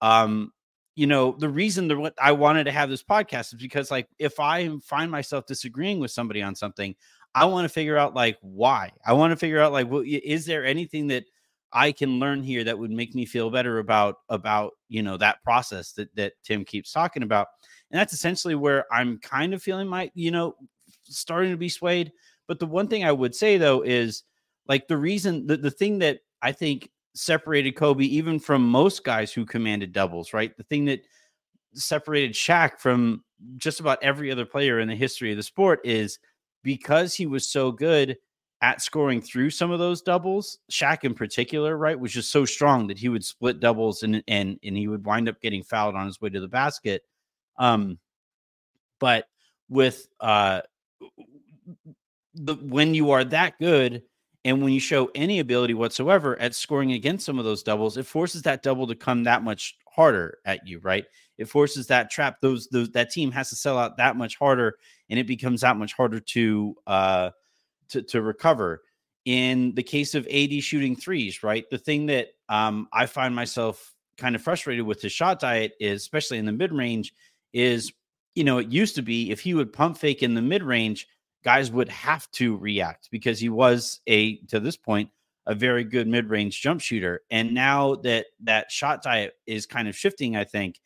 Um, 0.02 0.52
you 0.96 1.08
know, 1.08 1.36
the 1.38 1.50
reason 1.50 1.88
that 1.88 2.14
I 2.22 2.34
wanted 2.34 2.66
to 2.66 2.72
have 2.72 2.90
this 2.90 3.04
podcast 3.04 3.54
is 3.54 3.62
because, 3.62 3.92
like, 3.92 4.08
if 4.20 4.40
I 4.40 4.70
find 4.84 5.10
myself 5.12 5.46
disagreeing 5.46 6.00
with 6.00 6.12
somebody 6.12 6.42
on 6.42 6.56
something, 6.56 6.96
I 7.34 7.46
want 7.46 7.66
to 7.66 7.70
figure 7.70 7.98
out 7.98 8.14
like 8.14 8.38
why. 8.42 8.92
I 9.06 9.14
want 9.14 9.32
to 9.32 9.38
figure 9.38 9.62
out 9.62 9.72
like, 9.72 9.90
well, 9.90 10.04
is 10.06 10.46
there 10.46 10.66
anything 10.66 11.08
that 11.08 11.24
I 11.74 11.92
can 11.92 12.20
learn 12.20 12.44
here 12.44 12.64
that 12.66 12.78
would 12.78 12.92
make 12.92 13.16
me 13.16 13.26
feel 13.26 13.50
better 13.50 13.80
about 13.80 14.18
about 14.30 14.74
you 14.90 15.02
know 15.02 15.18
that 15.18 15.42
process 15.44 15.94
that 15.94 16.14
that 16.16 16.34
Tim 16.44 16.66
keeps 16.66 16.92
talking 16.92 17.24
about. 17.24 17.48
And 17.90 18.00
that's 18.00 18.14
essentially 18.14 18.56
where 18.56 18.86
I'm 18.92 19.20
kind 19.20 19.54
of 19.54 19.64
feeling 19.64 19.88
my 19.88 20.12
you 20.14 20.32
know 20.32 20.56
starting 21.04 21.52
to 21.52 21.58
be 21.58 21.70
swayed. 21.70 22.12
But 22.48 22.60
the 22.60 22.66
one 22.66 22.88
thing 22.88 23.06
I 23.06 23.12
would 23.12 23.34
say 23.34 23.58
though 23.58 23.82
is 23.84 24.24
like 24.67 24.88
the 24.88 24.97
reason 24.97 25.47
the, 25.47 25.58
the 25.58 25.71
thing 25.71 26.00
that 26.00 26.19
I 26.41 26.52
think 26.52 26.89
separated 27.13 27.74
Kobe 27.74 28.06
even 28.06 28.39
from 28.39 28.67
most 28.67 29.04
guys 29.04 29.34
who 29.34 29.45
commanded 29.45 29.91
doubles, 29.91 30.34
right? 30.34 30.56
The 30.56 30.63
thing 30.63 30.86
that 30.86 31.02
separated 31.74 32.34
Shaq 32.34 32.80
from 32.80 33.24
just 33.58 33.80
about 33.80 34.02
every 34.04 34.32
other 34.32 34.45
player 34.45 34.80
in 34.80 34.88
the 34.88 34.95
history 34.95 35.32
of 35.32 35.38
the 35.38 35.43
sport 35.43 35.82
is 35.84 36.19
because 36.63 37.13
he 37.13 37.26
was 37.26 37.47
so 37.47 37.71
good 37.71 38.17
at 38.62 38.82
scoring 38.82 39.21
through 39.21 39.50
some 39.50 39.71
of 39.71 39.80
those 39.80 40.02
doubles. 40.02 40.60
Shaq 40.71 41.04
in 41.04 41.13
particular, 41.13 41.76
right, 41.78 42.00
was 42.00 42.12
just 42.12 42.32
so 42.32 42.45
strong 42.45 42.88
that 42.88 43.00
he 43.00 43.10
would 43.10 43.26
split 43.26 43.60
doubles 43.60 44.04
and 44.04 44.24
and 44.28 44.60
and 44.63 44.78
he 44.78 44.88
would 44.88 45.06
wind 45.06 45.28
up 45.28 45.41
getting 45.41 45.63
fouled 45.63 45.95
on 45.95 46.06
his 46.06 46.21
way 46.21 46.30
to 46.30 46.39
the 46.39 46.47
basket. 46.47 47.02
Um, 47.58 47.97
but 49.00 49.26
with 49.69 50.08
uh, 50.19 50.62
the 52.36 52.56
when 52.56 52.93
you 52.93 53.12
are 53.12 53.24
that 53.24 53.58
good 53.60 54.04
and 54.43 54.62
when 54.62 54.73
you 54.73 54.80
show 54.80 55.12
any 55.13 55.39
ability 55.39 55.73
whatsoever 55.73 56.39
at 56.39 56.56
scoring 56.56 56.93
against 56.93 57.25
some 57.25 57.38
of 57.38 57.45
those 57.45 57.62
doubles, 57.62 57.97
it 57.97 58.08
forces 58.08 58.41
that 58.43 58.63
double 58.63 58.88
to 58.88 58.95
come 58.95 59.23
that 59.23 59.43
much 59.43 59.77
harder 59.88 60.39
at 60.45 60.67
you, 60.67 60.80
right? 60.80 61.06
It 61.38 61.45
forces 61.45 61.88
that 61.88 62.10
trap. 62.10 62.41
Those 62.41 62.67
those 62.67 62.89
that 62.91 63.12
team 63.12 63.32
has 63.32 63.49
to 63.49 63.56
sell 63.56 63.77
out 63.77 63.97
that 63.97 64.15
much 64.15 64.38
harder, 64.38 64.77
and 65.10 65.19
it 65.19 65.27
becomes 65.27 65.62
that 65.62 65.77
much 65.77 65.93
harder 65.93 66.19
to 66.19 66.75
uh 66.88 67.30
to, 67.89 68.01
to 68.04 68.21
recover. 68.21 68.82
In 69.25 69.75
the 69.75 69.84
case 69.84 70.15
of 70.15 70.27
AD 70.27 70.63
shooting 70.63 70.95
threes, 70.95 71.43
right? 71.43 71.69
The 71.69 71.77
thing 71.77 72.08
that 72.08 72.30
um, 72.49 72.88
I 72.91 73.06
find 73.06 73.36
myself 73.36 73.93
kind 74.17 74.36
of 74.36 74.41
frustrated 74.41 74.84
with 74.84 74.99
his 74.99 75.12
shot 75.12 75.39
diet 75.39 75.73
is, 75.80 76.01
especially 76.01 76.39
in 76.39 76.45
the 76.45 76.51
mid 76.51 76.73
range, 76.73 77.13
is 77.54 77.93
you 78.34 78.43
know, 78.43 78.58
it 78.58 78.71
used 78.71 78.95
to 78.95 79.01
be 79.01 79.30
if 79.30 79.41
he 79.41 79.54
would 79.54 79.73
pump 79.73 79.97
fake 79.97 80.23
in 80.23 80.34
the 80.34 80.41
mid 80.41 80.63
range, 80.63 81.08
guys 81.43 81.71
would 81.71 81.89
have 81.89 82.30
to 82.32 82.58
react 82.58 83.10
because 83.12 83.39
he 83.39 83.49
was 83.49 84.01
a, 84.08 84.38
to 84.47 84.60
this 84.60 84.77
point, 84.77 85.10
a 85.47 85.56
very 85.56 85.84
good 85.84 86.08
mid 86.08 86.30
range 86.30 86.62
jump 86.62 86.82
shooter. 86.82 87.21
And 87.32 87.54
now 87.54 87.95
that 87.95 88.27
that 88.43 88.71
shot 88.71 89.01
diet 89.01 89.34
is 89.47 89.65
kind 89.65 89.88
of 89.88 89.95
shifting, 89.95 90.36
I 90.36 90.43
think 90.43 90.80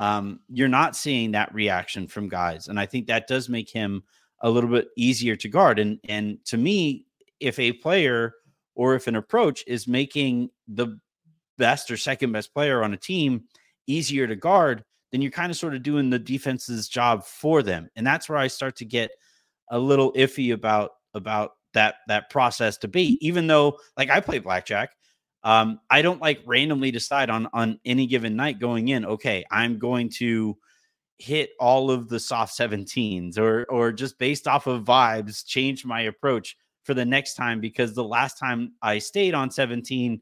um, 0.00 0.40
you're 0.48 0.68
not 0.68 0.96
seeing 0.96 1.32
that 1.32 1.54
reaction 1.54 2.08
from 2.08 2.28
guys. 2.28 2.68
And 2.68 2.80
I 2.80 2.86
think 2.86 3.06
that 3.06 3.28
does 3.28 3.48
make 3.48 3.70
him 3.70 4.02
a 4.40 4.50
little 4.50 4.70
bit 4.70 4.88
easier 4.96 5.36
to 5.36 5.48
guard. 5.48 5.78
And 5.78 6.00
and 6.08 6.44
to 6.46 6.56
me, 6.56 7.06
if 7.38 7.58
a 7.58 7.72
player 7.74 8.34
or 8.74 8.94
if 8.94 9.06
an 9.06 9.16
approach 9.16 9.62
is 9.66 9.86
making 9.86 10.50
the 10.66 10.98
best 11.58 11.90
or 11.90 11.96
second 11.96 12.32
best 12.32 12.52
player 12.52 12.82
on 12.82 12.94
a 12.94 12.96
team 12.96 13.44
easier 13.86 14.26
to 14.26 14.34
guard, 14.34 14.82
then 15.12 15.22
you're 15.22 15.30
kind 15.30 15.50
of 15.50 15.56
sort 15.56 15.74
of 15.74 15.82
doing 15.82 16.10
the 16.10 16.18
defense's 16.18 16.88
job 16.88 17.24
for 17.24 17.62
them. 17.62 17.88
And 17.94 18.06
that's 18.06 18.28
where 18.28 18.38
I 18.38 18.48
start 18.48 18.76
to 18.76 18.84
get 18.84 19.10
a 19.72 19.78
little 19.78 20.12
iffy 20.12 20.52
about 20.52 20.92
about 21.14 21.52
that 21.74 21.96
that 22.06 22.30
process 22.30 22.76
to 22.78 22.88
be. 22.88 23.18
Even 23.20 23.48
though 23.48 23.78
like 23.96 24.10
I 24.10 24.20
play 24.20 24.38
blackjack, 24.38 24.94
um, 25.42 25.80
I 25.90 26.02
don't 26.02 26.20
like 26.20 26.40
randomly 26.46 26.92
decide 26.92 27.30
on 27.30 27.48
on 27.52 27.80
any 27.84 28.06
given 28.06 28.36
night 28.36 28.60
going 28.60 28.88
in, 28.88 29.04
okay, 29.04 29.44
I'm 29.50 29.78
going 29.78 30.10
to 30.18 30.56
hit 31.18 31.50
all 31.60 31.90
of 31.90 32.08
the 32.08 32.20
soft 32.20 32.56
17s 32.56 33.38
or 33.38 33.64
or 33.64 33.92
just 33.92 34.18
based 34.18 34.46
off 34.46 34.66
of 34.66 34.84
vibes 34.84 35.46
change 35.46 35.84
my 35.84 36.02
approach 36.02 36.56
for 36.82 36.94
the 36.94 37.04
next 37.04 37.34
time 37.34 37.60
because 37.60 37.94
the 37.94 38.04
last 38.04 38.38
time 38.38 38.72
I 38.82 38.98
stayed 38.98 39.32
on 39.32 39.50
17 39.50 40.20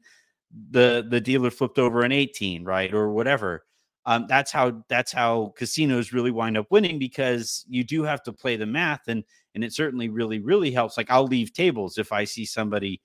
the 0.69 1.05
the 1.09 1.19
dealer 1.19 1.49
flipped 1.49 1.79
over 1.79 2.03
an 2.03 2.11
18 2.11 2.63
right 2.63 2.93
or 2.93 3.11
whatever 3.11 3.65
um, 4.05 4.25
that's 4.27 4.51
how 4.51 4.83
that's 4.89 5.11
how 5.11 5.53
casinos 5.55 6.13
really 6.13 6.29
wind 6.29 6.55
up 6.57 6.67
winning 6.69 6.99
because 6.99 7.65
you 7.67 7.83
do 7.83 8.03
have 8.03 8.21
to 8.23 8.33
play 8.33 8.55
the 8.55 8.65
math 8.65 9.07
and 9.07 9.23
and 9.55 9.63
it 9.63 9.73
certainly 9.73 10.09
really 10.09 10.39
really 10.39 10.71
helps 10.71 10.97
like 10.97 11.09
I'll 11.09 11.25
leave 11.25 11.53
tables 11.53 11.97
if 11.97 12.11
I 12.11 12.23
see 12.23 12.45
somebody 12.45 13.01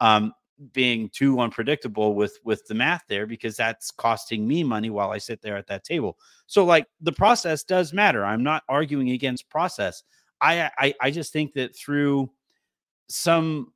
um, 0.00 0.32
being 0.72 1.08
too 1.10 1.40
unpredictable 1.40 2.14
with 2.14 2.38
with 2.44 2.66
the 2.66 2.74
math 2.74 3.02
there 3.08 3.26
because 3.26 3.56
that's 3.56 3.90
costing 3.90 4.46
me 4.46 4.62
money 4.62 4.90
while 4.90 5.10
I 5.10 5.18
sit 5.18 5.40
there 5.42 5.56
at 5.56 5.66
that 5.68 5.84
table. 5.84 6.18
So 6.46 6.64
like 6.64 6.86
the 7.00 7.12
process 7.12 7.64
does 7.64 7.92
matter. 7.92 8.24
I'm 8.24 8.42
not 8.42 8.62
arguing 8.68 9.10
against 9.10 9.48
process. 9.48 10.02
I 10.40 10.70
I, 10.78 10.94
I 11.00 11.10
just 11.10 11.32
think 11.32 11.54
that 11.54 11.76
through 11.76 12.30
some 13.08 13.72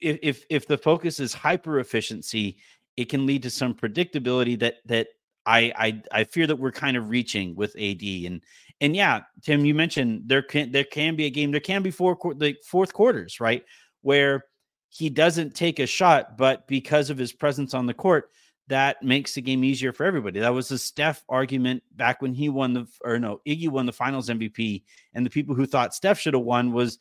if, 0.00 0.18
if 0.22 0.44
if 0.50 0.66
the 0.66 0.78
focus 0.78 1.20
is 1.20 1.32
hyper 1.32 1.80
efficiency, 1.80 2.58
it 2.96 3.08
can 3.08 3.26
lead 3.26 3.42
to 3.44 3.50
some 3.50 3.74
predictability 3.74 4.58
that 4.60 4.76
that 4.86 5.08
I 5.46 5.72
I 5.76 6.02
I 6.12 6.24
fear 6.24 6.46
that 6.46 6.56
we're 6.56 6.72
kind 6.72 6.96
of 6.96 7.10
reaching 7.10 7.54
with 7.54 7.74
AD 7.76 8.02
and 8.02 8.42
and 8.80 8.96
yeah, 8.96 9.20
Tim, 9.42 9.64
you 9.64 9.74
mentioned 9.74 10.22
there 10.26 10.42
can 10.42 10.72
there 10.72 10.84
can 10.84 11.16
be 11.16 11.26
a 11.26 11.30
game, 11.30 11.50
there 11.50 11.60
can 11.60 11.82
be 11.82 11.90
four 11.90 12.16
the 12.36 12.56
fourth 12.66 12.92
quarters, 12.92 13.40
right, 13.40 13.64
where 14.02 14.44
he 14.88 15.10
doesn't 15.10 15.54
take 15.54 15.78
a 15.78 15.86
shot, 15.86 16.36
but 16.36 16.66
because 16.66 17.10
of 17.10 17.18
his 17.18 17.32
presence 17.32 17.74
on 17.74 17.86
the 17.86 17.94
court, 17.94 18.30
that 18.68 19.02
makes 19.02 19.34
the 19.34 19.42
game 19.42 19.64
easier 19.64 19.92
for 19.92 20.04
everybody. 20.04 20.40
That 20.40 20.54
was 20.54 20.68
the 20.68 20.78
Steph 20.78 21.22
argument 21.28 21.82
back 21.94 22.22
when 22.22 22.34
he 22.34 22.48
won 22.48 22.72
the 22.72 22.86
or 23.04 23.18
no, 23.18 23.40
Iggy 23.46 23.68
won 23.68 23.86
the 23.86 23.92
Finals 23.92 24.28
MVP, 24.28 24.82
and 25.12 25.26
the 25.26 25.30
people 25.30 25.54
who 25.54 25.66
thought 25.66 25.94
Steph 25.94 26.18
should 26.18 26.34
have 26.34 26.42
won 26.42 26.72
was 26.72 26.98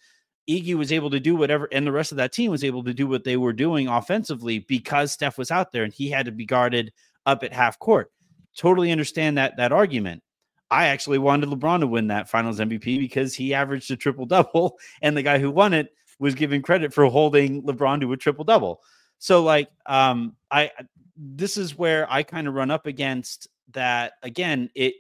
Iggy 0.50 0.76
was 0.76 0.92
able 0.92 1.12
to 1.12 1.20
do 1.20 1.36
whatever, 1.36 1.70
and 1.72 1.88
the 1.88 1.92
rest 1.92 2.12
of 2.12 2.18
that 2.18 2.34
team 2.34 2.52
was 2.52 2.64
able 2.64 2.84
to 2.84 2.94
do 2.94 3.08
what 3.08 3.24
they 3.24 3.38
were 3.38 3.54
doing 3.54 3.88
offensively 3.88 4.60
because 4.60 5.14
Steph 5.14 5.38
was 5.38 5.52
out 5.52 5.72
there 5.72 5.84
and 5.84 5.94
he 5.94 6.10
had 6.10 6.26
to 6.26 6.32
be 6.32 6.46
guarded 6.46 6.92
up 7.26 7.44
at 7.44 7.54
half 7.54 7.80
court. 7.80 8.12
Totally 8.58 8.91
understand 8.91 9.38
that 9.38 9.58
that 9.58 9.72
argument. 9.72 10.24
I 10.72 10.88
actually 10.88 11.18
wanted 11.18 11.50
LeBron 11.50 11.80
to 11.80 11.88
win 11.88 12.08
that 12.08 12.30
Finals 12.30 12.60
MVP 12.60 13.00
because 13.00 13.34
he 13.34 13.54
averaged 13.54 13.89
a 13.91 13.95
triple 13.95 14.26
double, 14.26 14.78
and 15.02 15.16
the 15.16 15.24
guy 15.24 15.39
who 15.39 15.52
won 15.52 15.74
it 15.74 15.93
was 16.20 16.36
given 16.36 16.62
credit 16.62 16.93
for 16.93 17.06
holding 17.06 17.64
LeBron 17.64 18.02
to 18.02 18.12
a 18.14 18.18
triple 18.18 18.43
double. 18.43 18.82
So, 19.18 19.43
like, 19.43 19.70
um, 19.86 20.36
I 20.52 20.72
this 21.18 21.58
is 21.58 21.78
where 21.78 22.10
I 22.12 22.24
kind 22.24 22.47
of 22.47 22.54
run 22.54 22.72
up 22.72 22.86
against 22.86 23.47
that 23.72 24.14
again. 24.24 24.70
It 24.76 24.93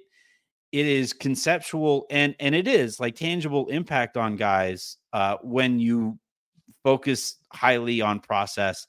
it 0.71 0.85
is 0.85 1.13
conceptual 1.13 2.05
and 2.09 2.35
and 2.39 2.53
it 2.53 2.67
is 2.67 2.99
like 2.99 3.15
tangible 3.15 3.67
impact 3.67 4.17
on 4.17 4.35
guys 4.35 4.97
uh, 5.13 5.37
when 5.41 5.79
you 5.79 6.19
focus 6.83 7.37
highly 7.51 8.01
on 8.01 8.19
process 8.19 8.87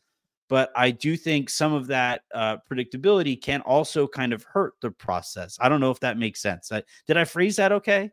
but 0.50 0.72
I 0.74 0.90
do 0.90 1.16
think 1.16 1.48
some 1.48 1.72
of 1.72 1.86
that 1.86 2.22
uh, 2.34 2.56
predictability 2.70 3.40
can 3.40 3.60
also 3.60 4.08
kind 4.08 4.32
of 4.32 4.42
hurt 4.42 4.74
the 4.82 4.90
process. 4.90 5.56
I 5.60 5.68
don't 5.68 5.80
know 5.80 5.92
if 5.92 6.00
that 6.00 6.18
makes 6.18 6.42
sense. 6.42 6.72
I, 6.72 6.82
did 7.06 7.16
I 7.16 7.24
phrase 7.24 7.54
that 7.56 7.70
okay? 7.70 8.10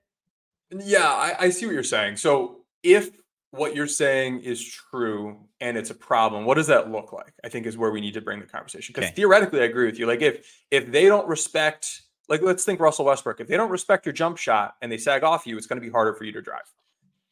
Yeah, 0.71 1.07
I, 1.07 1.35
I 1.39 1.49
see 1.49 1.65
what 1.65 1.73
you're 1.73 1.81
saying. 1.81 2.17
So 2.17 2.59
if 2.83 3.09
what 3.49 3.75
you're 3.75 3.87
saying 3.87 4.41
is 4.41 4.63
true 4.63 5.39
and 5.61 5.77
it's 5.77 5.89
a 5.89 5.95
problem, 5.95 6.45
what 6.45 6.55
does 6.55 6.67
that 6.67 6.91
look 6.91 7.11
like? 7.11 7.33
I 7.43 7.49
think 7.49 7.65
is 7.65 7.75
where 7.75 7.89
we 7.89 8.01
need 8.01 8.13
to 8.13 8.21
bring 8.21 8.39
the 8.39 8.45
conversation. 8.45 8.93
Because 8.93 9.07
okay. 9.07 9.15
theoretically, 9.15 9.61
I 9.61 9.63
agree 9.63 9.87
with 9.87 9.97
you. 9.97 10.05
Like 10.05 10.21
if 10.21 10.47
if 10.69 10.91
they 10.91 11.05
don't 11.05 11.27
respect, 11.27 12.03
like 12.29 12.43
let's 12.43 12.63
think 12.63 12.79
Russell 12.79 13.05
Westbrook, 13.05 13.39
if 13.39 13.47
they 13.47 13.57
don't 13.57 13.71
respect 13.71 14.05
your 14.05 14.13
jump 14.13 14.37
shot 14.37 14.75
and 14.83 14.91
they 14.91 14.97
sag 14.99 15.23
off 15.23 15.47
you, 15.47 15.57
it's 15.57 15.65
going 15.65 15.81
to 15.81 15.85
be 15.85 15.91
harder 15.91 16.13
for 16.13 16.23
you 16.23 16.33
to 16.33 16.41
drive. 16.41 16.71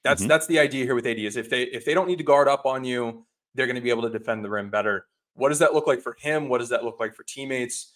That's 0.03 0.21
mm-hmm. 0.21 0.29
that's 0.29 0.47
the 0.47 0.57
idea 0.57 0.85
here 0.85 0.95
with 0.95 1.05
AD 1.05 1.19
is 1.19 1.37
if 1.37 1.47
they 1.47 1.63
if 1.63 1.85
they 1.85 1.93
don't 1.93 2.07
need 2.07 2.17
to 2.17 2.23
guard 2.23 2.47
up 2.47 2.65
on 2.65 2.83
you 2.83 3.23
they're 3.55 3.65
going 3.65 3.75
to 3.75 3.81
be 3.81 3.89
able 3.89 4.03
to 4.03 4.09
defend 4.09 4.45
the 4.45 4.49
rim 4.49 4.69
better. 4.69 5.07
What 5.33 5.49
does 5.49 5.59
that 5.59 5.73
look 5.73 5.87
like 5.87 6.01
for 6.01 6.15
him? 6.19 6.47
What 6.47 6.59
does 6.59 6.69
that 6.69 6.83
look 6.83 6.99
like 6.99 7.15
for 7.15 7.23
teammates? 7.23 7.93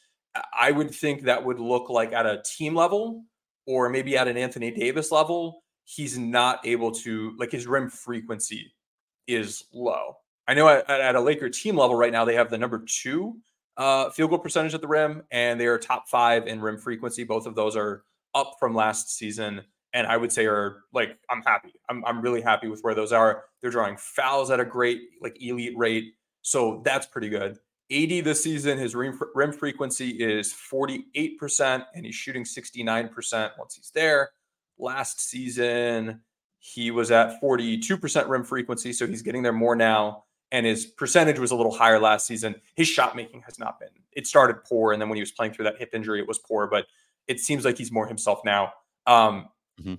I 0.57 0.71
would 0.71 0.91
think 0.91 1.23
that 1.23 1.43
would 1.43 1.59
look 1.59 1.89
like 1.89 2.13
at 2.13 2.25
a 2.25 2.41
team 2.43 2.75
level 2.75 3.23
or 3.65 3.89
maybe 3.89 4.17
at 4.17 4.27
an 4.27 4.37
Anthony 4.37 4.71
Davis 4.71 5.11
level, 5.11 5.63
he's 5.85 6.17
not 6.17 6.65
able 6.65 6.91
to, 6.91 7.35
like 7.37 7.51
his 7.51 7.67
rim 7.67 7.89
frequency 7.89 8.73
is 9.27 9.63
low. 9.73 10.15
I 10.47 10.55
know 10.55 10.67
at, 10.67 10.89
at 10.89 11.15
a 11.15 11.21
Laker 11.21 11.49
team 11.49 11.77
level 11.77 11.95
right 11.95 12.11
now, 12.11 12.25
they 12.25 12.33
have 12.33 12.49
the 12.49 12.57
number 12.57 12.83
two 12.87 13.37
uh, 13.77 14.09
field 14.09 14.31
goal 14.31 14.39
percentage 14.39 14.73
at 14.73 14.81
the 14.81 14.87
rim, 14.87 15.23
and 15.31 15.59
they 15.59 15.67
are 15.67 15.77
top 15.77 16.09
five 16.09 16.47
in 16.47 16.61
rim 16.61 16.77
frequency. 16.77 17.23
Both 17.23 17.45
of 17.45 17.55
those 17.55 17.75
are 17.75 18.03
up 18.33 18.55
from 18.59 18.73
last 18.73 19.15
season 19.15 19.61
and 19.93 20.07
I 20.07 20.17
would 20.17 20.31
say 20.31 20.45
are 20.45 20.83
like 20.93 21.17
I'm 21.29 21.41
happy. 21.41 21.73
I'm 21.89 22.03
I'm 22.05 22.21
really 22.21 22.41
happy 22.41 22.67
with 22.67 22.81
where 22.81 22.95
those 22.95 23.11
are. 23.11 23.43
They're 23.61 23.71
drawing 23.71 23.97
fouls 23.97 24.51
at 24.51 24.59
a 24.59 24.65
great 24.65 25.01
like 25.21 25.37
elite 25.41 25.77
rate, 25.77 26.13
so 26.41 26.81
that's 26.85 27.05
pretty 27.05 27.29
good. 27.29 27.57
AD 27.91 28.23
this 28.23 28.43
season, 28.43 28.77
his 28.77 28.93
rim, 28.93 29.19
rim 29.33 29.51
frequency 29.51 30.09
is 30.09 30.53
48%, 30.53 31.85
and 31.95 32.05
he's 32.05 32.13
shooting 32.13 32.43
69% 32.43 33.51
once 33.57 33.75
he's 33.75 33.89
there. 33.95 34.29
Last 34.77 35.27
season, 35.27 36.21
he 36.59 36.91
was 36.91 37.09
at 37.09 37.41
42% 37.41 38.29
rim 38.29 38.43
frequency, 38.43 38.93
so 38.93 39.07
he's 39.07 39.23
getting 39.23 39.41
there 39.41 39.53
more 39.53 39.75
now. 39.75 40.25
And 40.51 40.67
his 40.67 40.85
percentage 40.85 41.39
was 41.39 41.51
a 41.51 41.55
little 41.55 41.71
higher 41.71 41.99
last 41.99 42.27
season. 42.27 42.55
His 42.75 42.87
shot 42.87 43.15
making 43.15 43.41
has 43.41 43.57
not 43.57 43.79
been. 43.79 43.89
It 44.11 44.27
started 44.27 44.63
poor, 44.65 44.93
and 44.93 45.01
then 45.01 45.09
when 45.09 45.15
he 45.15 45.21
was 45.21 45.31
playing 45.31 45.53
through 45.53 45.65
that 45.65 45.79
hip 45.79 45.89
injury, 45.93 46.19
it 46.19 46.27
was 46.27 46.39
poor. 46.39 46.67
But 46.67 46.85
it 47.27 47.39
seems 47.39 47.65
like 47.65 47.77
he's 47.77 47.91
more 47.91 48.07
himself 48.07 48.41
now. 48.45 48.73
Um, 49.07 49.49
Mm-hmm. 49.79 49.95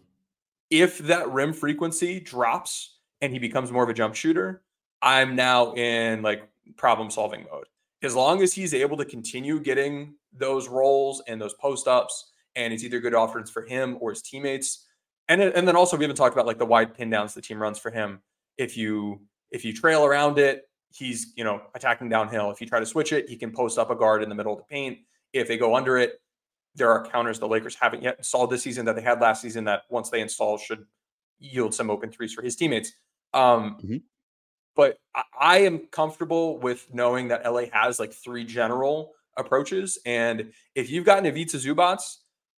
If 0.70 0.98
that 0.98 1.30
rim 1.30 1.52
frequency 1.52 2.20
drops 2.20 2.98
and 3.20 3.32
he 3.32 3.38
becomes 3.38 3.72
more 3.72 3.82
of 3.82 3.88
a 3.88 3.94
jump 3.94 4.14
shooter, 4.14 4.62
I'm 5.02 5.34
now 5.34 5.72
in 5.74 6.22
like 6.22 6.48
problem 6.76 7.10
solving 7.10 7.46
mode. 7.50 7.66
As 8.02 8.14
long 8.14 8.42
as 8.42 8.52
he's 8.52 8.72
able 8.72 8.96
to 8.96 9.04
continue 9.04 9.60
getting 9.60 10.14
those 10.32 10.68
rolls 10.68 11.22
and 11.26 11.40
those 11.40 11.54
post 11.54 11.88
ups, 11.88 12.32
and 12.56 12.72
it's 12.72 12.84
either 12.84 13.00
good 13.00 13.14
offense 13.14 13.50
for 13.50 13.62
him 13.62 13.96
or 14.00 14.10
his 14.10 14.22
teammates. 14.22 14.86
And, 15.28 15.40
and 15.40 15.66
then 15.66 15.76
also 15.76 15.96
we 15.96 16.04
haven't 16.04 16.16
talked 16.16 16.34
about 16.34 16.46
like 16.46 16.58
the 16.58 16.66
wide 16.66 16.94
pin 16.94 17.10
downs 17.10 17.34
the 17.34 17.42
team 17.42 17.60
runs 17.60 17.78
for 17.78 17.90
him. 17.90 18.20
If 18.58 18.76
you 18.76 19.20
if 19.50 19.64
you 19.64 19.72
trail 19.72 20.04
around 20.04 20.38
it, 20.38 20.68
he's 20.92 21.32
you 21.36 21.44
know 21.44 21.62
attacking 21.74 22.08
downhill. 22.08 22.50
If 22.50 22.60
you 22.60 22.66
try 22.66 22.80
to 22.80 22.86
switch 22.86 23.12
it, 23.12 23.28
he 23.28 23.36
can 23.36 23.52
post 23.52 23.78
up 23.78 23.90
a 23.90 23.96
guard 23.96 24.22
in 24.22 24.28
the 24.28 24.34
middle 24.34 24.52
of 24.52 24.58
the 24.58 24.64
paint. 24.64 24.98
If 25.32 25.48
they 25.48 25.56
go 25.56 25.76
under 25.76 25.98
it, 25.98 26.20
there 26.74 26.90
are 26.90 27.04
counters 27.04 27.38
the 27.38 27.48
Lakers 27.48 27.74
haven't 27.74 28.02
yet 28.02 28.18
installed 28.18 28.50
this 28.50 28.62
season 28.62 28.84
that 28.86 28.96
they 28.96 29.02
had 29.02 29.20
last 29.20 29.42
season 29.42 29.64
that 29.64 29.82
once 29.90 30.10
they 30.10 30.20
install 30.20 30.56
should 30.58 30.84
yield 31.38 31.74
some 31.74 31.90
open 31.90 32.10
threes 32.10 32.32
for 32.32 32.42
his 32.42 32.56
teammates. 32.56 32.92
Um, 33.34 33.76
mm-hmm. 33.82 33.96
But 34.76 34.98
I, 35.14 35.22
I 35.38 35.58
am 35.58 35.86
comfortable 35.90 36.58
with 36.58 36.86
knowing 36.92 37.28
that 37.28 37.44
LA 37.44 37.64
has 37.72 37.98
like 37.98 38.12
three 38.12 38.44
general 38.44 39.12
approaches. 39.36 39.98
And 40.06 40.52
if 40.74 40.90
you've 40.90 41.04
gotten 41.04 41.26
Ivica 41.26 41.56
Zubac, 41.56 42.00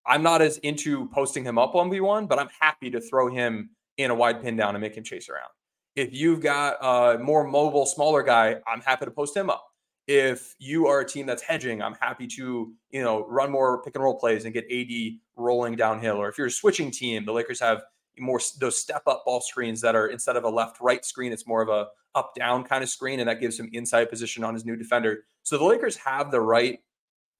I'm 0.06 0.22
not 0.22 0.42
as 0.42 0.58
into 0.58 1.08
posting 1.08 1.44
him 1.44 1.58
up 1.58 1.74
on 1.74 1.90
V1, 1.90 2.28
but 2.28 2.38
I'm 2.38 2.48
happy 2.60 2.90
to 2.90 3.00
throw 3.00 3.28
him 3.28 3.70
in 3.96 4.10
a 4.10 4.14
wide 4.14 4.42
pin 4.42 4.56
down 4.56 4.74
and 4.74 4.82
make 4.82 4.96
him 4.96 5.04
chase 5.04 5.28
around. 5.28 5.48
If 5.94 6.12
you've 6.12 6.40
got 6.40 6.76
a 6.80 7.18
more 7.18 7.44
mobile, 7.44 7.86
smaller 7.86 8.22
guy, 8.22 8.56
I'm 8.66 8.80
happy 8.80 9.04
to 9.04 9.10
post 9.10 9.36
him 9.36 9.50
up 9.50 9.71
if 10.06 10.54
you 10.58 10.86
are 10.86 11.00
a 11.00 11.06
team 11.06 11.26
that's 11.26 11.42
hedging, 11.42 11.80
I'm 11.80 11.94
happy 12.00 12.26
to, 12.26 12.72
you 12.90 13.02
know, 13.02 13.26
run 13.26 13.50
more 13.50 13.82
pick 13.82 13.94
and 13.94 14.02
roll 14.02 14.18
plays 14.18 14.44
and 14.44 14.52
get 14.52 14.64
AD 14.70 15.18
rolling 15.36 15.76
downhill. 15.76 16.16
Or 16.16 16.28
if 16.28 16.38
you're 16.38 16.48
a 16.48 16.50
switching 16.50 16.90
team, 16.90 17.24
the 17.24 17.32
Lakers 17.32 17.60
have 17.60 17.82
more 18.18 18.40
those 18.58 18.76
step 18.76 19.02
up 19.06 19.24
ball 19.24 19.40
screens 19.40 19.80
that 19.80 19.94
are 19.94 20.08
instead 20.08 20.36
of 20.36 20.44
a 20.44 20.48
left 20.48 20.80
right 20.80 21.04
screen, 21.04 21.32
it's 21.32 21.46
more 21.46 21.62
of 21.62 21.68
a 21.68 21.86
up 22.14 22.34
down 22.34 22.64
kind 22.64 22.82
of 22.82 22.90
screen, 22.90 23.20
and 23.20 23.28
that 23.28 23.40
gives 23.40 23.58
him 23.58 23.70
inside 23.72 24.10
position 24.10 24.44
on 24.44 24.54
his 24.54 24.64
new 24.64 24.76
defender. 24.76 25.24
So 25.44 25.56
the 25.56 25.64
Lakers 25.64 25.96
have 25.96 26.30
the 26.30 26.40
right, 26.40 26.80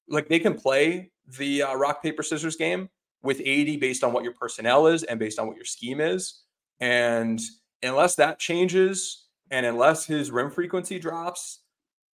like 0.08 0.28
they 0.28 0.38
can 0.38 0.54
play 0.54 1.10
the 1.38 1.62
uh, 1.62 1.74
rock 1.74 2.02
paper 2.02 2.22
scissors 2.22 2.56
game 2.56 2.88
with 3.22 3.40
AD 3.40 3.80
based 3.80 4.02
on 4.02 4.12
what 4.12 4.24
your 4.24 4.32
personnel 4.32 4.86
is 4.86 5.02
and 5.02 5.18
based 5.18 5.38
on 5.38 5.46
what 5.46 5.56
your 5.56 5.64
scheme 5.64 6.00
is. 6.00 6.42
And 6.80 7.40
unless 7.82 8.14
that 8.16 8.38
changes, 8.38 9.26
and 9.50 9.66
unless 9.66 10.06
his 10.06 10.30
rim 10.30 10.50
frequency 10.50 10.98
drops, 10.98 11.61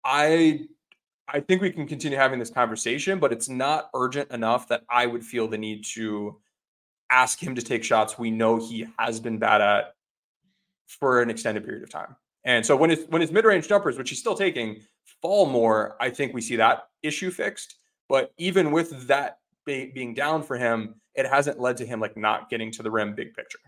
I 0.06 0.68
I 1.28 1.40
think 1.40 1.62
we 1.62 1.72
can 1.72 1.88
continue 1.88 2.18
having 2.18 2.38
this 2.38 2.52
conversation, 2.52 3.20
but 3.20 3.34
it's 3.34 3.50
not 3.50 3.90
urgent 3.96 4.30
enough 4.32 4.68
that 4.68 4.84
I 4.90 5.08
would 5.08 5.26
feel 5.26 5.48
the 5.48 5.58
need 5.58 5.84
to 5.96 6.40
ask 7.12 7.42
him 7.42 7.56
to 7.56 7.62
take 7.62 7.84
shots 7.84 8.18
we 8.18 8.32
know 8.32 8.58
he 8.58 8.88
has 9.00 9.20
been 9.20 9.40
bad 9.40 9.62
at 9.62 9.96
for 10.88 11.22
an 11.22 11.30
extended 11.30 11.66
period 11.66 11.84
of 11.84 11.90
time. 11.90 12.16
And 12.44 12.64
so 12.64 12.76
when 12.76 12.92
his 12.92 13.06
when 13.10 13.22
his 13.22 13.32
mid-range 13.32 13.68
jumpers, 13.68 13.98
which 13.98 14.10
he's 14.10 14.20
still 14.20 14.36
taking, 14.36 14.82
fall 15.22 15.48
more, 15.48 15.98
I 16.00 16.12
think 16.12 16.34
we 16.34 16.42
see 16.42 16.58
that 16.58 16.88
issue 17.02 17.32
fixed. 17.32 17.76
But 18.08 18.32
even 18.38 18.72
with 18.72 19.08
that 19.08 19.40
be, 19.66 19.88
being 19.88 20.14
down 20.14 20.44
for 20.44 20.56
him, 20.56 20.96
it 21.16 21.26
hasn't 21.26 21.60
led 21.60 21.78
to 21.78 21.86
him 21.86 22.00
like 22.00 22.16
not 22.16 22.52
getting 22.52 22.72
to 22.74 22.84
the 22.84 22.92
rim 22.92 23.16
big 23.16 23.34
picture. 23.34 23.60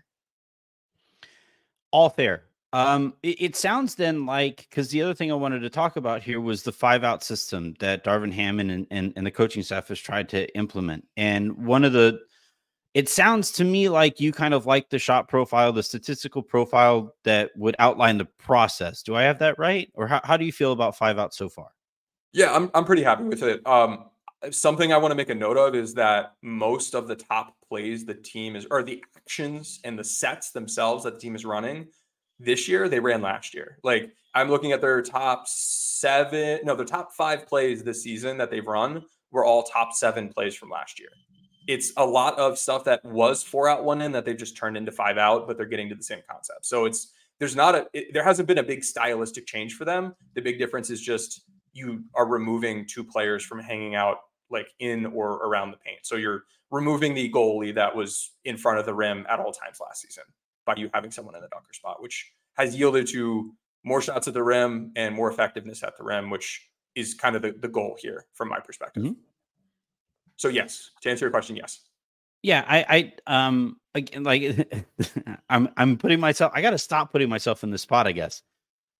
All 1.90 2.08
fair. 2.08 2.44
Um, 2.72 3.14
it, 3.22 3.42
it 3.42 3.56
sounds 3.56 3.94
then 3.94 4.26
like 4.26 4.66
because 4.68 4.90
the 4.90 5.02
other 5.02 5.14
thing 5.14 5.32
I 5.32 5.36
wanted 5.36 5.60
to 5.60 5.70
talk 5.70 5.96
about 5.96 6.22
here 6.22 6.40
was 6.40 6.62
the 6.62 6.72
five 6.72 7.02
out 7.02 7.24
system 7.24 7.74
that 7.80 8.04
Darvin 8.04 8.32
Ham 8.32 8.60
and, 8.60 8.86
and, 8.90 9.12
and 9.16 9.26
the 9.26 9.30
coaching 9.30 9.62
staff 9.62 9.88
has 9.88 9.98
tried 9.98 10.28
to 10.30 10.54
implement. 10.56 11.06
And 11.16 11.66
one 11.66 11.84
of 11.84 11.92
the 11.92 12.20
it 12.94 13.08
sounds 13.08 13.52
to 13.52 13.64
me 13.64 13.88
like 13.88 14.20
you 14.20 14.32
kind 14.32 14.54
of 14.54 14.66
like 14.66 14.90
the 14.90 14.98
shot 14.98 15.28
profile, 15.28 15.72
the 15.72 15.82
statistical 15.82 16.42
profile 16.42 17.14
that 17.24 17.50
would 17.56 17.76
outline 17.78 18.18
the 18.18 18.24
process. 18.24 19.02
Do 19.02 19.14
I 19.14 19.22
have 19.22 19.38
that 19.38 19.58
right? 19.58 19.90
Or 19.94 20.06
how, 20.06 20.20
how 20.24 20.36
do 20.36 20.44
you 20.44 20.52
feel 20.52 20.72
about 20.72 20.96
five 20.96 21.18
out 21.18 21.32
so 21.32 21.48
far? 21.48 21.68
Yeah, 22.32 22.54
I'm 22.54 22.70
I'm 22.74 22.84
pretty 22.84 23.02
happy 23.02 23.24
with 23.24 23.42
it. 23.42 23.66
Um, 23.66 24.06
something 24.50 24.92
I 24.92 24.98
want 24.98 25.12
to 25.12 25.16
make 25.16 25.30
a 25.30 25.34
note 25.34 25.56
of 25.56 25.74
is 25.74 25.94
that 25.94 26.34
most 26.42 26.94
of 26.94 27.08
the 27.08 27.16
top 27.16 27.54
plays 27.66 28.04
the 28.04 28.14
team 28.14 28.56
is, 28.56 28.66
or 28.70 28.82
the 28.82 29.02
actions 29.16 29.80
and 29.84 29.98
the 29.98 30.04
sets 30.04 30.50
themselves 30.50 31.04
that 31.04 31.14
the 31.14 31.20
team 31.20 31.34
is 31.34 31.44
running 31.44 31.88
this 32.38 32.68
year 32.68 32.88
they 32.88 33.00
ran 33.00 33.22
last 33.22 33.54
year. 33.54 33.78
Like 33.82 34.12
I'm 34.34 34.50
looking 34.50 34.72
at 34.72 34.80
their 34.80 35.02
top 35.02 35.44
seven, 35.46 36.60
no, 36.64 36.74
their 36.74 36.86
top 36.86 37.12
five 37.12 37.46
plays 37.46 37.82
this 37.82 38.02
season 38.02 38.38
that 38.38 38.50
they've 38.50 38.66
run 38.66 39.04
were 39.30 39.44
all 39.44 39.62
top 39.62 39.92
seven 39.92 40.28
plays 40.28 40.54
from 40.54 40.70
last 40.70 40.98
year. 40.98 41.10
It's 41.66 41.92
a 41.96 42.04
lot 42.04 42.38
of 42.38 42.58
stuff 42.58 42.84
that 42.84 43.04
was 43.04 43.42
four 43.42 43.68
out, 43.68 43.84
one 43.84 44.00
in 44.00 44.12
that 44.12 44.24
they've 44.24 44.36
just 44.36 44.56
turned 44.56 44.76
into 44.76 44.90
five 44.90 45.18
out, 45.18 45.46
but 45.46 45.56
they're 45.56 45.66
getting 45.66 45.88
to 45.90 45.94
the 45.94 46.02
same 46.02 46.20
concept. 46.30 46.64
So 46.64 46.86
it's 46.86 47.12
there's 47.38 47.54
not 47.54 47.74
a 47.74 47.86
it, 47.92 48.12
there 48.12 48.24
hasn't 48.24 48.48
been 48.48 48.58
a 48.58 48.62
big 48.62 48.84
stylistic 48.84 49.46
change 49.46 49.74
for 49.74 49.84
them. 49.84 50.14
The 50.34 50.40
big 50.40 50.58
difference 50.58 50.88
is 50.90 51.00
just 51.00 51.42
you 51.72 52.04
are 52.14 52.26
removing 52.26 52.86
two 52.86 53.04
players 53.04 53.44
from 53.44 53.60
hanging 53.60 53.94
out 53.94 54.18
like 54.50 54.68
in 54.78 55.06
or 55.06 55.34
around 55.34 55.72
the 55.72 55.76
paint. 55.76 55.98
So 56.02 56.16
you're 56.16 56.44
removing 56.70 57.14
the 57.14 57.30
goalie 57.30 57.74
that 57.74 57.94
was 57.94 58.32
in 58.44 58.56
front 58.56 58.78
of 58.78 58.86
the 58.86 58.94
rim 58.94 59.26
at 59.28 59.40
all 59.40 59.52
times 59.52 59.78
last 59.80 60.02
season 60.02 60.24
by 60.68 60.76
you 60.76 60.90
having 60.92 61.10
someone 61.10 61.34
in 61.34 61.40
the 61.40 61.48
dunker 61.48 61.72
spot, 61.72 62.00
which 62.02 62.30
has 62.56 62.76
yielded 62.76 63.08
to 63.08 63.52
more 63.84 64.02
shots 64.02 64.28
at 64.28 64.34
the 64.34 64.42
rim 64.42 64.92
and 64.94 65.14
more 65.14 65.30
effectiveness 65.30 65.82
at 65.82 65.96
the 65.96 66.04
rim, 66.04 66.28
which 66.28 66.68
is 66.94 67.14
kind 67.14 67.34
of 67.34 67.42
the, 67.42 67.52
the 67.52 67.68
goal 67.68 67.96
here 67.98 68.26
from 68.34 68.48
my 68.48 68.60
perspective. 68.60 69.02
Mm-hmm. 69.02 69.20
So 70.36 70.48
yes, 70.48 70.90
to 71.00 71.10
answer 71.10 71.24
your 71.24 71.30
question, 71.30 71.56
yes. 71.56 71.80
Yeah, 72.42 72.64
I, 72.68 73.12
I, 73.26 73.46
um, 73.46 73.78
again, 73.94 74.22
like, 74.22 74.86
I'm, 75.48 75.70
I'm 75.76 75.96
putting 75.96 76.20
myself. 76.20 76.52
I 76.54 76.62
got 76.62 76.70
to 76.70 76.78
stop 76.78 77.10
putting 77.10 77.28
myself 77.28 77.64
in 77.64 77.70
this 77.70 77.82
spot, 77.82 78.06
I 78.06 78.12
guess, 78.12 78.42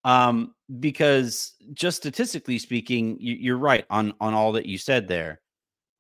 um, 0.05 0.55
because 0.81 1.55
just 1.75 1.99
statistically 1.99 2.59
speaking, 2.59 3.19
you, 3.21 3.35
you're 3.35 3.59
right 3.59 3.85
on 3.91 4.15
on 4.21 4.35
all 4.35 4.53
that 4.53 4.67
you 4.67 4.79
said 4.79 5.07
there. 5.07 5.41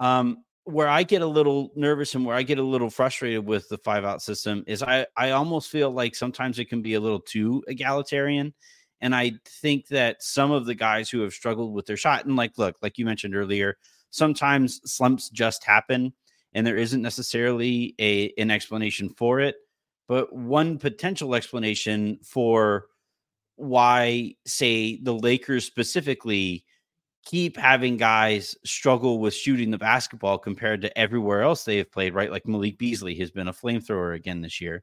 Um, 0.00 0.44
where 0.68 0.88
I 0.88 1.02
get 1.02 1.22
a 1.22 1.26
little 1.26 1.72
nervous 1.76 2.14
and 2.14 2.26
where 2.26 2.36
I 2.36 2.42
get 2.42 2.58
a 2.58 2.62
little 2.62 2.90
frustrated 2.90 3.46
with 3.46 3.70
the 3.70 3.78
five 3.78 4.04
out 4.04 4.20
system 4.20 4.64
is 4.66 4.82
I 4.82 5.06
I 5.16 5.30
almost 5.30 5.70
feel 5.70 5.90
like 5.90 6.14
sometimes 6.14 6.58
it 6.58 6.66
can 6.68 6.82
be 6.82 6.92
a 6.92 7.00
little 7.00 7.20
too 7.20 7.64
egalitarian. 7.68 8.52
And 9.00 9.14
I 9.14 9.32
think 9.46 9.86
that 9.88 10.22
some 10.22 10.50
of 10.50 10.66
the 10.66 10.74
guys 10.74 11.08
who 11.08 11.20
have 11.20 11.32
struggled 11.32 11.72
with 11.72 11.86
their 11.86 11.96
shot, 11.96 12.26
and 12.26 12.36
like, 12.36 12.58
look, 12.58 12.76
like 12.82 12.98
you 12.98 13.06
mentioned 13.06 13.34
earlier, 13.34 13.78
sometimes 14.10 14.80
slumps 14.84 15.30
just 15.30 15.64
happen 15.64 16.12
and 16.52 16.66
there 16.66 16.76
isn't 16.76 17.00
necessarily 17.00 17.94
a 17.98 18.34
an 18.36 18.50
explanation 18.50 19.08
for 19.16 19.40
it. 19.40 19.56
But 20.06 20.34
one 20.34 20.76
potential 20.76 21.34
explanation 21.34 22.18
for 22.22 22.88
why, 23.56 24.34
say, 24.46 25.00
the 25.02 25.14
Lakers 25.14 25.64
specifically 25.64 26.66
keep 27.28 27.58
having 27.58 27.98
guys 27.98 28.56
struggle 28.64 29.18
with 29.18 29.34
shooting 29.34 29.70
the 29.70 29.76
basketball 29.76 30.38
compared 30.38 30.80
to 30.80 30.98
everywhere 30.98 31.42
else 31.42 31.62
they 31.62 31.76
have 31.76 31.92
played, 31.92 32.14
right? 32.14 32.30
Like 32.30 32.48
Malik 32.48 32.78
Beasley 32.78 33.14
has 33.16 33.30
been 33.30 33.48
a 33.48 33.52
flamethrower 33.52 34.16
again 34.16 34.40
this 34.40 34.62
year. 34.62 34.82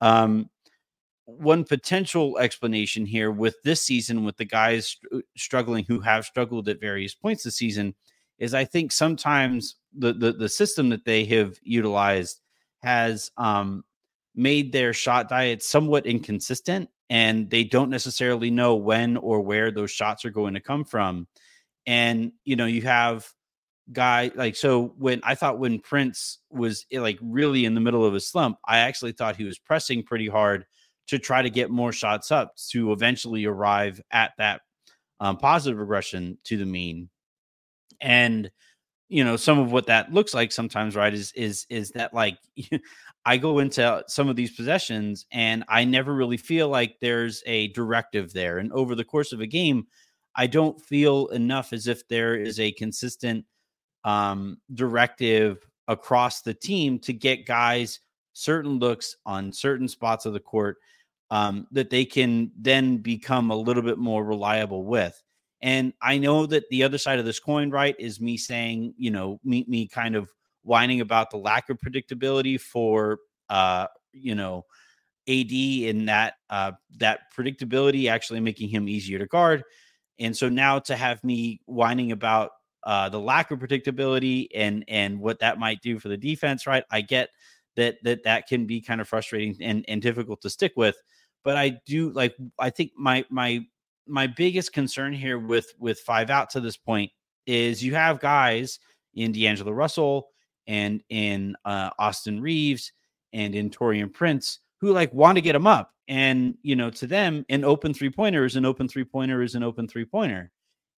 Um, 0.00 0.48
one 1.26 1.64
potential 1.64 2.38
explanation 2.38 3.04
here 3.04 3.30
with 3.30 3.56
this 3.62 3.82
season, 3.82 4.24
with 4.24 4.38
the 4.38 4.46
guys 4.46 4.96
uh, 5.14 5.18
struggling 5.36 5.84
who 5.84 6.00
have 6.00 6.24
struggled 6.24 6.66
at 6.70 6.80
various 6.80 7.14
points 7.14 7.44
this 7.44 7.56
season, 7.56 7.94
is 8.38 8.54
I 8.54 8.64
think 8.64 8.90
sometimes 8.90 9.76
the 9.94 10.14
the, 10.14 10.32
the 10.32 10.48
system 10.48 10.88
that 10.88 11.04
they 11.04 11.26
have 11.26 11.58
utilized 11.62 12.40
has 12.82 13.30
um, 13.36 13.84
made 14.34 14.72
their 14.72 14.94
shot 14.94 15.28
diet 15.28 15.62
somewhat 15.62 16.06
inconsistent, 16.06 16.88
and 17.10 17.50
they 17.50 17.64
don't 17.64 17.90
necessarily 17.90 18.50
know 18.50 18.76
when 18.76 19.18
or 19.18 19.42
where 19.42 19.70
those 19.70 19.90
shots 19.90 20.24
are 20.24 20.30
going 20.30 20.54
to 20.54 20.60
come 20.60 20.86
from. 20.86 21.26
And 21.86 22.32
you 22.44 22.56
know, 22.56 22.66
you 22.66 22.82
have 22.82 23.28
guy 23.92 24.30
like 24.34 24.56
so 24.56 24.94
when 24.98 25.20
I 25.24 25.34
thought 25.34 25.58
when 25.58 25.80
Prince 25.80 26.38
was 26.50 26.86
eh, 26.92 27.00
like 27.00 27.18
really 27.20 27.64
in 27.64 27.74
the 27.74 27.80
middle 27.80 28.04
of 28.04 28.14
a 28.14 28.20
slump, 28.20 28.58
I 28.66 28.78
actually 28.78 29.12
thought 29.12 29.36
he 29.36 29.44
was 29.44 29.58
pressing 29.58 30.02
pretty 30.02 30.28
hard 30.28 30.66
to 31.08 31.18
try 31.18 31.42
to 31.42 31.50
get 31.50 31.70
more 31.70 31.92
shots 31.92 32.30
up 32.30 32.54
to 32.70 32.92
eventually 32.92 33.44
arrive 33.44 34.00
at 34.10 34.32
that 34.38 34.62
um, 35.20 35.36
positive 35.36 35.78
regression 35.78 36.38
to 36.44 36.56
the 36.56 36.66
mean. 36.66 37.08
And 38.00 38.50
you 39.08 39.24
know, 39.24 39.36
some 39.36 39.58
of 39.58 39.70
what 39.72 39.88
that 39.88 40.10
looks 40.12 40.32
like 40.32 40.52
sometimes, 40.52 40.96
right, 40.96 41.12
is 41.12 41.32
is 41.32 41.66
is 41.68 41.90
that 41.90 42.14
like 42.14 42.38
I 43.26 43.36
go 43.36 43.58
into 43.58 44.02
some 44.08 44.28
of 44.28 44.36
these 44.36 44.52
possessions 44.52 45.26
and 45.30 45.64
I 45.68 45.84
never 45.84 46.14
really 46.14 46.38
feel 46.38 46.68
like 46.68 46.96
there's 47.00 47.42
a 47.46 47.68
directive 47.68 48.32
there. 48.32 48.58
And 48.58 48.72
over 48.72 48.94
the 48.94 49.04
course 49.04 49.32
of 49.32 49.40
a 49.40 49.46
game, 49.46 49.86
I 50.34 50.46
don't 50.46 50.80
feel 50.80 51.28
enough 51.28 51.72
as 51.72 51.86
if 51.86 52.06
there 52.08 52.34
is 52.36 52.58
a 52.58 52.72
consistent 52.72 53.44
um, 54.04 54.58
directive 54.74 55.58
across 55.88 56.42
the 56.42 56.54
team 56.54 56.98
to 57.00 57.12
get 57.12 57.46
guys 57.46 58.00
certain 58.32 58.78
looks 58.78 59.16
on 59.26 59.52
certain 59.52 59.88
spots 59.88 60.26
of 60.26 60.32
the 60.32 60.40
court 60.40 60.78
um, 61.30 61.66
that 61.72 61.90
they 61.90 62.04
can 62.04 62.50
then 62.58 62.98
become 62.98 63.50
a 63.50 63.56
little 63.56 63.82
bit 63.82 63.98
more 63.98 64.24
reliable 64.24 64.84
with. 64.84 65.22
And 65.60 65.92
I 66.02 66.18
know 66.18 66.46
that 66.46 66.68
the 66.70 66.82
other 66.82 66.98
side 66.98 67.18
of 67.18 67.24
this 67.24 67.38
coin, 67.38 67.70
right, 67.70 67.94
is 67.98 68.20
me 68.20 68.36
saying, 68.36 68.94
you 68.96 69.10
know, 69.10 69.38
me 69.44 69.64
me 69.68 69.86
kind 69.86 70.16
of 70.16 70.28
whining 70.62 71.00
about 71.00 71.30
the 71.30 71.36
lack 71.36 71.70
of 71.70 71.78
predictability 71.78 72.60
for 72.60 73.18
uh, 73.48 73.86
you 74.12 74.34
know, 74.34 74.64
AD 75.28 75.52
in 75.52 76.06
that 76.06 76.34
uh 76.50 76.72
that 76.98 77.20
predictability 77.36 78.10
actually 78.10 78.40
making 78.40 78.68
him 78.68 78.88
easier 78.88 79.18
to 79.18 79.26
guard. 79.26 79.62
And 80.22 80.36
so 80.36 80.48
now 80.48 80.78
to 80.80 80.96
have 80.96 81.22
me 81.22 81.60
whining 81.66 82.12
about 82.12 82.52
uh, 82.84 83.08
the 83.08 83.20
lack 83.20 83.50
of 83.50 83.58
predictability 83.58 84.48
and 84.54 84.84
and 84.88 85.20
what 85.20 85.38
that 85.40 85.58
might 85.58 85.82
do 85.82 85.98
for 85.98 86.08
the 86.08 86.16
defense, 86.16 86.66
right? 86.66 86.84
I 86.90 87.02
get 87.02 87.28
that 87.76 87.96
that 88.04 88.24
that 88.24 88.48
can 88.48 88.66
be 88.66 88.80
kind 88.80 89.00
of 89.00 89.08
frustrating 89.08 89.56
and 89.60 89.84
and 89.88 90.00
difficult 90.00 90.40
to 90.42 90.50
stick 90.50 90.72
with 90.76 90.96
but 91.44 91.56
I 91.56 91.80
do 91.86 92.10
like 92.10 92.34
I 92.58 92.70
think 92.70 92.92
my 92.96 93.24
my 93.30 93.64
my 94.06 94.26
biggest 94.26 94.72
concern 94.72 95.12
here 95.12 95.38
with 95.38 95.72
with 95.78 96.00
five 96.00 96.30
out 96.30 96.50
to 96.50 96.60
this 96.60 96.76
point 96.76 97.10
is 97.46 97.82
you 97.82 97.94
have 97.94 98.20
guys 98.20 98.78
in 99.14 99.32
D'Angelo 99.32 99.72
Russell 99.72 100.28
and 100.66 101.02
in 101.08 101.56
uh, 101.64 101.90
Austin 101.98 102.40
Reaves 102.40 102.92
and 103.32 103.54
in 103.54 103.70
Taurean 103.70 104.12
Prince 104.12 104.60
who 104.80 104.92
like 104.92 105.12
want 105.12 105.36
to 105.36 105.42
get 105.42 105.52
them 105.52 105.66
up. 105.66 105.91
And 106.08 106.56
you 106.62 106.76
know, 106.76 106.90
to 106.90 107.06
them, 107.06 107.44
an 107.48 107.64
open 107.64 107.94
three 107.94 108.10
pointer 108.10 108.44
is 108.44 108.56
an 108.56 108.64
open 108.64 108.88
three 108.88 109.04
pointer 109.04 109.42
is 109.42 109.54
an 109.54 109.62
open 109.62 109.88
three 109.88 110.04
pointer. 110.04 110.50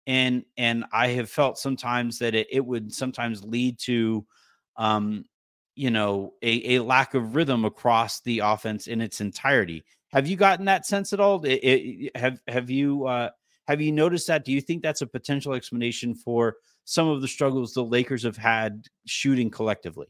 And 0.07 0.45
and 0.57 0.85
I 0.93 1.09
have 1.09 1.31
felt 1.31 1.59
sometimes 1.59 2.19
that 2.19 2.35
it, 2.35 2.49
it 2.51 2.65
would 2.65 2.93
sometimes 2.93 3.45
lead 3.45 3.79
to 3.81 4.27
um, 4.77 5.25
you 5.77 5.91
know, 5.91 6.35
a, 6.43 6.77
a 6.77 6.83
lack 6.83 7.15
of 7.15 7.35
rhythm 7.35 7.65
across 7.65 8.21
the 8.21 8.41
offense 8.41 8.87
in 8.87 9.01
its 9.01 9.21
entirety. 9.21 9.85
Have 10.13 10.27
you 10.27 10.37
gotten 10.37 10.65
that 10.67 10.87
sense 10.87 11.13
at 11.13 11.21
all? 11.21 11.45
It, 11.45 11.55
it, 11.55 12.17
have 12.17 12.39
have 12.47 12.71
you 12.71 13.07
uh, 13.07 13.31
have 13.67 13.81
you 13.81 13.91
noticed 13.91 14.29
that? 14.29 14.45
Do 14.45 14.53
you 14.53 14.61
think 14.61 14.83
that's 14.83 15.03
a 15.03 15.07
potential 15.07 15.55
explanation 15.55 16.15
for 16.15 16.57
some 16.85 17.09
of 17.09 17.21
the 17.21 17.29
struggles 17.29 17.73
the 17.73 17.85
Lakers 17.85 18.23
have 18.23 18.37
had 18.37 18.87
shooting 19.07 19.51
collectively? 19.51 20.07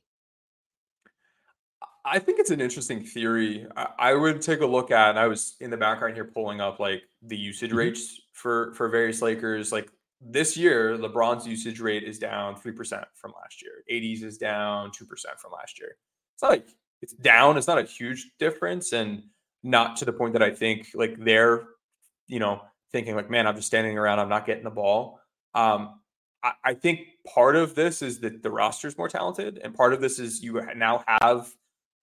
I 2.05 2.18
think 2.18 2.38
it's 2.38 2.50
an 2.50 2.61
interesting 2.61 3.02
theory. 3.02 3.66
I, 3.98 4.12
would 4.12 4.42
take 4.42 4.61
a 4.61 4.66
look 4.66 4.90
at, 4.90 5.11
and 5.11 5.18
I 5.18 5.26
was 5.26 5.57
in 5.61 5.70
the 5.70 5.76
background 5.76 6.14
here 6.14 6.26
pulling 6.26 6.61
up 6.61 6.78
like 6.78 7.02
the 7.22 7.36
usage 7.36 7.70
mm-hmm. 7.70 7.78
rates 7.78 8.20
for 8.32 8.74
for 8.74 8.88
various 8.88 9.22
Lakers. 9.22 9.72
Like 9.72 9.90
this 10.20 10.57
year, 10.57 10.98
LeBron's 10.98 11.46
usage 11.46 11.80
rate 11.80 12.02
is 12.02 12.18
down 12.18 12.57
three 12.57 12.72
percent 12.72 13.05
from 13.14 13.32
last 13.40 13.62
year. 13.62 13.84
AD's 13.90 14.22
is 14.22 14.36
down 14.36 14.90
two 14.92 15.07
percent 15.07 15.40
from 15.40 15.52
last 15.52 15.80
year. 15.80 15.96
It's 16.34 16.42
not 16.42 16.50
like 16.50 16.68
it's 17.00 17.14
down. 17.14 17.57
It's 17.57 17.66
not 17.66 17.78
a 17.78 17.84
huge 17.84 18.32
difference, 18.38 18.92
and 18.92 19.22
not 19.62 19.96
to 19.96 20.05
the 20.05 20.12
point 20.12 20.34
that 20.34 20.42
I 20.42 20.50
think 20.50 20.88
like 20.94 21.16
they're, 21.18 21.64
you 22.28 22.38
know, 22.38 22.61
thinking 22.92 23.16
like, 23.16 23.30
man, 23.30 23.46
I'm 23.46 23.57
just 23.57 23.66
standing 23.66 23.96
around, 23.96 24.20
I'm 24.20 24.28
not 24.28 24.46
getting 24.46 24.62
the 24.62 24.70
ball. 24.70 25.20
Um, 25.55 26.00
I, 26.42 26.52
I 26.62 26.74
think 26.74 27.00
part 27.26 27.57
of 27.57 27.74
this 27.74 28.02
is 28.02 28.20
that 28.20 28.42
the 28.42 28.50
roster 28.50 28.88
is 28.88 28.98
more 28.98 29.09
talented, 29.09 29.59
and 29.64 29.74
part 29.74 29.94
of 29.94 30.02
this 30.02 30.18
is 30.18 30.42
you 30.42 30.61
now 30.76 31.02
have 31.09 31.50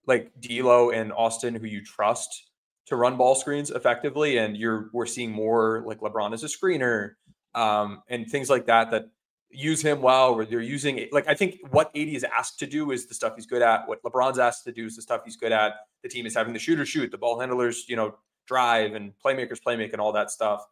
like 0.06 0.32
D'Lo 0.40 0.90
and 0.90 1.12
Austin 1.12 1.54
who 1.54 1.66
you 1.66 1.84
trust 1.84 2.50
to 2.86 2.96
run 2.96 3.16
ball 3.16 3.34
screens 3.34 3.70
effectively, 3.70 4.38
and 4.38 4.56
you're 4.56 4.90
we're 4.92 5.06
seeing 5.06 5.30
more 5.30 5.82
like 5.86 6.00
LeBron 6.00 6.32
as 6.32 6.42
a 6.42 6.46
screener 6.46 7.12
um, 7.54 8.02
and 8.08 8.28
things 8.28 8.50
like 8.50 8.66
that 8.66 8.90
that 8.90 9.08
use 9.50 9.82
him 9.82 10.00
well, 10.00 10.34
where 10.34 10.44
they're 10.44 10.60
using. 10.60 11.08
Like 11.12 11.28
I 11.28 11.34
think 11.34 11.58
what 11.70 11.88
AD 11.88 12.08
is 12.08 12.24
asked 12.24 12.58
to 12.60 12.66
do 12.66 12.90
is 12.90 13.06
the 13.06 13.14
stuff 13.14 13.34
he's 13.36 13.46
good 13.46 13.62
at. 13.62 13.86
What 13.86 14.02
LeBron's 14.02 14.38
asked 14.38 14.64
to 14.64 14.72
do 14.72 14.86
is 14.86 14.96
the 14.96 15.02
stuff 15.02 15.22
he's 15.24 15.36
good 15.36 15.52
at. 15.52 15.74
The 16.02 16.08
team 16.08 16.26
is 16.26 16.34
having 16.34 16.52
the 16.52 16.58
shooter 16.58 16.86
shoot, 16.86 17.10
the 17.10 17.18
ball 17.18 17.38
handlers, 17.38 17.84
you 17.88 17.96
know, 17.96 18.16
drive 18.46 18.94
and 18.94 19.12
playmakers 19.24 19.62
play 19.62 19.76
make 19.76 19.92
and 19.92 20.00
all 20.00 20.12
that 20.12 20.30
stuff. 20.30 20.66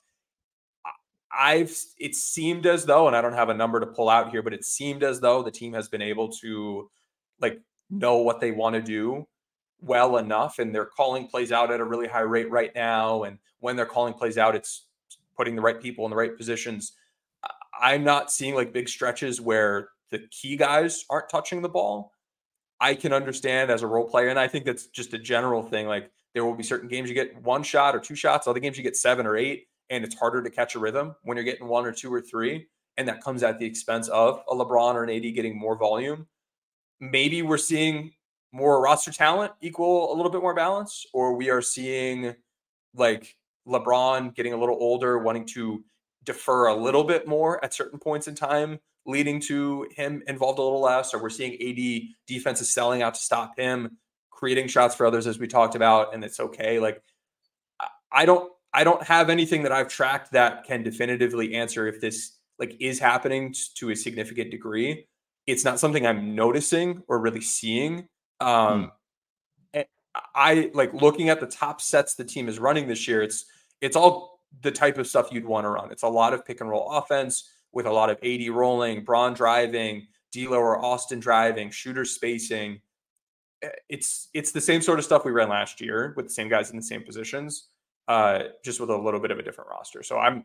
I've 1.32 1.76
it 1.98 2.16
seemed 2.16 2.66
as 2.66 2.86
though, 2.86 3.06
and 3.06 3.14
I 3.14 3.20
don't 3.20 3.34
have 3.34 3.50
a 3.50 3.54
number 3.54 3.78
to 3.78 3.86
pull 3.86 4.08
out 4.08 4.30
here, 4.30 4.42
but 4.42 4.52
it 4.52 4.64
seemed 4.64 5.04
as 5.04 5.20
though 5.20 5.42
the 5.42 5.50
team 5.50 5.72
has 5.74 5.88
been 5.88 6.02
able 6.02 6.28
to 6.38 6.90
like 7.40 7.60
know 7.90 8.18
what 8.18 8.40
they 8.40 8.50
want 8.50 8.74
to 8.74 8.82
do 8.82 9.26
well 9.80 10.18
enough, 10.18 10.58
and 10.58 10.74
they're 10.74 10.84
calling 10.84 11.26
plays 11.26 11.52
out 11.52 11.70
at 11.70 11.80
a 11.80 11.84
really 11.84 12.06
high 12.06 12.20
rate 12.20 12.50
right 12.50 12.74
now. 12.74 13.22
And 13.24 13.38
when 13.60 13.76
they're 13.76 13.86
calling 13.86 14.12
plays 14.12 14.38
out, 14.38 14.54
it's 14.54 14.86
putting 15.36 15.56
the 15.56 15.62
right 15.62 15.80
people 15.80 16.04
in 16.04 16.10
the 16.10 16.16
right 16.16 16.36
positions 16.36 16.92
I'm 17.80 18.04
not 18.04 18.30
seeing 18.30 18.54
like 18.54 18.72
big 18.72 18.88
stretches 18.88 19.40
where 19.40 19.88
the 20.10 20.20
key 20.30 20.56
guys 20.56 21.04
aren't 21.08 21.30
touching 21.30 21.62
the 21.62 21.68
ball. 21.68 22.12
I 22.80 22.94
can 22.94 23.12
understand 23.12 23.70
as 23.70 23.82
a 23.82 23.86
role 23.86 24.08
player, 24.08 24.28
and 24.28 24.38
I 24.38 24.48
think 24.48 24.64
that's 24.64 24.86
just 24.86 25.14
a 25.14 25.18
general 25.18 25.62
thing. 25.62 25.86
Like 25.86 26.10
there 26.34 26.44
will 26.44 26.54
be 26.54 26.62
certain 26.62 26.88
games 26.88 27.08
you 27.08 27.14
get 27.14 27.40
one 27.42 27.62
shot 27.62 27.96
or 27.96 28.00
two 28.00 28.14
shots, 28.14 28.46
other 28.46 28.60
games 28.60 28.76
you 28.76 28.82
get 28.82 28.96
seven 28.96 29.26
or 29.26 29.36
eight, 29.36 29.66
and 29.88 30.04
it's 30.04 30.14
harder 30.14 30.42
to 30.42 30.50
catch 30.50 30.74
a 30.74 30.78
rhythm 30.78 31.14
when 31.22 31.36
you're 31.36 31.44
getting 31.44 31.68
one 31.68 31.86
or 31.86 31.92
two 31.92 32.12
or 32.12 32.20
three, 32.20 32.66
and 32.96 33.08
that 33.08 33.22
comes 33.22 33.42
at 33.42 33.58
the 33.58 33.66
expense 33.66 34.08
of 34.08 34.42
a 34.48 34.54
LeBron 34.54 34.94
or 34.94 35.04
an 35.04 35.10
AD 35.10 35.34
getting 35.34 35.58
more 35.58 35.76
volume. 35.76 36.26
Maybe 37.00 37.42
we're 37.42 37.58
seeing 37.58 38.12
more 38.52 38.82
roster 38.82 39.12
talent 39.12 39.52
equal 39.60 40.12
a 40.12 40.14
little 40.14 40.30
bit 40.30 40.42
more 40.42 40.54
balance, 40.54 41.06
or 41.12 41.34
we 41.34 41.50
are 41.50 41.62
seeing 41.62 42.34
like 42.94 43.36
LeBron 43.66 44.34
getting 44.34 44.52
a 44.52 44.56
little 44.56 44.76
older, 44.80 45.18
wanting 45.18 45.46
to 45.46 45.84
defer 46.24 46.66
a 46.66 46.74
little 46.74 47.04
bit 47.04 47.26
more 47.26 47.62
at 47.64 47.72
certain 47.72 47.98
points 47.98 48.28
in 48.28 48.34
time, 48.34 48.78
leading 49.06 49.40
to 49.40 49.86
him 49.94 50.22
involved 50.26 50.58
a 50.58 50.62
little 50.62 50.80
less, 50.80 51.14
or 51.14 51.22
we're 51.22 51.30
seeing 51.30 51.54
AD 51.54 52.08
defenses 52.26 52.72
selling 52.72 53.02
out 53.02 53.14
to 53.14 53.20
stop 53.20 53.58
him, 53.58 53.96
creating 54.30 54.68
shots 54.68 54.94
for 54.94 55.06
others 55.06 55.26
as 55.26 55.38
we 55.38 55.46
talked 55.46 55.74
about, 55.74 56.14
and 56.14 56.24
it's 56.24 56.40
okay. 56.40 56.78
Like 56.78 57.02
I 58.12 58.26
don't 58.26 58.52
I 58.72 58.84
don't 58.84 59.02
have 59.02 59.30
anything 59.30 59.62
that 59.62 59.72
I've 59.72 59.88
tracked 59.88 60.32
that 60.32 60.64
can 60.64 60.82
definitively 60.82 61.54
answer 61.54 61.86
if 61.86 62.00
this 62.00 62.36
like 62.58 62.76
is 62.80 62.98
happening 62.98 63.54
to 63.76 63.90
a 63.90 63.96
significant 63.96 64.50
degree. 64.50 65.06
It's 65.46 65.64
not 65.64 65.80
something 65.80 66.06
I'm 66.06 66.34
noticing 66.34 67.02
or 67.08 67.18
really 67.18 67.40
seeing. 67.40 68.08
Um, 68.40 68.82
hmm. 68.82 68.88
I 70.34 70.70
like 70.74 70.92
looking 70.92 71.28
at 71.28 71.40
the 71.40 71.46
top 71.46 71.80
sets 71.80 72.14
the 72.14 72.24
team 72.24 72.48
is 72.48 72.58
running 72.58 72.88
this 72.88 73.06
year. 73.06 73.22
It's 73.22 73.44
it's 73.80 73.96
all 73.96 74.40
the 74.62 74.70
type 74.70 74.98
of 74.98 75.06
stuff 75.06 75.28
you'd 75.30 75.44
want 75.44 75.64
to 75.64 75.68
run. 75.68 75.92
It's 75.92 76.02
a 76.02 76.08
lot 76.08 76.34
of 76.34 76.44
pick 76.44 76.60
and 76.60 76.68
roll 76.68 76.90
offense 76.90 77.48
with 77.72 77.86
a 77.86 77.92
lot 77.92 78.10
of 78.10 78.18
AD 78.22 78.48
rolling, 78.48 79.04
Bron 79.04 79.34
driving, 79.34 80.06
D'Lo 80.32 80.58
or 80.58 80.84
Austin 80.84 81.20
driving, 81.20 81.70
shooter 81.70 82.04
spacing. 82.04 82.80
Eh, 83.62 83.68
it's 83.88 84.28
it's 84.34 84.52
the 84.52 84.60
same 84.60 84.82
sort 84.82 84.98
of 84.98 85.04
stuff 85.04 85.24
we 85.24 85.32
ran 85.32 85.48
last 85.48 85.80
year 85.80 86.14
with 86.16 86.26
the 86.26 86.32
same 86.32 86.48
guys 86.48 86.70
in 86.70 86.76
the 86.76 86.82
same 86.82 87.04
positions, 87.04 87.68
uh, 88.08 88.44
just 88.64 88.80
with 88.80 88.90
a 88.90 88.96
little 88.96 89.20
bit 89.20 89.30
of 89.30 89.38
a 89.38 89.42
different 89.42 89.70
roster. 89.70 90.02
So 90.02 90.18
I'm 90.18 90.44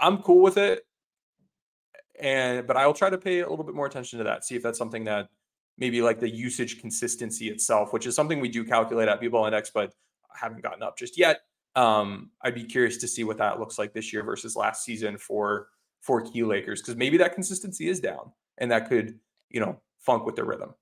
I'm 0.00 0.22
cool 0.22 0.42
with 0.42 0.58
it, 0.58 0.84
and 2.20 2.66
but 2.66 2.76
I 2.76 2.86
will 2.86 2.94
try 2.94 3.10
to 3.10 3.18
pay 3.18 3.40
a 3.40 3.48
little 3.48 3.64
bit 3.64 3.74
more 3.74 3.86
attention 3.86 4.18
to 4.18 4.24
that. 4.24 4.44
See 4.44 4.54
if 4.54 4.62
that's 4.62 4.78
something 4.78 5.04
that 5.04 5.28
maybe 5.76 6.02
like 6.02 6.18
the 6.18 6.28
usage 6.28 6.80
consistency 6.80 7.48
itself, 7.48 7.92
which 7.92 8.06
is 8.06 8.14
something 8.14 8.40
we 8.40 8.48
do 8.48 8.64
calculate 8.64 9.08
at 9.08 9.20
B-Ball 9.20 9.46
Index, 9.46 9.70
but 9.72 9.92
haven't 10.34 10.62
gotten 10.62 10.82
up 10.82 10.98
just 10.98 11.16
yet. 11.16 11.42
Um, 11.76 12.30
I'd 12.42 12.54
be 12.54 12.64
curious 12.64 12.96
to 12.98 13.08
see 13.08 13.24
what 13.24 13.38
that 13.38 13.60
looks 13.60 13.78
like 13.78 13.92
this 13.92 14.12
year 14.12 14.24
versus 14.24 14.56
last 14.56 14.84
season 14.84 15.18
for 15.18 15.68
for 16.00 16.22
key 16.22 16.42
Lakers 16.44 16.80
because 16.80 16.96
maybe 16.96 17.16
that 17.18 17.34
consistency 17.34 17.88
is 17.88 18.00
down 18.00 18.32
and 18.58 18.70
that 18.70 18.88
could 18.88 19.18
you 19.50 19.60
know 19.60 19.80
funk 19.98 20.24
with 20.24 20.36
their 20.36 20.44
rhythm. 20.44 20.74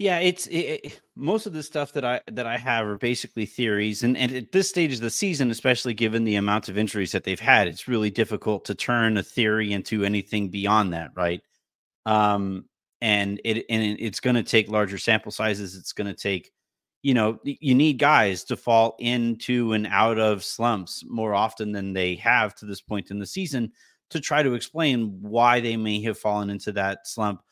Yeah, 0.00 0.18
it's 0.20 0.46
it, 0.46 0.80
it, 0.82 1.00
most 1.14 1.44
of 1.44 1.52
the 1.52 1.62
stuff 1.62 1.92
that 1.92 2.06
I 2.06 2.22
that 2.32 2.46
I 2.46 2.56
have 2.56 2.86
are 2.86 2.96
basically 2.96 3.44
theories, 3.44 4.02
and 4.02 4.16
and 4.16 4.32
at 4.32 4.50
this 4.50 4.66
stage 4.66 4.94
of 4.94 5.00
the 5.00 5.10
season, 5.10 5.50
especially 5.50 5.92
given 5.92 6.24
the 6.24 6.36
amount 6.36 6.70
of 6.70 6.78
injuries 6.78 7.12
that 7.12 7.24
they've 7.24 7.38
had, 7.38 7.68
it's 7.68 7.86
really 7.86 8.08
difficult 8.10 8.64
to 8.64 8.74
turn 8.74 9.18
a 9.18 9.22
theory 9.22 9.74
into 9.74 10.02
anything 10.02 10.48
beyond 10.48 10.94
that, 10.94 11.10
right? 11.14 11.42
Um, 12.06 12.64
and 13.02 13.42
it 13.44 13.66
and 13.68 13.98
it's 14.00 14.20
going 14.20 14.36
to 14.36 14.42
take 14.42 14.70
larger 14.70 14.96
sample 14.96 15.32
sizes. 15.32 15.76
It's 15.76 15.92
going 15.92 16.08
to 16.08 16.14
take 16.18 16.50
you 17.02 17.12
know, 17.14 17.38
you 17.44 17.74
need 17.74 17.98
guys 17.98 18.44
to 18.44 18.56
fall 18.56 18.96
into 19.00 19.74
and 19.74 19.86
out 19.86 20.18
of 20.18 20.44
slumps 20.44 21.04
more 21.08 21.34
often 21.34 21.72
than 21.72 21.92
they 21.92 22.14
have 22.14 22.54
to 22.54 22.66
this 22.66 22.80
point 22.80 23.10
in 23.10 23.18
the 23.18 23.26
season 23.26 23.70
to 24.10 24.20
try 24.20 24.42
to 24.42 24.54
explain 24.54 25.18
why 25.20 25.60
they 25.60 25.76
may 25.76 26.02
have 26.02 26.18
fallen 26.18 26.50
into 26.50 26.72
that 26.72 27.06
slump. 27.06 27.42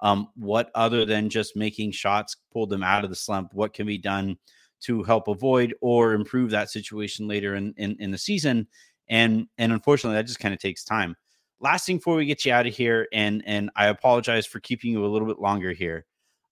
Um, 0.00 0.28
what 0.36 0.70
other 0.74 1.04
than 1.04 1.28
just 1.28 1.56
making 1.56 1.92
shots 1.92 2.36
pulled 2.52 2.70
them 2.70 2.82
out 2.82 3.04
of 3.04 3.10
the 3.10 3.16
slump? 3.16 3.52
What 3.54 3.74
can 3.74 3.86
be 3.86 3.98
done 3.98 4.36
to 4.80 5.02
help 5.02 5.28
avoid 5.28 5.74
or 5.80 6.12
improve 6.12 6.50
that 6.50 6.70
situation 6.70 7.26
later 7.26 7.56
in, 7.56 7.74
in, 7.76 7.96
in 7.98 8.10
the 8.10 8.18
season? 8.18 8.66
And 9.08 9.46
and 9.58 9.72
unfortunately, 9.72 10.16
that 10.16 10.26
just 10.26 10.40
kind 10.40 10.54
of 10.54 10.60
takes 10.60 10.84
time. 10.84 11.16
Last 11.60 11.86
thing 11.86 11.96
before 11.96 12.14
we 12.14 12.26
get 12.26 12.44
you 12.44 12.52
out 12.52 12.66
of 12.66 12.74
here, 12.74 13.08
and 13.12 13.42
and 13.46 13.70
I 13.74 13.86
apologize 13.86 14.46
for 14.46 14.60
keeping 14.60 14.92
you 14.92 15.04
a 15.04 15.08
little 15.08 15.26
bit 15.26 15.40
longer 15.40 15.72
here. 15.72 16.04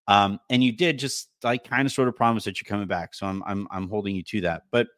Um, 0.09 0.39
and 0.51 0.63
you 0.63 0.73
did 0.73 0.99
just 0.99 1.29
like 1.43 1.65
kind 1.65 1.87
of 1.87 1.93
sort 1.93 2.09
of 2.09 2.17
promise 2.17 2.45
that 2.45 2.61
you're 2.61 2.69
coming 2.69 2.87
back. 2.87 3.15
So 3.15 3.27
I'm 3.27 3.43
I'm 3.45 3.69
I'm 3.71 3.89
holding 3.89 4.17
you 4.17 4.23
to 4.25 4.41
that. 4.43 4.63
But 4.71 4.89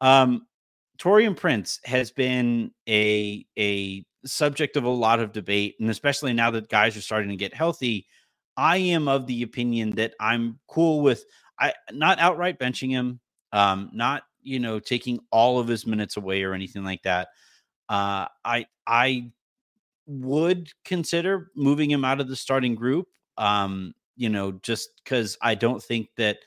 um 0.00 0.46
Taurean 0.98 1.36
Prince 1.36 1.80
has 1.84 2.10
been 2.10 2.70
a 2.88 3.44
a 3.58 4.04
subject 4.26 4.76
of 4.76 4.84
a 4.84 4.88
lot 4.88 5.20
of 5.20 5.32
debate, 5.32 5.76
and 5.80 5.90
especially 5.90 6.32
now 6.32 6.50
that 6.50 6.68
guys 6.68 6.96
are 6.96 7.02
starting 7.02 7.30
to 7.30 7.36
get 7.36 7.54
healthy. 7.54 8.06
I 8.56 8.76
am 8.76 9.08
of 9.08 9.26
the 9.26 9.42
opinion 9.42 9.90
that 9.96 10.14
I'm 10.20 10.60
cool 10.68 11.00
with 11.00 11.24
I 11.58 11.74
not 11.92 12.18
outright 12.18 12.58
benching 12.58 12.90
him, 12.90 13.20
um, 13.52 13.90
not 13.92 14.22
you 14.42 14.58
know 14.58 14.78
taking 14.78 15.20
all 15.30 15.58
of 15.58 15.68
his 15.68 15.86
minutes 15.86 16.16
away 16.16 16.42
or 16.42 16.54
anything 16.54 16.84
like 16.84 17.02
that. 17.02 17.28
Uh, 17.88 18.26
I 18.44 18.66
I 18.86 19.30
would 20.06 20.70
consider 20.84 21.50
moving 21.56 21.90
him 21.90 22.04
out 22.04 22.20
of 22.20 22.28
the 22.28 22.36
starting 22.36 22.74
group. 22.74 23.06
Um, 23.38 23.94
you 24.16 24.28
know, 24.28 24.52
just 24.52 24.90
because 25.02 25.36
I 25.42 25.54
don't 25.54 25.82
think 25.82 26.08
that 26.16 26.38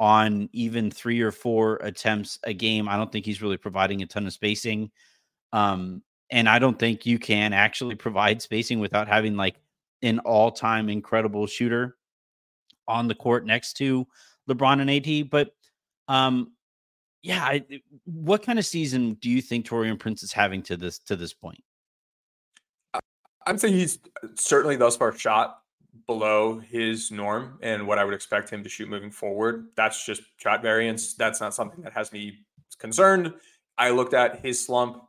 on 0.00 0.48
even 0.52 0.90
three 0.90 1.20
or 1.20 1.32
four 1.32 1.76
attempts 1.76 2.38
a 2.44 2.52
game, 2.52 2.88
I 2.88 2.96
don't 2.96 3.10
think 3.10 3.24
he's 3.24 3.42
really 3.42 3.56
providing 3.56 4.02
a 4.02 4.06
ton 4.06 4.26
of 4.26 4.32
spacing. 4.32 4.90
Um, 5.52 6.02
and 6.30 6.48
I 6.48 6.58
don't 6.58 6.78
think 6.78 7.06
you 7.06 7.18
can 7.18 7.52
actually 7.52 7.94
provide 7.94 8.42
spacing 8.42 8.80
without 8.80 9.08
having 9.08 9.36
like 9.36 9.56
an 10.02 10.18
all 10.20 10.50
time 10.50 10.88
incredible 10.88 11.46
shooter 11.46 11.96
on 12.86 13.08
the 13.08 13.14
court 13.14 13.46
next 13.46 13.74
to 13.74 14.06
LeBron 14.48 14.80
and 14.80 14.90
AD. 14.90 15.30
But 15.30 15.54
um, 16.08 16.52
yeah, 17.22 17.42
I, 17.42 17.64
what 18.04 18.42
kind 18.42 18.58
of 18.58 18.66
season 18.66 19.14
do 19.14 19.30
you 19.30 19.42
think 19.42 19.66
Taurean 19.66 19.98
Prince 19.98 20.22
is 20.22 20.32
having 20.32 20.62
to 20.62 20.76
this 20.76 20.98
to 21.00 21.16
this 21.16 21.32
point? 21.32 21.62
I'm 23.46 23.56
saying 23.56 23.74
he's 23.74 23.98
uh, 24.22 24.28
certainly 24.34 24.76
thus 24.76 24.96
far 24.96 25.16
shot 25.16 25.60
below 26.06 26.58
his 26.58 27.10
norm 27.10 27.58
and 27.62 27.86
what 27.86 27.98
I 27.98 28.04
would 28.04 28.14
expect 28.14 28.50
him 28.50 28.62
to 28.62 28.68
shoot 28.68 28.88
moving 28.88 29.10
forward. 29.10 29.68
That's 29.74 30.04
just 30.04 30.22
shot 30.36 30.62
variance. 30.62 31.14
That's 31.14 31.40
not 31.40 31.54
something 31.54 31.82
that 31.82 31.92
has 31.92 32.12
me 32.12 32.40
concerned. 32.78 33.32
I 33.78 33.90
looked 33.90 34.14
at 34.14 34.40
his 34.40 34.64
slump 34.64 35.02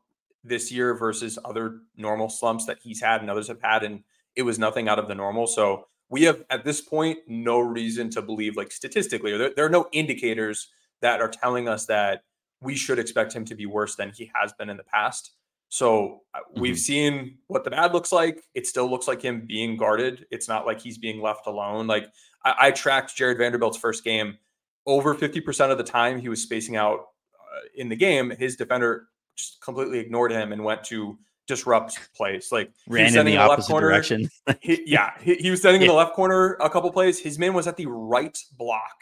this 0.44 0.72
year 0.72 0.94
versus 0.94 1.38
other 1.44 1.80
normal 1.98 2.30
slumps 2.30 2.66
that 2.66 2.80
he's 2.82 3.02
had 3.02 3.22
and 3.22 3.30
others 3.30 3.48
have 3.48 3.62
had, 3.62 3.84
and 3.84 4.04
it 4.36 4.44
was 4.44 4.60
nothing 4.60 4.88
out 4.88 5.00
of 5.00 5.08
the 5.08 5.16
normal. 5.16 5.48
So 5.48 5.86
we 6.10 6.24
have 6.24 6.44
at 6.50 6.64
this 6.64 6.82
point 6.82 7.20
no 7.28 7.60
reason 7.60 8.10
to 8.12 8.22
believe, 8.22 8.58
like 8.58 8.72
statistically, 8.72 9.38
there, 9.38 9.52
there 9.56 9.66
are 9.66 9.70
no 9.70 9.88
indicators 9.92 10.70
that 11.02 11.22
are 11.22 11.30
telling 11.30 11.68
us 11.68 11.86
that 11.86 12.24
we 12.62 12.76
should 12.76 13.00
expect 13.00 13.34
him 13.34 13.46
to 13.46 13.56
be 13.56 13.66
worse 13.66 13.96
than 13.96 14.12
he 14.12 14.32
has 14.36 14.52
been 14.54 14.70
in 14.70 14.78
the 14.78 14.84
past. 14.84 15.32
So 15.70 16.22
uh, 16.34 16.40
mm-hmm. 16.40 16.62
we've 16.62 16.80
seen 16.80 17.38
what 17.48 17.64
the 17.64 17.70
bad 17.70 17.94
looks 17.94 18.12
like. 18.12 18.44
It 18.54 18.68
still 18.68 18.90
looks 18.90 19.08
like 19.08 19.22
him 19.22 19.46
being 19.48 19.78
guarded. 19.78 20.26
It's 20.32 20.48
not 20.48 20.66
like 20.66 20.82
he's 20.82 20.98
being 20.98 21.22
left 21.22 21.48
alone. 21.48 21.88
Like 21.88 22.08
I, 22.44 22.56
I 22.60 22.72
tracked 22.72 23.16
Jarred 23.16 23.38
Vanderbilt's 23.38 23.78
first 23.78 24.04
game. 24.04 24.38
Over 24.86 25.14
50% 25.14 25.72
of 25.72 25.78
the 25.78 25.84
time 25.84 26.20
he 26.20 26.30
was 26.30 26.42
spacing 26.42 26.76
out 26.76 27.00
uh, 27.00 27.62
in 27.76 27.90
the 27.90 27.96
game, 27.96 28.32
his 28.32 28.56
defender 28.56 29.08
just 29.40 29.62
completely 29.62 30.00
ignored 30.00 30.32
him 30.32 30.52
and 30.52 30.64
went 30.64 30.84
to 30.86 31.18
disrupt 31.48 32.00
plays. 32.16 32.52
Like 32.52 32.72
ran 32.88 33.08
in 33.08 33.26
the, 33.26 33.32
the 33.32 33.38
opposite 33.38 33.72
corner, 33.72 33.90
direction. 33.90 34.30
he, 34.62 34.84
yeah, 34.86 35.12
he, 35.22 35.36
he, 35.36 35.50
was 35.50 35.60
standing 35.60 35.82
yeah. 35.82 35.88
in 35.88 35.92
the 35.92 35.98
left 35.98 36.14
corner 36.14 36.54
a 36.62 36.70
couple 36.70 36.92
plays. 36.92 37.20
His 37.20 37.40
man 37.40 37.54
was 37.54 37.68
at 37.68 37.76
the 37.76 37.88
right 37.88 38.38
block, 38.58 38.96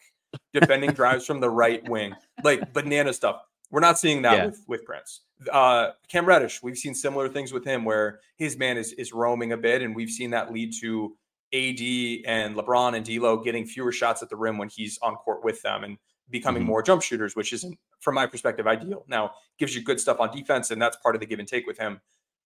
defending 0.54 0.92
drives 0.92 1.26
from 1.26 1.40
the 1.40 1.50
right 1.50 1.88
wing. 1.88 2.16
Like 2.44 2.74
banana 2.74 3.14
stuff. 3.14 3.42
We're 3.70 3.82
not 3.82 4.00
seeing 4.00 4.22
that 4.22 4.38
yeah. 4.38 4.46
with, 4.46 4.64
with 4.68 4.86
Prince. 4.86 5.22
Uh, 5.52 5.92
Cam 6.08 6.26
Reddish, 6.26 6.64
we've 6.64 6.78
seen 6.78 6.96
similar 6.96 7.28
things 7.28 7.52
with 7.52 7.66
him 7.66 7.84
where 7.84 8.22
his 8.38 8.58
man 8.58 8.78
is 8.78 8.94
is 8.94 9.14
roaming 9.14 9.52
a 9.52 9.58
bit, 9.58 9.82
and 9.82 9.96
we've 9.96 10.10
seen 10.10 10.32
that 10.32 10.54
lead 10.54 10.74
to 10.82 11.16
AD 11.54 11.82
and 12.26 12.56
LeBron 12.56 12.96
and 12.96 13.06
D'Lo 13.06 13.38
getting 13.44 13.66
fewer 13.66 13.92
shots 13.92 14.24
at 14.24 14.30
the 14.30 14.36
rim 14.36 14.58
when 14.58 14.70
he's 14.70 14.98
on 15.02 15.16
court 15.16 15.44
with 15.44 15.62
them 15.62 15.84
and 15.84 15.98
becoming 16.30 16.62
mm-hmm. 16.62 16.70
more 16.70 16.84
jump 16.84 17.02
shooters, 17.02 17.36
which 17.36 17.54
isn't, 17.54 17.78
from 18.00 18.16
my 18.16 18.26
perspective, 18.26 18.68
ideal. 18.68 19.06
Now 19.08 19.32
gives 19.58 19.76
you 19.76 19.84
good 19.84 20.00
stuff 20.00 20.20
on 20.20 20.36
defense, 20.36 20.72
and 20.72 20.82
that's 20.82 20.98
part 20.98 21.16
of 21.16 21.22
the 21.22 21.28
give 21.28 21.40
and 21.40 21.48
take 21.48 21.66
with 21.66 21.78
him. 21.78 22.02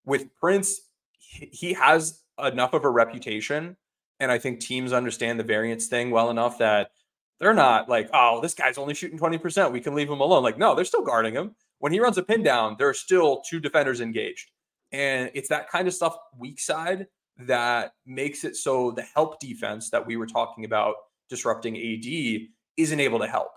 With 0.06 0.34
Prince, 0.36 0.82
he 1.18 1.74
has 1.74 2.22
enough 2.44 2.74
of 2.74 2.84
a 2.84 2.90
reputation, 2.90 3.78
and 4.20 4.32
I 4.32 4.38
think 4.38 4.60
teams 4.60 4.94
understand 4.94 5.40
the 5.40 5.44
variance 5.44 5.88
thing 5.88 6.12
well 6.12 6.30
enough 6.30 6.58
that 6.60 6.92
they're 7.40 7.54
not 7.56 7.90
like, 7.90 8.08
oh, 8.14 8.40
this 8.40 8.54
guy's 8.54 8.78
only 8.78 8.94
shooting 8.94 9.18
20%. 9.18 9.72
We 9.72 9.82
can 9.82 9.96
leave 9.96 10.10
him 10.10 10.22
alone. 10.22 10.44
Like, 10.44 10.60
no, 10.60 10.76
they're 10.76 10.86
still 10.86 11.04
guarding 11.04 11.34
him. 11.34 11.56
When 11.80 11.92
he 11.92 12.00
runs 12.00 12.20
a 12.20 12.24
pin 12.24 12.44
down, 12.44 12.76
there 12.78 12.88
are 12.88 12.94
still 12.94 13.42
two 13.50 13.60
defenders 13.60 14.00
engaged. 14.00 14.52
And 14.92 15.32
it's 15.34 15.50
that 15.50 15.68
kind 15.70 15.88
of 15.88 15.96
stuff 15.96 16.16
weak 16.38 16.60
side 16.60 17.08
that 17.40 17.94
makes 18.06 18.44
it 18.44 18.56
so 18.56 18.92
the 18.92 19.02
help 19.02 19.40
defense 19.40 19.90
that 19.90 20.06
we 20.06 20.18
were 20.18 20.28
talking 20.28 20.66
about 20.66 20.94
disrupting 21.30 21.76
AD 21.76 22.48
isn't 22.78 23.00
able 23.00 23.18
to 23.18 23.28
help. 23.28 23.54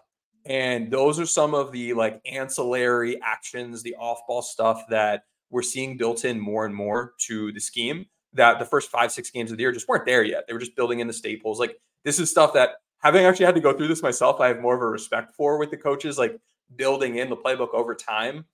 And 0.47 0.91
those 0.91 1.19
are 1.19 1.27
some 1.27 1.55
of 1.55 1.73
the 1.73 1.95
like 1.95 2.21
ancillary 2.31 3.21
actions, 3.23 3.83
the 3.83 3.95
off 3.97 4.21
ball 4.27 4.43
stuff 4.43 4.83
that 4.91 5.23
we're 5.51 5.63
seeing 5.63 5.97
built 5.97 6.25
in 6.25 6.39
more 6.39 6.67
and 6.67 6.75
more 6.75 7.15
to 7.27 7.53
the 7.53 7.61
scheme 7.61 8.07
that 8.35 8.59
the 8.59 8.65
first 8.65 8.91
five, 8.91 9.13
six 9.13 9.31
games 9.31 9.51
of 9.51 9.57
the 9.57 9.63
year 9.63 9.73
just 9.73 9.89
weren't 9.89 10.05
there 10.05 10.25
yet. 10.25 10.47
They 10.47 10.53
were 10.53 10.59
just 10.59 10.77
building 10.77 11.01
in 11.01 11.07
the 11.07 11.13
staples. 11.13 11.59
Like 11.59 11.77
this 12.05 12.19
is 12.19 12.31
stuff 12.31 12.53
that 12.55 12.71
having 12.99 13.25
actually 13.25 13.47
had 13.47 13.55
to 13.55 13.61
go 13.61 13.73
through 13.73 13.89
this 13.89 14.03
myself, 14.03 14.41
I 14.41 14.49
have 14.49 14.61
more 14.61 14.75
of 14.75 14.83
a 14.83 14.87
respect 14.87 15.35
for 15.35 15.59
with 15.59 15.71
the 15.71 15.77
coaches, 15.77 16.19
like 16.19 16.39
building 16.77 17.17
in 17.17 17.31
the 17.31 17.37
playbook 17.37 17.73
over 17.73 17.95
time. 17.95 18.45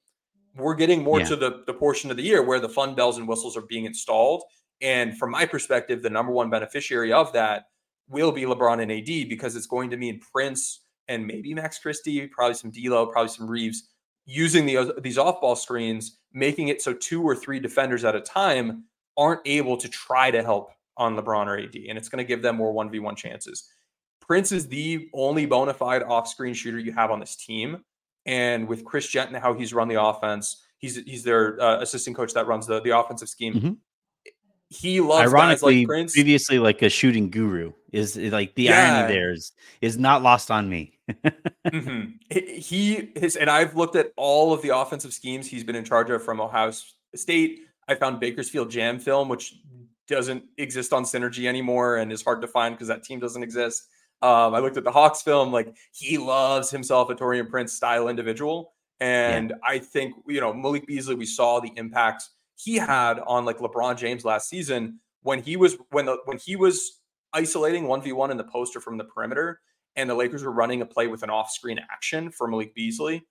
We're 0.56 0.74
getting 0.74 1.02
more 1.02 1.20
yeah. 1.20 1.26
to 1.26 1.36
the, 1.36 1.62
the 1.66 1.74
portion 1.74 2.10
of 2.10 2.16
the 2.16 2.22
year 2.22 2.42
where 2.42 2.60
the 2.60 2.68
fun 2.68 2.94
bells 2.94 3.18
and 3.18 3.26
whistles 3.26 3.56
are 3.56 3.62
being 3.62 3.84
installed. 3.84 4.42
And 4.82 5.16
from 5.16 5.30
my 5.30 5.46
perspective, 5.46 6.02
the 6.02 6.10
number 6.10 6.32
one 6.32 6.50
beneficiary 6.50 7.12
of 7.12 7.32
that 7.32 7.66
will 8.08 8.32
be 8.32 8.42
LeBron 8.42 8.82
and 8.82 8.90
AD 8.90 9.28
because 9.28 9.54
it's 9.54 9.66
going 9.66 9.90
to 9.90 9.96
mean 9.96 10.20
Prince 10.32 10.80
and 11.10 11.26
maybe 11.26 11.52
Max 11.52 11.78
Christie, 11.78 12.26
probably 12.28 12.54
some 12.54 12.70
D'Lo, 12.70 13.06
probably 13.06 13.28
some 13.28 13.46
Reaves, 13.46 13.90
using 14.24 14.64
the, 14.64 14.94
these 15.02 15.18
off 15.18 15.40
ball 15.40 15.56
screens, 15.56 16.18
making 16.32 16.68
it 16.68 16.80
so 16.80 16.94
two 16.94 17.22
or 17.22 17.34
three 17.34 17.58
defenders 17.58 18.04
at 18.04 18.14
a 18.14 18.20
time 18.20 18.84
aren't 19.18 19.40
able 19.44 19.76
to 19.76 19.88
try 19.88 20.30
to 20.30 20.42
help 20.42 20.70
on 20.96 21.16
LeBron 21.16 21.46
or 21.46 21.58
AD, 21.58 21.74
and 21.88 21.98
it's 21.98 22.08
going 22.08 22.24
to 22.24 22.24
give 22.24 22.42
them 22.42 22.56
more 22.56 22.72
1v1 22.72 23.16
chances. 23.16 23.68
Prince 24.20 24.52
is 24.52 24.68
the 24.68 25.08
only 25.12 25.46
bona 25.46 25.74
fide 25.74 26.04
off 26.04 26.28
screen 26.28 26.54
shooter 26.54 26.78
you 26.78 26.92
have 26.92 27.10
on 27.10 27.18
this 27.18 27.34
team. 27.34 27.84
And 28.26 28.68
with 28.68 28.84
Chris 28.84 29.08
Jensen, 29.08 29.34
how 29.34 29.54
he's 29.54 29.74
run 29.74 29.88
the 29.88 30.00
offense, 30.00 30.62
he's 30.78 30.96
he's 30.96 31.24
their 31.24 31.60
uh, 31.60 31.80
assistant 31.80 32.16
coach 32.16 32.34
that 32.34 32.46
runs 32.46 32.66
the, 32.66 32.80
the 32.80 32.96
offensive 32.96 33.28
scheme. 33.28 33.54
Mm-hmm. 33.54 33.72
He 34.68 35.00
loves 35.00 35.32
ironically 35.32 35.78
like 35.78 35.86
Prince. 35.88 36.12
previously 36.12 36.60
like 36.60 36.80
a 36.82 36.88
shooting 36.88 37.30
guru 37.30 37.72
is 37.92 38.16
like 38.16 38.54
the 38.54 38.64
yeah. 38.64 38.98
irony 38.98 39.14
there 39.14 39.32
is 39.32 39.52
is 39.80 39.98
not 39.98 40.22
lost 40.22 40.50
on 40.50 40.68
me. 40.68 40.99
Mm-hmm. 41.66 42.10
He 42.60 43.10
his 43.16 43.36
and 43.36 43.50
I've 43.50 43.74
looked 43.74 43.96
at 43.96 44.12
all 44.16 44.52
of 44.52 44.62
the 44.62 44.76
offensive 44.76 45.12
schemes 45.12 45.46
he's 45.46 45.64
been 45.64 45.76
in 45.76 45.84
charge 45.84 46.10
of 46.10 46.22
from 46.22 46.40
Ohio 46.40 46.72
State. 47.14 47.60
I 47.88 47.94
found 47.96 48.20
Bakersfield 48.20 48.70
Jam 48.70 49.00
film, 49.00 49.28
which 49.28 49.54
doesn't 50.06 50.44
exist 50.58 50.92
on 50.92 51.04
Synergy 51.04 51.46
anymore 51.46 51.96
and 51.96 52.12
is 52.12 52.22
hard 52.22 52.40
to 52.42 52.48
find 52.48 52.74
because 52.74 52.88
that 52.88 53.02
team 53.02 53.18
doesn't 53.18 53.42
exist. 53.42 53.88
Um, 54.22 54.54
I 54.54 54.58
looked 54.58 54.76
at 54.76 54.84
the 54.84 54.92
Hawks 54.92 55.22
film, 55.22 55.50
like 55.52 55.74
he 55.92 56.18
loves 56.18 56.70
himself 56.70 57.10
a 57.10 57.14
Taurean 57.14 57.48
Prince 57.48 57.72
style 57.72 58.08
individual. 58.08 58.74
And 59.00 59.50
yeah. 59.50 59.56
I 59.64 59.78
think, 59.78 60.14
you 60.28 60.40
know, 60.40 60.52
Malik 60.52 60.86
Beasley, 60.86 61.14
we 61.14 61.24
saw 61.24 61.60
the 61.60 61.72
impact 61.76 62.24
he 62.56 62.76
had 62.76 63.18
on 63.20 63.44
like 63.44 63.58
LeBron 63.58 63.96
James 63.96 64.24
last 64.24 64.48
season 64.48 65.00
when 65.22 65.42
he 65.42 65.56
was 65.56 65.76
when 65.90 66.06
the 66.06 66.18
when 66.26 66.38
he 66.38 66.56
was 66.56 67.00
isolating 67.32 67.84
1v1 67.84 68.30
in 68.30 68.36
the 68.36 68.44
poster 68.44 68.80
from 68.80 68.98
the 68.98 69.04
perimeter 69.04 69.60
and 69.96 70.08
the 70.08 70.14
Lakers 70.14 70.44
were 70.44 70.52
running 70.52 70.82
a 70.82 70.86
play 70.86 71.06
with 71.06 71.22
an 71.22 71.30
off-screen 71.30 71.80
action 71.90 72.30
for 72.30 72.46
Malik 72.46 72.74
Beasley. 72.74 73.26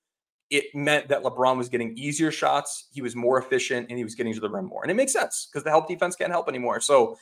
It 0.50 0.66
meant 0.74 1.08
that 1.10 1.24
LeBron 1.24 1.58
was 1.58 1.70
getting 1.70 1.96
easier 1.98 2.32
shots, 2.32 2.88
he 2.92 3.02
was 3.02 3.16
more 3.16 3.38
efficient, 3.38 3.88
and 3.90 3.98
he 3.98 4.04
was 4.04 4.16
getting 4.16 4.34
to 4.34 4.40
the 4.40 4.50
rim 4.50 4.66
more. 4.66 4.82
And 4.84 4.92
it 4.92 4.96
makes 4.96 5.14
sense 5.14 5.48
because 5.52 5.64
the 5.64 5.70
help 5.70 5.88
defense 5.88 6.16
can't 6.16 6.32
help 6.32 6.50
anymore. 6.50 6.82
So 6.82 7.18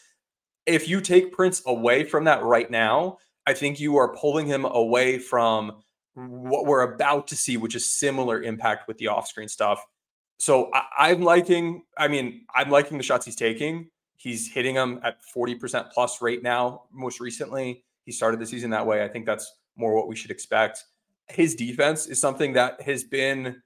if 0.66 0.88
you 0.88 1.02
take 1.02 1.32
Prince 1.32 1.62
away 1.66 2.04
from 2.04 2.24
that 2.26 2.44
right 2.44 2.70
now, 2.72 3.18
I 3.46 3.54
think 3.54 3.80
you 3.80 3.98
are 3.98 4.16
pulling 4.16 4.46
him 4.46 4.66
away 4.66 5.18
from 5.18 5.84
what 6.16 6.66
we're 6.66 6.94
about 6.94 7.28
to 7.28 7.36
see, 7.36 7.58
which 7.58 7.76
is 7.76 7.90
similar 7.90 8.42
impact 8.42 8.88
with 8.88 8.98
the 8.98 9.08
off-screen 9.08 9.48
stuff. 9.48 9.86
So 10.40 10.72
I, 10.74 11.12
am 11.12 11.22
liking, 11.22 11.84
I 11.98 12.08
mean, 12.08 12.46
I'm 12.54 12.70
liking 12.70 12.98
the 12.98 13.04
shots 13.04 13.26
he's 13.26 13.36
taking. 13.36 13.90
He's 14.16 14.52
hitting 14.52 14.76
them 14.76 15.00
at 15.04 15.18
40% 15.36 15.92
plus 15.92 16.22
rate 16.22 16.44
now, 16.44 16.84
most 16.92 17.20
recently. 17.20 17.84
He 18.08 18.14
started 18.14 18.40
the 18.40 18.46
season 18.46 18.70
that 18.70 18.88
way. 18.88 19.04
I 19.04 19.10
think 19.10 19.26
that's 19.26 19.54
more 19.76 19.94
what 19.94 20.08
we 20.08 20.16
should 20.16 20.32
expect. 20.32 20.86
His 21.28 21.56
defense 21.56 22.08
is 22.08 22.22
something 22.22 22.54
that 22.54 22.82
has 22.82 23.04
been 23.04 23.62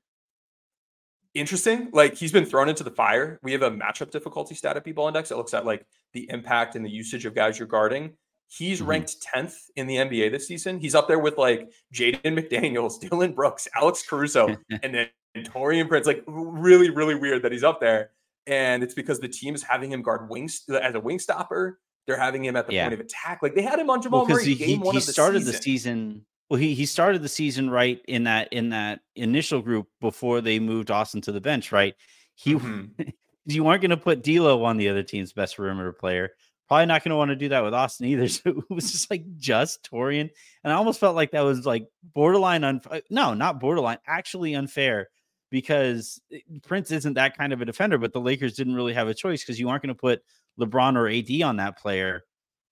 interesting. 1.35 1.89
Like 1.93 2.15
he's 2.15 2.31
been 2.31 2.45
thrown 2.45 2.69
into 2.69 2.83
the 2.83 2.89
fire. 2.89 3.39
We 3.43 3.51
have 3.51 3.61
a 3.61 3.69
matchup 3.69 4.09
difficulty 4.09 4.55
stat 4.55 4.77
at 4.77 4.83
B-Ball 4.83 5.09
Index 5.09 5.29
that 5.29 5.37
looks 5.37 5.53
at 5.53 5.63
like 5.63 5.85
the 6.13 6.27
impact 6.31 6.75
and 6.75 6.83
the 6.83 6.89
usage 6.89 7.27
of 7.27 7.35
guys 7.35 7.59
you're 7.59 7.67
guarding. 7.67 8.13
He's 8.47 8.79
mm-hmm. 8.79 8.89
ranked 8.89 9.15
10th 9.33 9.53
in 9.75 9.85
the 9.85 9.97
NBA 9.97 10.31
this 10.31 10.47
season. 10.47 10.79
He's 10.79 10.95
up 10.95 11.07
there 11.07 11.19
with 11.19 11.37
like 11.37 11.71
Jaden 11.93 12.21
McDaniels, 12.23 12.99
Dillon 12.99 13.33
Brooks, 13.33 13.67
Alex 13.75 14.03
Caruso, 14.07 14.47
and 14.83 14.95
then 14.95 15.07
Taurean 15.37 15.87
Prince. 15.87 16.07
Like 16.07 16.23
really, 16.25 16.89
really 16.89 17.13
weird 17.15 17.43
that 17.43 17.51
he's 17.51 17.63
up 17.63 17.79
there. 17.79 18.09
And 18.47 18.81
it's 18.81 18.95
because 18.95 19.19
the 19.19 19.27
team 19.27 19.53
is 19.53 19.61
having 19.61 19.91
him 19.91 20.01
guard 20.01 20.29
wings 20.29 20.63
as 20.67 20.95
a 20.95 20.99
wing 20.99 21.19
stopper. 21.19 21.79
They're 22.07 22.19
having 22.19 22.43
him 22.43 22.55
at 22.55 22.67
the 22.67 22.73
yeah. 22.73 22.85
point 22.85 22.95
of 22.95 22.99
attack. 22.99 23.39
Like 23.41 23.55
they 23.55 23.61
had 23.61 23.79
him 23.79 23.89
on 23.89 24.01
Jamal 24.01 24.21
well, 24.21 24.29
Murray 24.29 24.45
he, 24.45 24.55
game 24.55 24.67
he, 24.67 24.77
one 24.77 24.93
he 24.93 24.99
of 24.99 25.05
the 25.05 25.13
started 25.13 25.39
season. 25.39 25.51
the 25.51 25.57
season. 25.57 26.25
Well, 26.49 26.59
he 26.59 26.73
he 26.73 26.85
started 26.85 27.21
the 27.21 27.29
season 27.29 27.69
right 27.69 28.01
in 28.07 28.25
that 28.25 28.51
in 28.51 28.69
that 28.69 29.01
initial 29.15 29.61
group 29.61 29.87
before 30.01 30.41
they 30.41 30.59
moved 30.59 30.91
Austin 30.91 31.21
to 31.21 31.31
the 31.31 31.41
bench. 31.41 31.71
Right, 31.71 31.95
he 32.35 32.55
mm-hmm. 32.55 33.03
you 33.45 33.63
weren't 33.63 33.81
going 33.81 33.91
to 33.91 33.97
put 33.97 34.23
D'Lo 34.23 34.63
on 34.63 34.77
the 34.77 34.89
other 34.89 35.03
team's 35.03 35.33
best 35.33 35.55
perimeter 35.55 35.93
player. 35.93 36.31
Probably 36.67 36.85
not 36.85 37.03
going 37.03 37.09
to 37.11 37.17
want 37.17 37.29
to 37.29 37.35
do 37.35 37.49
that 37.49 37.63
with 37.63 37.73
Austin 37.73 38.07
either. 38.07 38.27
So 38.29 38.49
it 38.49 38.69
was 38.69 38.91
just 38.91 39.09
like 39.11 39.23
just 39.37 39.89
Taurean, 39.89 40.29
and 40.63 40.73
I 40.73 40.75
almost 40.75 40.99
felt 40.99 41.15
like 41.15 41.31
that 41.31 41.41
was 41.41 41.65
like 41.65 41.87
borderline 42.13 42.63
unfair. 42.63 42.93
Uh, 42.93 43.01
no, 43.09 43.33
not 43.33 43.59
borderline, 43.59 43.97
actually 44.07 44.53
unfair 44.53 45.09
because 45.51 46.19
eh, 46.33 46.39
Prince 46.63 46.91
isn't 46.91 47.13
that 47.13 47.37
kind 47.37 47.53
of 47.53 47.61
a 47.61 47.65
defender. 47.65 47.97
But 47.97 48.13
the 48.13 48.21
Lakers 48.21 48.55
didn't 48.55 48.75
really 48.75 48.93
have 48.93 49.07
a 49.07 49.13
choice 49.13 49.43
because 49.43 49.59
you 49.59 49.69
aren't 49.69 49.83
going 49.83 49.93
to 49.93 49.99
put 49.99 50.23
LeBron 50.59 50.95
or 50.95 51.07
AD 51.07 51.41
on 51.43 51.57
that 51.57 51.77
player. 51.79 52.23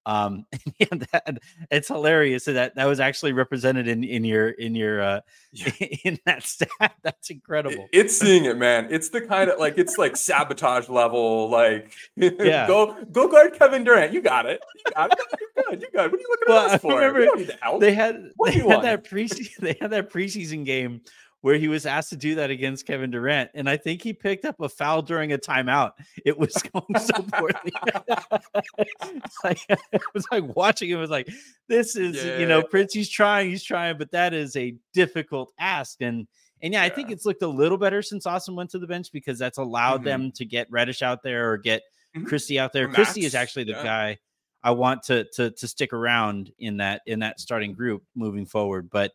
Um, 0.05 0.45
that, 0.79 1.37
it's 1.69 1.87
hilarious 1.87 2.45
that 2.45 2.75
that 2.75 2.85
was 2.85 2.99
actually 2.99 3.33
represented 3.33 3.87
in 3.87 4.03
in 4.03 4.23
your 4.23 4.49
in 4.49 4.73
your 4.73 5.01
uh 5.01 5.21
yeah. 5.51 5.71
in 6.03 6.19
that 6.25 6.43
stat. 6.43 6.69
That's 7.03 7.29
incredible. 7.29 7.87
It's 7.91 8.17
seeing 8.17 8.45
it, 8.45 8.57
man. 8.57 8.87
It's 8.89 9.09
the 9.09 9.21
kind 9.21 9.49
of 9.49 9.59
like 9.59 9.77
it's 9.77 9.97
like 9.97 10.15
sabotage 10.15 10.89
level. 10.89 11.49
Like, 11.49 11.93
yeah, 12.15 12.65
go 12.65 12.97
go 13.11 13.27
guard 13.27 13.53
Kevin 13.53 13.83
Durant. 13.83 14.13
You 14.13 14.21
got 14.21 14.45
it. 14.45 14.61
You 14.75 14.91
got 14.95 15.11
it. 15.11 15.19
You 15.39 15.63
good. 15.63 15.81
You 15.81 15.87
good. 15.91 16.11
What 16.11 16.13
are 16.13 16.21
you 16.21 16.27
looking 16.29 16.45
well, 16.47 16.65
at 16.65 16.71
us 16.71 16.81
for? 16.81 16.95
Remember, 16.95 17.25
don't 17.25 17.37
need 17.37 17.47
the 17.47 17.57
help. 17.61 17.81
They 17.81 17.93
had 17.93 18.31
what 18.35 18.53
they 18.53 18.59
had 18.59 18.83
that 18.83 19.03
preseason. 19.03 19.57
They 19.57 19.77
had 19.79 19.91
that 19.91 20.11
preseason 20.11 20.65
game 20.65 21.01
where 21.41 21.57
he 21.57 21.67
was 21.67 21.85
asked 21.85 22.09
to 22.09 22.17
do 22.17 22.35
that 22.35 22.49
against 22.49 22.85
Kevin 22.85 23.11
Durant. 23.11 23.51
And 23.53 23.69
I 23.69 23.77
think 23.77 24.01
he 24.01 24.13
picked 24.13 24.45
up 24.45 24.59
a 24.59 24.67
foul 24.67 25.01
during 25.01 25.31
a 25.31 25.37
timeout. 25.37 25.91
It 26.25 26.37
was 26.37 26.53
going 26.73 26.99
so 26.99 27.23
poorly. 27.31 27.71
like, 29.43 29.59
it 29.69 30.01
was 30.13 30.25
like 30.31 30.55
watching 30.55 30.89
it 30.89 30.95
was 30.95 31.09
like, 31.09 31.29
this 31.67 31.95
is, 31.95 32.23
yeah. 32.23 32.39
you 32.39 32.45
know, 32.45 32.61
Prince, 32.61 32.93
he's 32.93 33.09
trying, 33.09 33.49
he's 33.49 33.63
trying, 33.63 33.97
but 33.97 34.11
that 34.11 34.33
is 34.33 34.55
a 34.55 34.75
difficult 34.93 35.53
ask. 35.59 36.01
And 36.01 36.27
and 36.61 36.73
yeah, 36.73 36.81
yeah, 36.81 36.87
I 36.87 36.89
think 36.93 37.09
it's 37.09 37.25
looked 37.25 37.41
a 37.41 37.47
little 37.47 37.77
better 37.77 38.01
since 38.01 38.25
Austin 38.25 38.55
went 38.55 38.71
to 38.71 38.79
the 38.79 38.87
bench 38.87 39.11
because 39.13 39.39
that's 39.39 39.57
allowed 39.57 39.97
mm-hmm. 39.97 40.05
them 40.05 40.31
to 40.33 40.45
get 40.45 40.69
Reddish 40.69 41.01
out 41.01 41.23
there 41.23 41.51
or 41.51 41.57
get 41.57 41.83
mm-hmm. 42.15 42.27
Christie 42.27 42.59
out 42.59 42.73
there. 42.73 42.89
Christie 42.89 43.23
is 43.23 43.33
actually 43.33 43.63
the 43.63 43.71
yeah. 43.71 43.83
guy 43.83 44.17
I 44.61 44.71
want 44.71 45.03
to 45.03 45.25
to 45.35 45.51
to 45.51 45.67
stick 45.67 45.93
around 45.93 46.51
in 46.59 46.77
that 46.77 47.01
in 47.05 47.19
that 47.19 47.39
starting 47.39 47.73
group 47.73 48.03
moving 48.15 48.45
forward. 48.45 48.89
But 48.89 49.13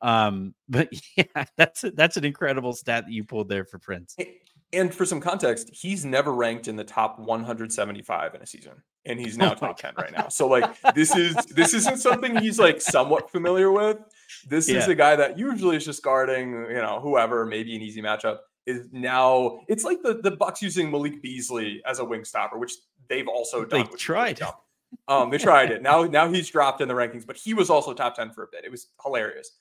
um, 0.00 0.54
but 0.68 0.88
yeah, 1.16 1.44
that's 1.56 1.84
a, 1.84 1.90
that's 1.90 2.16
an 2.16 2.24
incredible 2.24 2.72
stat 2.72 3.04
that 3.06 3.12
you 3.12 3.24
pulled 3.24 3.48
there 3.48 3.64
for 3.64 3.78
Prince. 3.78 4.16
And 4.72 4.92
for 4.92 5.06
some 5.06 5.20
context, 5.20 5.70
he's 5.72 6.04
never 6.04 6.32
ranked 6.32 6.68
in 6.68 6.76
the 6.76 6.84
top 6.84 7.18
175 7.18 8.34
in 8.34 8.42
a 8.42 8.46
season, 8.46 8.82
and 9.04 9.18
he's 9.18 9.38
now 9.38 9.52
oh 9.52 9.54
top 9.54 9.78
10 9.78 9.94
right 9.96 10.12
now. 10.12 10.28
So 10.28 10.48
like 10.48 10.68
this 10.94 11.14
is 11.14 11.34
this 11.46 11.72
isn't 11.72 11.98
something 11.98 12.36
he's 12.36 12.58
like 12.58 12.80
somewhat 12.80 13.30
familiar 13.30 13.70
with. 13.70 13.98
This 14.48 14.68
yeah. 14.68 14.78
is 14.78 14.88
a 14.88 14.94
guy 14.94 15.14
that 15.16 15.38
usually 15.38 15.76
is 15.76 15.84
just 15.84 16.02
guarding, 16.02 16.52
you 16.68 16.74
know, 16.74 16.98
whoever, 17.00 17.46
maybe 17.46 17.76
an 17.76 17.82
easy 17.82 18.02
matchup. 18.02 18.38
Is 18.66 18.88
now 18.90 19.60
it's 19.68 19.84
like 19.84 20.02
the 20.02 20.14
the 20.14 20.32
Bucks 20.32 20.60
using 20.60 20.90
Malik 20.90 21.22
Beasley 21.22 21.80
as 21.86 22.00
a 22.00 22.04
wing 22.04 22.24
stopper, 22.24 22.58
which 22.58 22.72
they've 23.08 23.28
also 23.28 23.64
done. 23.64 23.86
They 23.88 23.96
tried. 23.96 24.40
Um, 25.08 25.30
they 25.30 25.38
tried 25.38 25.70
it. 25.70 25.82
Now 25.82 26.02
now 26.02 26.28
he's 26.28 26.50
dropped 26.50 26.80
in 26.80 26.88
the 26.88 26.94
rankings, 26.94 27.24
but 27.24 27.36
he 27.36 27.54
was 27.54 27.70
also 27.70 27.94
top 27.94 28.16
10 28.16 28.32
for 28.32 28.42
a 28.42 28.46
bit. 28.50 28.64
It 28.64 28.70
was 28.72 28.88
hilarious. 29.02 29.52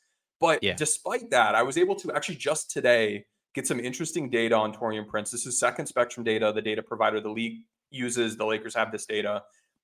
But 0.45 0.61
yeah. 0.61 0.75
despite 0.75 1.31
that, 1.31 1.55
I 1.55 1.63
was 1.63 1.75
able 1.75 1.95
to 1.95 2.13
actually 2.13 2.35
just 2.35 2.69
today 2.69 3.25
get 3.55 3.65
some 3.65 3.79
interesting 3.79 4.29
data 4.29 4.55
on 4.55 4.71
Taurean 4.71 5.07
Prince. 5.07 5.31
This 5.31 5.47
is 5.47 5.57
second 5.57 5.87
spectrum 5.87 6.23
data, 6.23 6.51
the 6.53 6.61
data 6.61 6.83
provider 6.83 7.19
the 7.19 7.29
league 7.29 7.61
uses. 7.89 8.37
The 8.37 8.45
Lakers 8.45 8.75
have 8.75 8.91
this 8.91 9.07
data. 9.07 9.41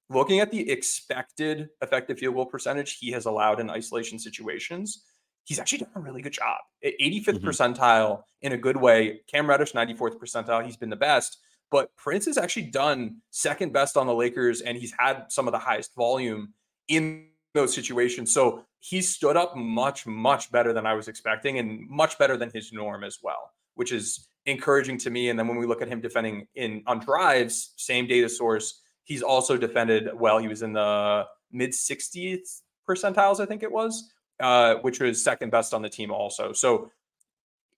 Looking 0.10 0.40
at 0.40 0.52
the 0.52 0.70
expected 0.70 1.70
effective 1.82 2.20
field 2.20 2.36
goal 2.36 2.46
percentage 2.46 3.00
he 3.00 3.10
has 3.12 3.26
allowed 3.26 3.60
in 3.60 3.72
isolation 3.72 4.20
situations, 4.20 5.04
he's 5.46 5.58
actually 5.58 5.80
done 5.80 5.90
a 5.96 6.00
really 6.00 6.22
good 6.22 6.34
job. 6.34 6.58
85th 6.86 7.24
mm-hmm. 7.26 7.48
percentile 7.48 8.22
in 8.44 8.52
a 8.52 8.58
good 8.58 8.78
way. 8.78 9.22
Cam 9.26 9.50
Reddish, 9.50 9.72
94th 9.72 10.20
percentile. 10.20 10.64
He's 10.64 10.78
been 10.78 10.92
the 10.92 10.96
best. 10.96 11.40
But 11.72 11.90
Prince 11.96 12.28
has 12.28 12.38
actually 12.38 12.68
done 12.68 13.22
second 13.32 13.74
best 13.74 13.98
on 13.98 14.06
the 14.06 14.14
Lakers, 14.14 14.62
and 14.62 14.78
he's 14.78 14.94
had 15.00 15.26
some 15.30 15.48
of 15.48 15.54
the 15.54 15.60
highest 15.60 15.96
volume 15.96 16.54
in 16.88 17.30
those 17.56 17.74
situations. 17.74 18.32
So 18.32 18.66
he 18.82 19.00
stood 19.02 19.38
up 19.38 19.56
much, 19.56 20.08
much 20.08 20.52
better 20.52 20.74
than 20.74 20.88
I 20.88 20.96
was 20.96 21.08
expecting 21.08 21.60
and 21.60 21.88
much 21.88 22.18
better 22.18 22.36
than 22.36 22.50
his 22.52 22.74
norm 22.74 23.04
as 23.04 23.20
well, 23.22 23.52
which 23.76 23.92
is 23.92 24.28
encouraging 24.48 24.98
to 25.00 25.12
me. 25.12 25.30
And 25.30 25.38
then 25.38 25.48
when 25.48 25.58
we 25.58 25.68
look 25.68 25.84
at 25.84 25.88
him 25.88 26.02
defending 26.02 26.48
in 26.56 26.84
on 26.88 27.00
drives, 27.00 27.74
same 27.78 28.08
data 28.08 28.28
source, 28.28 28.82
he's 29.04 29.22
also 29.22 29.56
defended 29.56 30.10
well. 30.16 30.40
He 30.40 30.48
was 30.48 30.64
in 30.64 30.74
the 30.74 31.26
mid 31.52 31.72
60th 31.72 32.62
percentiles, 32.90 33.40
I 33.40 33.46
think 33.46 33.62
it 33.62 33.72
was, 33.72 34.12
uh, 34.40 34.76
which 34.82 35.00
was 35.00 35.24
second 35.24 35.52
best 35.52 35.76
on 35.76 35.84
the 35.84 35.90
team 35.90 36.10
also. 36.10 36.52
So 36.52 36.90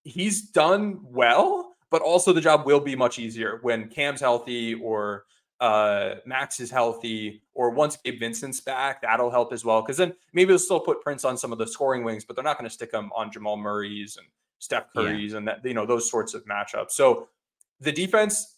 he's 0.06 0.42
done 0.52 1.02
well, 1.04 1.76
but 1.92 2.02
also 2.02 2.32
the 2.32 2.40
job 2.40 2.66
will 2.66 2.80
be 2.80 2.96
much 2.96 3.20
easier 3.20 3.60
when 3.62 3.90
Cam's 3.90 4.22
healthy 4.22 4.76
or 4.76 5.26
uh, 5.64 6.16
Max 6.26 6.60
is 6.60 6.70
healthy, 6.70 7.42
or 7.54 7.70
once 7.70 7.96
Gabe 7.96 8.20
Vincent's 8.20 8.60
back, 8.60 9.02
that'll 9.02 9.32
help 9.32 9.54
as 9.54 9.64
well. 9.64 9.82
Because 9.82 9.96
then 9.96 10.14
maybe 10.34 10.50
they'll 10.50 10.60
still 10.60 10.82
put 10.82 11.00
Prince 11.00 11.24
on 11.24 11.38
some 11.38 11.54
of 11.54 11.58
the 11.58 11.66
scoring 11.66 12.04
wings, 12.04 12.26
but 12.26 12.36
they're 12.36 12.44
not 12.44 12.58
going 12.58 12.70
to 12.70 12.74
stick 12.74 12.92
him 12.92 13.10
on 13.16 13.32
Jamal 13.32 13.56
Murray's 13.56 14.18
and 14.18 14.28
Steph 14.60 14.88
Curry's 14.94 15.32
yeah. 15.32 15.38
and 15.38 15.48
that 15.48 15.64
you 15.64 15.74
know 15.74 15.86
those 15.86 16.10
sorts 16.10 16.34
of 16.34 16.44
matchups. 16.46 16.92
So 16.92 17.30
the 17.80 17.94
defense 17.94 18.58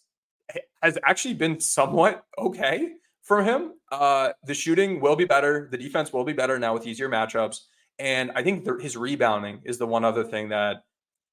has 0.82 0.98
actually 1.04 1.34
been 1.34 1.60
somewhat 1.60 2.24
okay 2.38 2.94
for 3.22 3.40
him. 3.40 3.74
Uh, 3.92 4.30
the 4.44 4.54
shooting 4.54 5.00
will 5.00 5.14
be 5.14 5.26
better. 5.26 5.68
The 5.70 5.78
defense 5.78 6.12
will 6.12 6.24
be 6.24 6.32
better 6.32 6.58
now 6.58 6.74
with 6.74 6.88
easier 6.88 7.08
matchups. 7.08 7.60
And 8.00 8.32
I 8.34 8.42
think 8.42 8.64
the, 8.64 8.78
his 8.82 8.96
rebounding 8.96 9.60
is 9.64 9.78
the 9.78 9.86
one 9.86 10.04
other 10.04 10.24
thing 10.24 10.48
that 10.48 10.82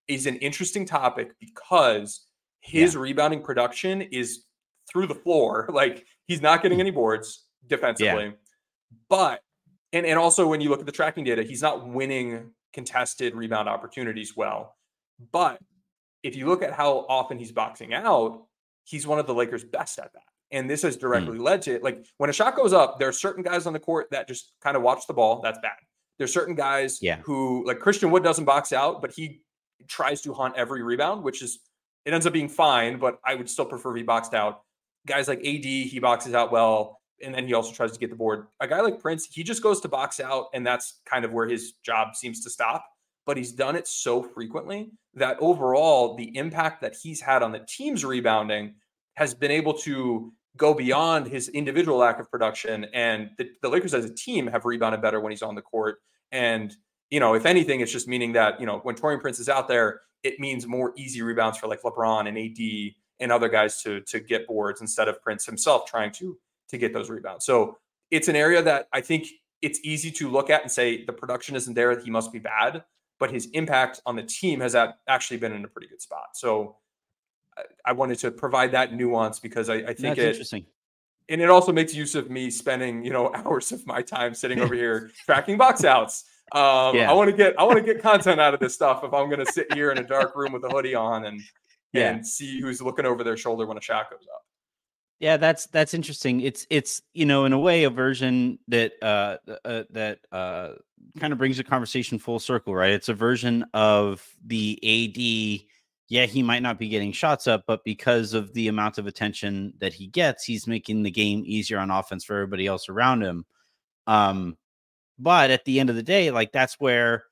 is 0.07 0.27
an 0.27 0.35
interesting 0.35 0.85
topic 0.85 1.33
because 1.39 2.27
his 2.61 2.93
yeah. 2.93 3.01
rebounding 3.01 3.41
production 3.41 4.03
is 4.03 4.43
through 4.91 5.07
the 5.07 5.15
floor. 5.15 5.69
Like 5.73 6.05
he's 6.27 6.41
not 6.41 6.61
getting 6.61 6.79
any 6.79 6.91
boards 6.91 7.45
defensively. 7.67 8.25
Yeah. 8.25 8.31
But 9.09 9.41
and 9.91 10.05
and 10.05 10.19
also 10.19 10.47
when 10.47 10.61
you 10.61 10.69
look 10.69 10.79
at 10.79 10.85
the 10.85 10.91
tracking 10.91 11.23
data, 11.23 11.43
he's 11.43 11.61
not 11.61 11.87
winning 11.87 12.51
contested 12.73 13.35
rebound 13.35 13.69
opportunities 13.69 14.35
well. 14.35 14.75
But 15.31 15.59
if 16.23 16.35
you 16.35 16.47
look 16.47 16.63
at 16.63 16.73
how 16.73 17.05
often 17.09 17.37
he's 17.37 17.51
boxing 17.51 17.93
out, 17.93 18.45
he's 18.83 19.05
one 19.05 19.19
of 19.19 19.27
the 19.27 19.33
Lakers' 19.33 19.63
best 19.63 19.99
at 19.99 20.11
that. 20.13 20.23
And 20.51 20.69
this 20.69 20.81
has 20.83 20.95
hmm. 20.95 21.01
directly 21.01 21.37
mm. 21.37 21.43
led 21.43 21.61
to 21.63 21.75
it. 21.75 21.83
Like 21.83 22.05
when 22.17 22.29
a 22.29 22.33
shot 22.33 22.55
goes 22.55 22.73
up, 22.73 22.99
there 22.99 23.07
are 23.07 23.13
certain 23.13 23.43
guys 23.43 23.65
on 23.65 23.73
the 23.73 23.79
court 23.79 24.07
that 24.11 24.27
just 24.27 24.53
kind 24.61 24.77
of 24.77 24.83
watch 24.83 25.07
the 25.07 25.13
ball. 25.13 25.41
That's 25.41 25.59
bad. 25.59 25.71
There's 26.17 26.33
certain 26.33 26.55
guys 26.55 26.99
yeah. 27.01 27.17
who, 27.23 27.65
like 27.65 27.79
Christian 27.79 28.11
Wood, 28.11 28.23
doesn't 28.23 28.45
box 28.45 28.71
out, 28.71 29.01
but 29.01 29.11
he 29.11 29.41
tries 29.87 30.21
to 30.21 30.33
hunt 30.33 30.55
every 30.55 30.83
rebound, 30.83 31.23
which 31.23 31.41
is 31.41 31.59
it 32.05 32.13
ends 32.13 32.25
up 32.25 32.33
being 32.33 32.49
fine. 32.49 32.99
But 32.99 33.19
I 33.25 33.35
would 33.35 33.49
still 33.49 33.65
prefer 33.65 33.95
he 33.95 34.03
boxed 34.03 34.33
out. 34.33 34.61
Guys 35.05 35.27
like 35.27 35.39
AD, 35.39 35.65
he 35.65 35.99
boxes 35.99 36.33
out 36.33 36.51
well, 36.51 36.99
and 37.21 37.33
then 37.33 37.45
he 37.45 37.53
also 37.53 37.73
tries 37.73 37.91
to 37.91 37.99
get 37.99 38.09
the 38.09 38.15
board. 38.15 38.47
A 38.59 38.67
guy 38.67 38.81
like 38.81 38.99
Prince, 38.99 39.27
he 39.31 39.43
just 39.43 39.63
goes 39.63 39.81
to 39.81 39.87
box 39.87 40.19
out, 40.19 40.47
and 40.53 40.65
that's 40.65 41.01
kind 41.05 41.25
of 41.25 41.33
where 41.33 41.47
his 41.47 41.73
job 41.83 42.15
seems 42.15 42.43
to 42.43 42.49
stop. 42.49 42.85
But 43.25 43.37
he's 43.37 43.53
done 43.53 43.75
it 43.75 43.87
so 43.87 44.21
frequently 44.21 44.91
that 45.13 45.37
overall, 45.39 46.15
the 46.15 46.35
impact 46.35 46.81
that 46.81 46.95
he's 47.01 47.21
had 47.21 47.41
on 47.41 47.51
the 47.53 47.65
team's 47.67 48.03
rebounding 48.03 48.75
has 49.13 49.33
been 49.33 49.51
able 49.51 49.73
to 49.79 50.33
go 50.57 50.73
beyond 50.73 51.27
his 51.27 51.49
individual 51.49 51.97
lack 51.97 52.19
of 52.19 52.29
production. 52.29 52.85
And 52.93 53.29
the, 53.37 53.49
the 53.61 53.69
Lakers 53.69 53.93
as 53.93 54.05
a 54.05 54.13
team 54.13 54.47
have 54.47 54.65
rebounded 54.65 55.01
better 55.01 55.19
when 55.19 55.31
he's 55.31 55.41
on 55.41 55.55
the 55.55 55.61
court. 55.61 55.99
And, 56.31 56.75
you 57.09 57.19
know, 57.19 57.33
if 57.33 57.45
anything, 57.45 57.79
it's 57.79 57.91
just 57.91 58.07
meaning 58.07 58.33
that, 58.33 58.59
you 58.59 58.65
know, 58.65 58.79
when 58.83 58.95
Taurean 58.95 59.21
Prince 59.21 59.39
is 59.39 59.49
out 59.49 59.67
there, 59.67 60.01
it 60.23 60.39
means 60.39 60.67
more 60.67 60.93
easy 60.97 61.21
rebounds 61.21 61.57
for 61.57 61.67
like 61.67 61.81
LeBron 61.81 62.27
and 62.27 62.37
AD 62.37 62.93
and 63.19 63.31
other 63.31 63.49
guys 63.49 63.81
to 63.83 64.01
to 64.01 64.19
get 64.19 64.47
boards 64.47 64.81
instead 64.81 65.07
of 65.07 65.21
Prince 65.21 65.45
himself 65.45 65.85
trying 65.85 66.11
to 66.13 66.37
to 66.69 66.77
get 66.77 66.93
those 66.93 67.09
rebounds. 67.09 67.45
So 67.45 67.77
it's 68.11 68.27
an 68.27 68.35
area 68.35 68.61
that 68.63 68.87
I 68.91 69.01
think 69.01 69.27
it's 69.61 69.79
easy 69.83 70.11
to 70.11 70.29
look 70.29 70.49
at 70.49 70.61
and 70.61 70.71
say 70.71 71.05
the 71.05 71.13
production 71.13 71.55
isn't 71.55 71.73
there, 71.73 71.97
he 71.99 72.11
must 72.11 72.31
be 72.31 72.39
bad, 72.39 72.83
but 73.19 73.31
his 73.31 73.47
impact 73.53 74.01
on 74.05 74.15
the 74.15 74.23
team 74.23 74.59
has 74.59 74.75
actually 75.07 75.37
been 75.37 75.53
in 75.53 75.63
a 75.63 75.67
pretty 75.67 75.87
good 75.87 76.01
spot. 76.01 76.35
So 76.35 76.77
I 77.85 77.93
wanted 77.93 78.19
to 78.19 78.31
provide 78.31 78.71
that 78.71 78.93
nuance 78.93 79.39
because 79.39 79.69
I, 79.69 79.75
I 79.75 79.93
think 79.93 80.17
it, 80.17 80.25
interesting. 80.25 80.65
And 81.29 81.41
it 81.41 81.49
also 81.49 81.71
makes 81.71 81.93
use 81.93 82.15
of 82.15 82.29
me 82.29 82.49
spending, 82.49 83.03
you 83.05 83.11
know, 83.11 83.31
hours 83.35 83.71
of 83.71 83.85
my 83.87 84.01
time 84.01 84.33
sitting 84.33 84.59
over 84.59 84.75
here 84.75 85.11
tracking 85.25 85.57
box 85.57 85.83
outs. 85.83 86.25
Um, 86.51 86.95
yeah. 86.95 87.09
I 87.09 87.13
want 87.13 87.31
to 87.31 87.35
get 87.35 87.57
I 87.57 87.63
want 87.63 87.77
to 87.77 87.83
get 87.83 88.01
content 88.01 88.39
out 88.39 88.53
of 88.53 88.59
this 88.59 88.75
stuff 88.75 89.03
if 89.03 89.13
I'm 89.13 89.29
going 89.29 89.43
to 89.43 89.51
sit 89.51 89.73
here 89.73 89.91
in 89.91 89.97
a 89.97 90.03
dark 90.03 90.35
room 90.35 90.51
with 90.51 90.63
a 90.65 90.69
hoodie 90.69 90.93
on 90.93 91.25
and 91.25 91.41
yeah. 91.93 92.11
and 92.11 92.27
see 92.27 92.59
who's 92.59 92.81
looking 92.81 93.05
over 93.05 93.23
their 93.23 93.37
shoulder 93.37 93.65
when 93.65 93.77
a 93.77 93.81
shot 93.81 94.09
goes 94.09 94.27
up. 94.33 94.41
Yeah, 95.19 95.37
that's 95.37 95.67
that's 95.67 95.93
interesting. 95.93 96.41
It's 96.41 96.67
it's 96.69 97.01
you 97.13 97.25
know 97.25 97.45
in 97.45 97.53
a 97.53 97.59
way 97.59 97.85
a 97.85 97.89
version 97.89 98.59
that 98.67 98.93
uh, 99.01 99.37
uh 99.63 99.83
that 99.91 100.19
uh 100.31 100.73
kind 101.19 101.31
of 101.31 101.39
brings 101.39 101.57
the 101.57 101.63
conversation 101.63 102.19
full 102.19 102.39
circle, 102.39 102.75
right? 102.75 102.91
It's 102.91 103.09
a 103.09 103.13
version 103.13 103.65
of 103.73 104.27
the 104.45 104.79
AD 104.83 105.69
yeah, 106.09 106.27
he 106.27 106.43
might 106.43 106.61
not 106.61 106.77
be 106.77 106.89
getting 106.89 107.11
shots 107.11 107.47
up, 107.47 107.63
but 107.65 107.83
because 107.83 108.35
of 108.35 108.53
the 108.53 108.67
amount 108.67 108.99
of 108.99 109.07
attention 109.07 109.73
that 109.79 109.93
he 109.93 110.05
gets, 110.05 110.43
he's 110.43 110.67
making 110.67 111.01
the 111.01 111.09
game 111.09 111.43
easier 111.43 111.79
on 111.79 111.89
offense 111.89 112.23
for 112.23 112.35
everybody 112.35 112.67
else 112.67 112.89
around 112.89 113.23
him. 113.23 113.45
Um, 114.05 114.57
but 115.17 115.49
at 115.49 115.65
the 115.65 115.79
end 115.79 115.89
of 115.89 115.95
the 115.95 116.03
day, 116.03 116.29
like 116.29 116.51
that's 116.51 116.75
where 116.79 117.23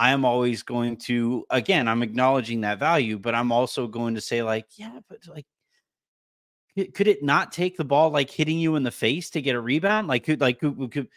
I 0.00 0.12
am 0.12 0.24
always 0.24 0.62
going 0.62 0.96
to 0.96 1.44
again, 1.50 1.86
I'm 1.86 2.02
acknowledging 2.02 2.62
that 2.62 2.78
value, 2.78 3.18
but 3.18 3.34
I'm 3.34 3.52
also 3.52 3.86
going 3.86 4.14
to 4.14 4.20
say, 4.22 4.42
like, 4.42 4.64
yeah, 4.78 4.98
but 5.10 5.18
like 5.28 5.44
could 6.94 7.06
it 7.06 7.22
not 7.22 7.52
take 7.52 7.76
the 7.76 7.84
ball 7.84 8.08
like 8.10 8.30
hitting 8.30 8.58
you 8.58 8.76
in 8.76 8.82
the 8.82 8.90
face 8.90 9.28
to 9.30 9.42
get 9.42 9.56
a 9.56 9.60
rebound? 9.60 10.08
Like 10.08 10.24
could 10.24 10.40
like 10.40 10.58
could, 10.58 10.90
could 10.90 11.08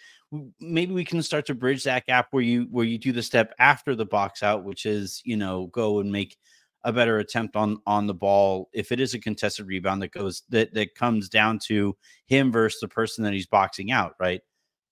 maybe 0.60 0.94
we 0.94 1.06
can 1.06 1.24
start 1.24 1.46
to 1.46 1.56
bridge 1.56 1.86
that 1.86 2.06
gap 2.08 2.28
where 2.32 2.44
you 2.44 2.68
where 2.72 2.86
you 2.86 2.98
do 2.98 3.14
the 3.14 3.24
step 3.24 3.54
after 3.58 3.96
the 3.96 4.06
box 4.06 4.44
out, 4.44 4.66
which 4.66 4.86
is 4.86 5.22
you 5.24 5.38
know 5.38 5.68
go 5.68 6.00
and 6.00 6.12
make 6.12 6.38
a 6.84 6.92
better 6.92 7.20
attempt 7.20 7.56
on 7.56 7.78
on 7.88 8.06
the 8.06 8.14
ball 8.14 8.70
if 8.74 8.92
it 8.92 9.00
is 9.00 9.14
a 9.14 9.20
contested 9.20 9.66
rebound 9.66 10.02
that 10.02 10.12
goes 10.12 10.44
that 10.50 10.74
that 10.74 10.96
comes 10.96 11.30
down 11.30 11.58
to 11.68 11.96
him 12.26 12.52
versus 12.52 12.82
the 12.82 12.90
person 12.90 13.24
that 13.24 13.32
he's 13.32 13.48
boxing 13.48 13.92
out, 13.92 14.14
right? 14.20 14.42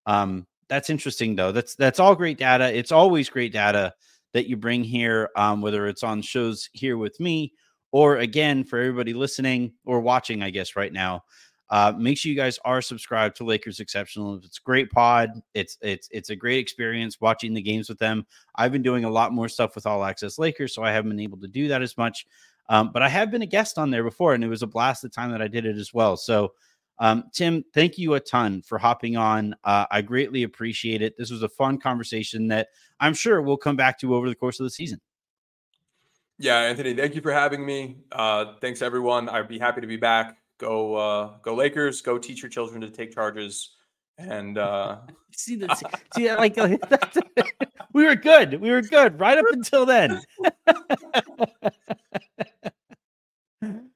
Um, 0.05 0.47
that's 0.71 0.89
interesting 0.89 1.35
though. 1.35 1.51
That's 1.51 1.75
that's 1.75 1.99
all 1.99 2.15
great 2.15 2.37
data. 2.37 2.73
It's 2.73 2.93
always 2.93 3.29
great 3.29 3.51
data 3.51 3.93
that 4.31 4.47
you 4.47 4.55
bring 4.55 4.85
here, 4.85 5.29
um, 5.35 5.61
whether 5.61 5.85
it's 5.85 6.01
on 6.01 6.21
shows 6.21 6.69
here 6.71 6.97
with 6.97 7.19
me 7.19 7.53
or 7.91 8.19
again 8.19 8.63
for 8.63 8.79
everybody 8.79 9.13
listening 9.13 9.73
or 9.85 9.99
watching, 9.99 10.41
I 10.41 10.49
guess 10.49 10.77
right 10.77 10.93
now. 10.93 11.25
Uh, 11.69 11.91
make 11.97 12.17
sure 12.17 12.29
you 12.29 12.37
guys 12.37 12.57
are 12.63 12.81
subscribed 12.81 13.35
to 13.35 13.43
Lakers 13.43 13.81
Exceptional. 13.81 14.35
It's 14.45 14.59
great 14.59 14.89
pod. 14.89 15.41
It's 15.53 15.77
it's 15.81 16.07
it's 16.09 16.29
a 16.29 16.37
great 16.37 16.59
experience 16.59 17.19
watching 17.19 17.53
the 17.53 17.61
games 17.61 17.89
with 17.89 17.99
them. 17.99 18.25
I've 18.55 18.71
been 18.71 18.81
doing 18.81 19.03
a 19.03 19.09
lot 19.09 19.33
more 19.33 19.49
stuff 19.49 19.75
with 19.75 19.85
All 19.85 20.05
Access 20.05 20.39
Lakers, 20.39 20.73
so 20.73 20.83
I 20.83 20.93
haven't 20.93 21.11
been 21.11 21.19
able 21.19 21.39
to 21.39 21.49
do 21.49 21.67
that 21.67 21.81
as 21.81 21.97
much. 21.97 22.25
Um, 22.69 22.91
but 22.93 23.01
I 23.01 23.09
have 23.09 23.29
been 23.29 23.41
a 23.41 23.45
guest 23.45 23.77
on 23.77 23.91
there 23.91 24.05
before, 24.05 24.33
and 24.33 24.43
it 24.43 24.47
was 24.47 24.63
a 24.63 24.67
blast 24.67 25.01
the 25.01 25.09
time 25.09 25.31
that 25.31 25.41
I 25.41 25.49
did 25.49 25.65
it 25.65 25.75
as 25.75 25.93
well. 25.93 26.15
So, 26.15 26.53
um, 27.01 27.25
Tim, 27.33 27.65
thank 27.73 27.97
you 27.97 28.13
a 28.13 28.19
ton 28.21 28.61
for 28.61 28.77
hopping 28.77 29.17
on. 29.17 29.53
Uh, 29.65 29.85
I 29.91 30.01
greatly 30.01 30.43
appreciate 30.43 31.01
it. 31.01 31.17
This 31.17 31.29
was 31.29 31.43
a 31.43 31.49
fun 31.49 31.77
conversation 31.77 32.47
that 32.47 32.69
I'm 33.01 33.13
sure 33.13 33.41
we'll 33.41 33.57
come 33.57 33.75
back 33.75 33.99
to 33.99 34.15
over 34.15 34.29
the 34.29 34.35
course 34.35 34.61
of 34.61 34.63
the 34.63 34.69
season. 34.69 35.01
Yeah, 36.37 36.59
Anthony, 36.59 36.93
thank 36.93 37.13
you 37.13 37.21
for 37.21 37.33
having 37.33 37.65
me. 37.65 37.97
Uh, 38.11 38.53
thanks, 38.61 38.81
everyone. 38.81 39.27
I'd 39.27 39.49
be 39.49 39.59
happy 39.59 39.81
to 39.81 39.87
be 39.87 39.97
back 39.97 40.37
go 40.61 40.95
uh, 40.95 41.31
go 41.41 41.55
Lakers. 41.55 42.01
Go 42.01 42.17
teach 42.17 42.41
your 42.41 42.49
children 42.49 42.79
to 42.81 42.89
take 42.89 43.13
charges. 43.13 43.71
And 44.17 44.57
uh, 44.57 44.97
see 45.35 45.55
the 45.55 45.75
see 46.15 46.31
like 46.33 46.55
we 47.93 48.05
were 48.05 48.15
good. 48.15 48.61
We 48.61 48.71
were 48.71 48.81
good 48.81 49.19
right 49.19 49.37
up 49.37 49.45
until 49.51 49.85
then. 49.85 50.21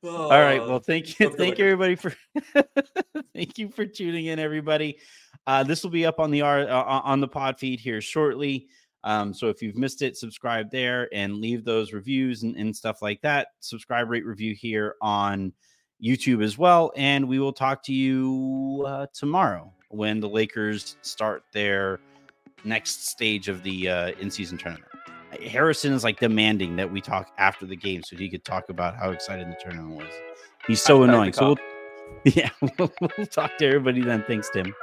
All 0.07 0.29
right. 0.29 0.59
Well, 0.59 0.79
thank 0.79 1.19
you. 1.19 1.29
Thank 1.37 1.57
you, 1.57 1.65
everybody, 1.65 1.95
for 1.95 2.13
thank 3.33 3.57
you 3.57 3.69
for 3.69 3.85
tuning 3.85 4.27
in, 4.27 4.39
everybody. 4.39 4.97
Uh, 5.47 5.63
this 5.63 5.83
will 5.83 5.89
be 5.89 6.05
up 6.05 6.19
on 6.19 6.31
the 6.31 6.41
uh, 6.41 6.83
on 6.83 7.19
the 7.19 7.27
pod 7.27 7.59
feed 7.59 7.79
here 7.79 8.01
shortly. 8.01 8.67
Um, 9.03 9.33
so 9.33 9.49
if 9.49 9.61
you've 9.61 9.77
missed 9.77 10.01
it, 10.01 10.17
subscribe 10.17 10.71
there 10.71 11.07
and 11.13 11.35
leave 11.35 11.63
those 11.63 11.93
reviews 11.93 12.41
and, 12.41 12.55
and 12.55 12.75
stuff 12.75 13.01
like 13.03 13.21
that. 13.21 13.49
Subscribe, 13.59 14.09
rate, 14.09 14.25
review 14.25 14.55
here 14.55 14.95
on 14.99 15.53
YouTube 16.03 16.43
as 16.43 16.57
well. 16.57 16.91
And 16.95 17.27
we 17.27 17.37
will 17.37 17.53
talk 17.53 17.83
to 17.83 17.93
you 17.93 18.83
uh, 18.87 19.05
tomorrow 19.13 19.71
when 19.89 20.19
the 20.19 20.29
Lakers 20.29 20.97
start 21.03 21.43
their 21.53 21.99
next 22.63 23.07
stage 23.07 23.47
of 23.47 23.61
the 23.61 23.89
uh, 23.89 24.11
in 24.19 24.31
season 24.31 24.57
tournament. 24.57 24.94
Harrison 25.45 25.93
is 25.93 26.03
like 26.03 26.19
demanding 26.19 26.75
that 26.77 26.91
we 26.91 27.01
talk 27.01 27.31
after 27.37 27.65
the 27.65 27.75
game 27.75 28.03
so 28.03 28.15
he 28.15 28.29
could 28.29 28.43
talk 28.43 28.69
about 28.69 28.95
how 28.95 29.11
excited 29.11 29.47
the 29.47 29.57
tournament 29.61 29.95
was. 29.95 30.11
He's 30.67 30.81
so 30.81 31.03
annoying. 31.03 31.33
So 31.33 31.47
we'll, 31.47 31.57
yeah, 32.33 32.49
we'll, 32.61 32.91
we'll 33.01 33.27
talk 33.27 33.57
to 33.57 33.65
everybody 33.65 34.01
then. 34.01 34.23
Thanks, 34.27 34.49
Tim. 34.49 34.73